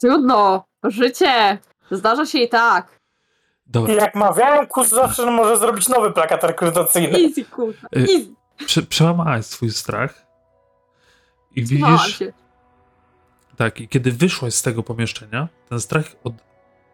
Trudno. 0.00 0.64
Życie. 0.84 1.58
Zdarza 1.90 2.26
się 2.26 2.38
i 2.38 2.48
tak. 2.48 3.00
I 3.66 3.70
Dobra, 3.70 3.94
jak 3.94 4.14
mawiałem, 4.14 4.66
kus 4.66 4.88
zawsze 4.88 5.30
może 5.30 5.58
zrobić 5.58 5.88
nowy 5.88 6.12
plakat 6.12 6.44
rekrutacyjny. 6.44 7.18
Easy, 7.18 7.44
kurwa. 7.44 7.88
Y, 7.96 8.00
Easy. 8.00 8.34
prze, 8.66 8.82
przełamałeś 8.82 9.46
swój 9.46 9.70
strach 9.70 10.21
i 11.56 11.64
widzisz, 11.64 12.18
się. 12.18 12.32
tak, 13.56 13.80
i 13.80 13.88
kiedy 13.88 14.12
wyszłaś 14.12 14.54
z 14.54 14.62
tego 14.62 14.82
pomieszczenia, 14.82 15.48
ten 15.68 15.80
strach 15.80 16.04
od, 16.24 16.34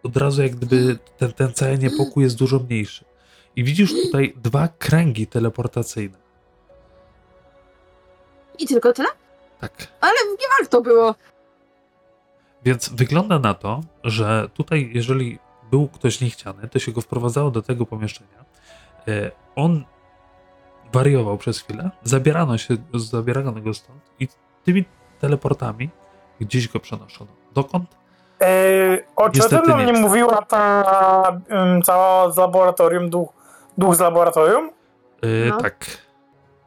od 0.02 0.16
razu 0.16 0.42
jak 0.42 0.56
gdyby 0.56 0.98
ten, 1.16 1.32
ten 1.32 1.52
cały 1.52 1.78
niepokój 1.78 2.24
jest 2.24 2.38
dużo 2.38 2.58
mniejszy. 2.58 3.04
I 3.56 3.64
widzisz 3.64 3.92
tutaj 3.92 4.34
dwa 4.36 4.68
kręgi 4.68 5.26
teleportacyjne. 5.26 6.18
I 8.58 8.66
tylko 8.66 8.92
tyle? 8.92 9.08
Tak. 9.60 9.72
Ale 10.00 10.14
nie 10.30 10.46
warto 10.58 10.80
było. 10.80 11.14
Więc 12.64 12.88
wygląda 12.88 13.38
na 13.38 13.54
to, 13.54 13.80
że 14.04 14.48
tutaj, 14.54 14.90
jeżeli 14.94 15.38
był 15.70 15.88
ktoś 15.88 16.20
niechciany, 16.20 16.68
to 16.68 16.78
się 16.78 16.92
go 16.92 17.00
wprowadzało 17.00 17.50
do 17.50 17.62
tego 17.62 17.86
pomieszczenia. 17.86 18.44
E, 19.08 19.30
On 19.56 19.84
wariował 20.92 21.38
przez 21.38 21.60
chwilę, 21.60 21.90
zabierano, 22.02 22.58
się, 22.58 22.76
zabierano 22.94 23.52
go 23.52 23.74
stąd 23.74 24.02
i 24.20 24.28
tymi 24.64 24.84
teleportami 25.20 25.90
gdzieś 26.40 26.68
go 26.68 26.80
przenoszono. 26.80 27.30
Dokąd? 27.54 27.84
Yy, 28.40 28.46
o 29.16 29.30
czym 29.30 29.40
Niestety 29.42 29.70
nie. 29.70 29.76
mnie 29.76 29.92
mówiła 29.92 30.42
ta 30.42 31.40
ym, 31.50 31.82
cała 31.82 32.30
z 32.30 32.36
laboratorium, 32.36 33.10
duch, 33.10 33.28
duch 33.78 33.94
z 33.96 34.00
laboratorium? 34.00 34.70
E, 35.22 35.48
No. 35.48 35.58
Tak. 35.60 35.86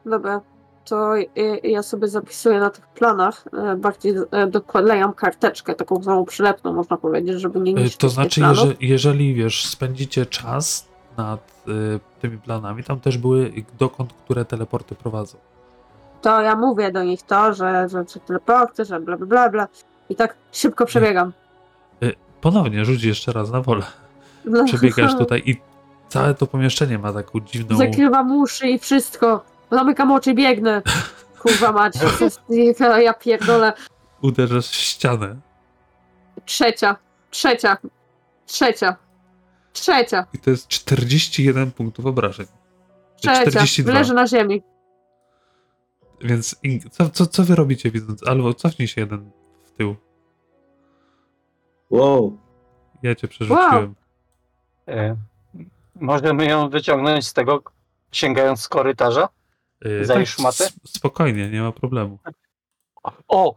Dobra, 0.06 0.40
to 0.84 1.16
y, 1.18 1.28
ja 1.62 1.82
sobie 1.82 2.08
zapisuję 2.08 2.60
na 2.60 2.70
tych 2.70 2.86
planach, 2.86 3.44
e, 3.52 3.76
bardziej 3.76 4.14
e, 4.30 4.46
doklejam 4.46 5.12
karteczkę, 5.12 5.74
taką 5.74 6.02
samą 6.02 6.24
przylepną, 6.24 6.72
można 6.72 6.96
powiedzieć, 6.96 7.40
żeby 7.40 7.60
nie 7.60 7.72
E, 7.72 7.74
niszczyć 7.74 7.96
To 7.96 8.08
znaczy, 8.08 8.40
jeżeli, 8.40 8.76
jeżeli 8.80 9.34
wiesz, 9.34 9.66
spędzicie 9.66 10.26
czas 10.26 10.88
nad 11.16 11.40
e, 11.68 11.72
tymi 12.20 12.38
planami, 12.38 12.84
tam 12.84 13.00
też 13.00 13.18
były 13.18 13.52
dokąd, 13.78 14.12
które 14.12 14.44
teleporty 14.44 14.94
prowadzą. 14.94 15.38
To 16.22 16.40
ja 16.40 16.56
mówię 16.56 16.92
do 16.92 17.02
nich 17.02 17.22
to, 17.22 17.54
że, 17.54 17.88
że, 17.88 18.04
że 18.14 18.20
teleporty, 18.20 18.84
że 18.84 19.00
bla 19.00 19.16
bla 19.16 19.26
bla 19.26 19.48
bla. 19.48 19.68
I 20.08 20.16
tak 20.16 20.34
szybko 20.52 20.86
przebiegam. 20.86 21.32
Ponownie 22.40 22.84
rzuć 22.84 23.04
jeszcze 23.04 23.32
raz 23.32 23.50
na 23.50 23.60
wolę. 23.60 23.82
Przebiegasz 24.66 25.18
tutaj 25.18 25.42
i 25.46 25.56
całe 26.08 26.34
to 26.34 26.46
pomieszczenie 26.46 26.98
ma 26.98 27.12
taką 27.12 27.40
dziwną. 27.40 27.76
Zakrywam 27.76 28.32
uszy 28.40 28.68
i 28.68 28.78
wszystko. 28.78 29.44
Zamykam 29.70 30.12
oczy 30.12 30.30
i 30.30 30.34
biegnę. 30.34 30.82
Kurwa 31.38 31.72
mać, 31.72 31.94
ja- 33.04 33.14
pierdolę. 33.14 33.72
Uderzasz 34.22 34.68
w 34.68 34.74
ścianę. 34.74 35.36
Trzecia, 36.44 36.96
trzecia, 37.30 37.76
trzecia, 38.46 38.96
trzecia, 39.72 40.26
I 40.34 40.38
to 40.38 40.50
jest 40.50 40.68
41 40.68 41.70
punktów 41.70 42.06
obrażeń. 42.06 42.46
trzecia. 43.16 43.40
42. 43.40 43.92
Leżę 43.92 44.14
na 44.14 44.26
ziemi. 44.26 44.62
Więc 46.22 46.56
co, 46.90 47.10
co, 47.10 47.26
co 47.26 47.44
wy 47.44 47.54
robicie 47.54 47.90
widząc? 47.90 48.28
Albo 48.28 48.54
cofnij 48.54 48.88
się 48.88 49.00
jeden 49.00 49.30
w 49.64 49.70
tył. 49.70 49.96
Wow. 51.90 52.38
Ja 53.02 53.14
cię 53.14 53.28
przerzuciłem. 53.28 53.94
E, 54.88 55.16
Możemy 55.94 56.44
ją 56.46 56.68
wyciągnąć 56.68 57.26
z 57.26 57.32
tego, 57.32 57.62
sięgając 58.12 58.60
z 58.60 58.68
korytarza? 58.68 59.28
Yy, 59.84 60.04
Zajesz 60.04 60.30
szmatę? 60.30 60.64
s- 60.64 60.72
Spokojnie, 60.86 61.50
nie 61.50 61.62
ma 61.62 61.72
problemu. 61.72 62.18
O! 63.28 63.54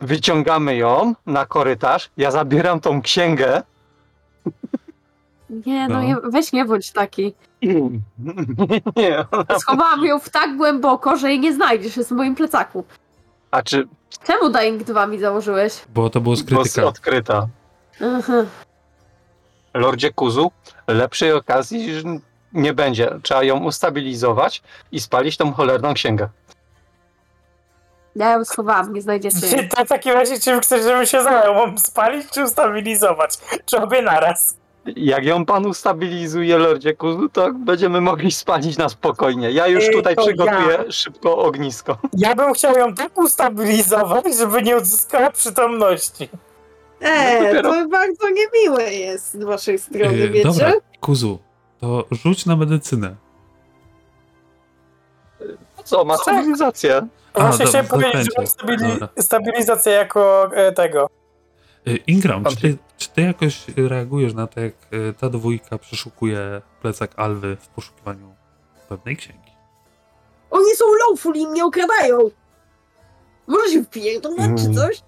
Wyciągamy 0.00 0.76
ją 0.76 1.14
na 1.26 1.46
korytarz. 1.46 2.10
Ja 2.16 2.30
zabieram 2.30 2.80
tą 2.80 3.02
księgę. 3.02 3.62
Nie, 5.50 5.88
no, 5.88 6.02
No. 6.02 6.30
weź 6.30 6.52
nie 6.52 6.64
bądź 6.64 6.92
taki. 6.92 7.34
Nie, 8.96 9.24
ona... 9.30 9.58
Schowałam 9.58 10.04
ją 10.04 10.18
w 10.18 10.28
tak 10.28 10.56
głęboko, 10.56 11.16
że 11.16 11.28
jej 11.28 11.40
nie 11.40 11.54
znajdziesz, 11.54 11.96
jest 11.96 12.10
w 12.10 12.12
moim 12.12 12.34
plecaku. 12.34 12.84
A 13.50 13.62
czy 13.62 13.88
Czemu 14.26 14.50
Dying 14.50 14.82
2 14.84 15.06
mi 15.06 15.18
założyłeś? 15.18 15.84
Bo 15.94 16.10
to 16.10 16.20
było 16.20 16.36
z 16.36 16.42
była 16.42 16.62
krytyka. 16.62 16.86
odkryta? 16.86 17.48
Aha. 18.00 18.44
Lordzie 19.74 20.12
Kuzu, 20.12 20.50
lepszej 20.86 21.32
okazji 21.32 21.88
nie 22.52 22.74
będzie. 22.74 23.10
Trzeba 23.22 23.42
ją 23.42 23.64
ustabilizować 23.64 24.62
i 24.92 25.00
spalić 25.00 25.36
tą 25.36 25.52
cholerną 25.52 25.94
księgę. 25.94 26.28
Ja 28.16 28.32
ją 28.32 28.44
schowałam, 28.44 28.92
nie 28.92 29.02
znajdziecie 29.02 29.46
jej. 29.46 29.68
To 29.76 29.84
w 29.84 29.88
takim 29.88 30.12
razie 30.12 30.40
czym 30.40 30.60
chcesz, 30.60 30.82
żebym 30.82 31.06
się 31.06 31.22
zajął? 31.22 31.54
Mam 31.54 31.78
spalić 31.78 32.30
czy 32.30 32.44
ustabilizować? 32.44 33.38
Czy 33.66 33.76
obie 33.78 34.02
naraz? 34.02 34.56
Jak 34.96 35.24
ją 35.24 35.44
pan 35.46 35.66
ustabilizuje, 35.66 36.58
Lordzie 36.58 36.94
Kuzu, 36.94 37.28
to 37.28 37.52
będziemy 37.52 38.00
mogli 38.00 38.32
spalić 38.32 38.76
na 38.78 38.88
spokojnie. 38.88 39.50
Ja 39.50 39.66
już 39.66 39.90
tutaj 39.92 40.16
to 40.16 40.22
przygotuję 40.22 40.78
ja. 40.86 40.92
szybko 40.92 41.38
ognisko. 41.38 41.98
Ja 42.12 42.34
bym 42.34 42.54
chciał 42.54 42.78
ją 42.78 42.94
tak 42.94 43.18
ustabilizować, 43.18 44.24
żeby 44.38 44.62
nie 44.62 44.76
odzyskała 44.76 45.30
przytomności. 45.30 46.28
Eee, 47.00 47.42
dopiero- 47.54 47.62
to 47.82 47.88
bardzo 47.88 48.26
niemiłe 48.30 48.92
jest 48.94 49.32
z 49.32 49.44
waszej 49.44 49.78
strony, 49.78 50.16
Yy, 50.16 50.28
wiecie? 50.30 50.48
dobra, 50.48 50.72
Kuzu, 51.00 51.38
to 51.80 52.04
rzuć 52.10 52.46
na 52.46 52.56
medycynę. 52.56 53.14
Co, 55.84 56.04
ma 56.04 56.18
cywilizację? 56.18 57.06
A, 57.34 57.40
Właśnie 57.46 57.66
chciałem 57.66 57.86
powiedzieć, 57.86 58.14
że 58.24 58.30
mam 58.36 58.46
stabili- 58.46 59.08
stabilizację 59.22 59.92
jako 59.92 60.50
e, 60.54 60.72
tego. 60.72 61.08
Yy, 61.86 61.96
Ingram, 61.96 62.44
czy 62.44 62.56
ty, 62.56 62.76
czy 63.04 63.10
ty 63.14 63.22
jakoś 63.22 63.64
reagujesz 63.76 64.34
na 64.34 64.46
to, 64.46 64.60
jak 64.60 64.72
yy, 64.90 65.14
ta 65.20 65.28
dwójka 65.30 65.78
przeszukuje 65.78 66.62
plecak 66.82 67.10
Alwy 67.16 67.56
w 67.60 67.68
poszukiwaniu 67.68 68.34
pewnej 68.88 69.16
księgi? 69.16 69.50
Oni 70.50 70.70
są 70.76 70.84
lawful 71.08 71.34
i 71.36 71.46
mnie 71.46 71.64
okradają! 71.64 72.18
Może 73.46 73.68
się 73.70 73.84
wpierdolę, 73.84 74.36
czy 74.36 74.64
Mm. 74.64 74.74
coś? 74.74 75.02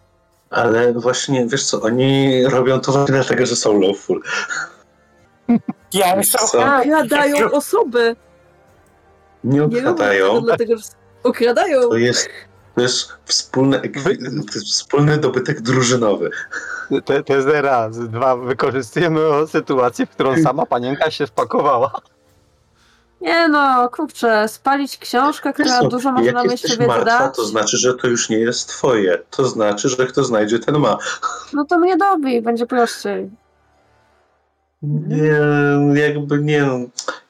Ale 0.50 0.92
właśnie, 0.92 1.46
wiesz 1.46 1.64
co, 1.64 1.82
oni 1.82 2.42
robią 2.46 2.80
to 2.80 2.92
właśnie 2.92 3.14
dlatego, 3.14 3.46
że 3.46 3.56
są 3.56 3.80
lawful. 3.80 4.22
Ja? 5.92 6.16
Okradają 6.52 7.50
osoby! 7.60 8.16
Nie 9.44 9.58
Nie 9.60 9.66
okradają. 9.66 10.26
robią 10.26 10.34
tego 10.40 10.46
dlatego, 10.46 10.76
że 10.76 10.82
okradają! 11.22 11.80
To 11.88 11.96
jest, 11.96 12.28
to 12.76 12.82
jest 12.82 13.12
wspólny, 13.24 13.78
ekwi- 13.78 14.18
to 14.52 14.54
jest 14.54 14.66
wspólny 14.66 15.18
dobytek 15.18 15.60
drużynowy. 15.60 16.30
Te, 17.04 17.22
te 17.22 17.34
jest 17.34 17.48
raz. 17.48 17.98
Dwa, 18.08 18.36
wykorzystujemy 18.36 19.20
sytuację, 19.46 20.06
w 20.06 20.10
którą 20.10 20.42
sama 20.42 20.66
panienka 20.66 21.10
się 21.10 21.26
wpakowała. 21.26 21.90
Nie 23.20 23.48
no, 23.48 23.88
kurczę, 23.88 24.48
spalić 24.48 24.98
książkę, 24.98 25.52
Wiesz 25.58 25.66
która 25.66 25.80
co, 25.80 25.88
dużo 25.88 26.12
może 26.12 26.24
jeszcze 26.30 26.46
jesteś 26.48 26.70
wiedzy 26.70 26.86
martwa, 26.86 27.04
dać. 27.18 27.36
to 27.36 27.44
znaczy, 27.44 27.76
że 27.76 27.94
to 27.94 28.06
już 28.06 28.28
nie 28.28 28.38
jest 28.38 28.68
twoje. 28.68 29.18
To 29.30 29.44
znaczy, 29.48 29.88
że 29.88 30.06
kto 30.06 30.24
znajdzie, 30.24 30.58
ten 30.58 30.78
ma. 30.78 30.98
No 31.52 31.64
to 31.64 31.78
mnie 31.78 31.96
dobi, 31.96 32.42
będzie 32.42 32.66
prościej. 32.66 33.30
Nie, 34.82 35.40
jakby 36.00 36.38
nie. 36.38 36.62
no, 36.62 36.78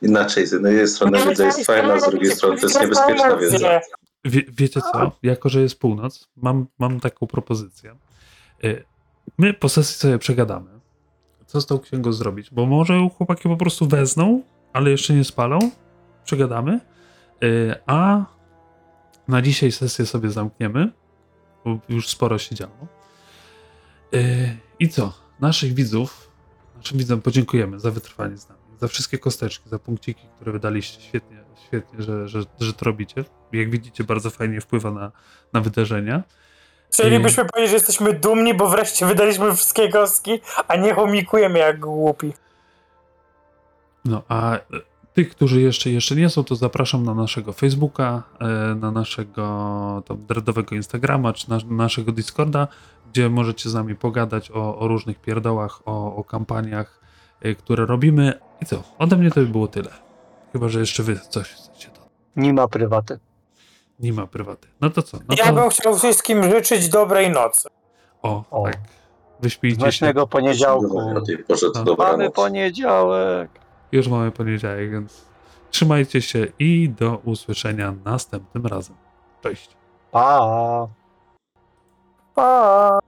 Inaczej, 0.03 0.47
z 0.47 0.53
jednej 0.53 0.89
strony 0.89 1.19
wiedza 1.25 1.45
jest 1.45 1.67
fajna, 1.67 2.01
z 2.01 2.11
drugiej 2.11 2.31
strony 2.31 2.57
to 2.61 2.67
jest 2.67 2.81
niebezpieczna 2.81 3.37
wiedza. 3.37 3.81
Wie, 4.27 4.43
wiecie 4.49 4.81
co? 4.81 5.13
Jako, 5.23 5.49
że 5.49 5.61
jest 5.63 5.81
północ, 5.81 6.29
mam, 6.37 6.67
mam 6.79 7.01
taką 7.01 7.27
propozycję. 7.27 7.97
Y, 8.65 8.85
My 9.39 9.55
po 9.55 9.69
sesji 9.69 9.95
sobie 9.95 10.19
przegadamy, 10.19 10.71
co 11.47 11.61
z 11.61 11.67
tą 11.67 11.79
księgą 11.79 12.13
zrobić, 12.13 12.51
bo 12.51 12.67
może 12.67 13.09
chłopaki 13.17 13.49
po 13.49 13.57
prostu 13.57 13.87
wezmą, 13.87 14.43
ale 14.73 14.91
jeszcze 14.91 15.15
nie 15.15 15.25
spalą 15.25 15.59
przegadamy. 16.25 16.81
Y, 17.45 17.75
A 17.87 18.25
na 19.29 19.43
dzisiaj 19.43 19.73
sesję 19.73 20.07
sobie 20.07 20.31
zamkniemy, 20.31 20.93
bo 21.65 21.79
już 21.89 22.09
sporo 22.09 22.39
się 22.39 22.55
działo. 22.55 22.87
Y, 24.15 24.57
I 24.79 24.89
co? 24.89 25.13
Naszych 25.41 25.75
widzów, 25.75 26.31
naszym 26.77 26.99
widzom 26.99 27.23
podziękujemy 27.23 27.81
za 27.81 27.91
wytrwanie 27.91 28.37
z 28.37 28.49
nami, 28.49 28.61
za 28.81 28.89
wszystkie 28.89 29.19
kosteczki, 29.19 29.69
za 29.69 29.79
punkciki, 29.79 30.27
które 30.37 30.53
wydaliście. 30.53 31.01
Świetnie, 31.03 31.46
świetnie, 31.67 32.03
że, 32.03 32.29
że, 32.29 32.41
że 32.61 32.73
to 32.73 32.85
robicie. 32.85 33.25
Jak 33.53 33.71
widzicie, 33.71 34.05
bardzo 34.05 34.31
fajnie 34.31 34.61
wpływa 34.61 34.91
na, 34.91 35.13
na 35.53 35.61
wydarzenia. 35.61 36.23
Chcielibyśmy 36.93 37.45
powiedzieć, 37.45 37.71
że 37.71 37.77
jesteśmy 37.77 38.13
dumni, 38.13 38.55
bo 38.55 38.69
wreszcie 38.69 39.07
wydaliśmy 39.07 39.57
wszystkie 39.57 39.89
kostki, 39.89 40.41
a 40.69 40.77
nie 40.77 40.95
chomikujemy 40.95 41.59
jak 41.59 41.81
głupi. 41.81 42.33
No 44.05 44.23
a 44.29 44.59
tych, 45.15 45.31
którzy 45.31 45.61
jeszcze, 45.61 45.91
jeszcze 45.91 46.17
nie 46.17 46.29
są, 46.29 46.45
to 46.45 46.57
zapraszam 46.57 47.05
na 47.05 47.15
naszego 47.15 47.53
Facebooka, 47.53 48.23
e, 48.41 48.75
na 48.75 48.91
naszego 48.91 50.03
tam 50.07 50.27
dreadowego 50.27 50.77
Instagrama, 50.77 51.33
czy 51.33 51.51
na, 51.51 51.59
naszego 51.71 52.13
Discorda, 52.13 52.69
gdzie 53.13 53.29
możecie 53.29 53.71
z 53.71 53.75
nami 53.75 53.95
pogadać 53.95 54.51
o, 54.51 54.79
o 54.79 54.89
różnych 54.89 55.21
pierdołach, 55.21 55.81
o, 55.85 56.17
o 56.17 56.25
kampaniach, 56.25 57.01
e, 57.41 57.55
które 57.55 57.87
robimy. 57.87 58.33
I 58.63 58.67
co? 58.67 58.83
Ode 58.99 59.17
mnie 59.17 59.31
to 59.31 59.41
by 59.41 59.47
było 59.47 59.69
tyle. 59.69 60.06
Chyba, 60.57 60.69
że 60.69 60.81
jeszcze 60.81 61.03
wy 61.03 61.21
coś 61.29 61.49
chcecie 61.53 61.89
to. 61.89 62.01
Nie 62.37 62.53
ma 62.53 62.69
prywaty. 62.69 63.19
Nie 64.01 64.13
ma 64.13 64.27
prywaty. 64.27 64.69
No 64.81 64.91
to 64.91 65.03
co? 65.03 65.17
No 65.29 65.35
Ja 65.39 65.47
to, 65.47 65.53
bym 65.53 65.71
chciał 65.71 65.97
wszystkim 65.97 66.43
życzyć 66.51 66.89
dobrej 66.89 67.31
nocy. 67.31 67.69
o, 68.23 68.45
O. 68.51 68.65
tak. 68.65 68.79
Wyśpijcie 69.41 69.77
się. 69.77 69.81
Znośnego 69.81 70.27
poniedziałku. 70.27 71.01
No. 71.85 71.95
Mamy 71.99 72.31
poniedziałek. 72.31 73.51
Już 73.93 74.09
mamy 74.09 74.31
poniedziałek, 74.31 74.91
więc 74.91 75.25
trzymajcie 75.71 76.23
się 76.23 76.47
i 76.59 76.89
do 76.91 77.17
usłyszenia 77.25 77.95
następnym 78.05 78.67
razem. 78.67 78.97
Cześć. 79.43 79.71
Pa. 80.11 80.89
Pa! 82.35 82.99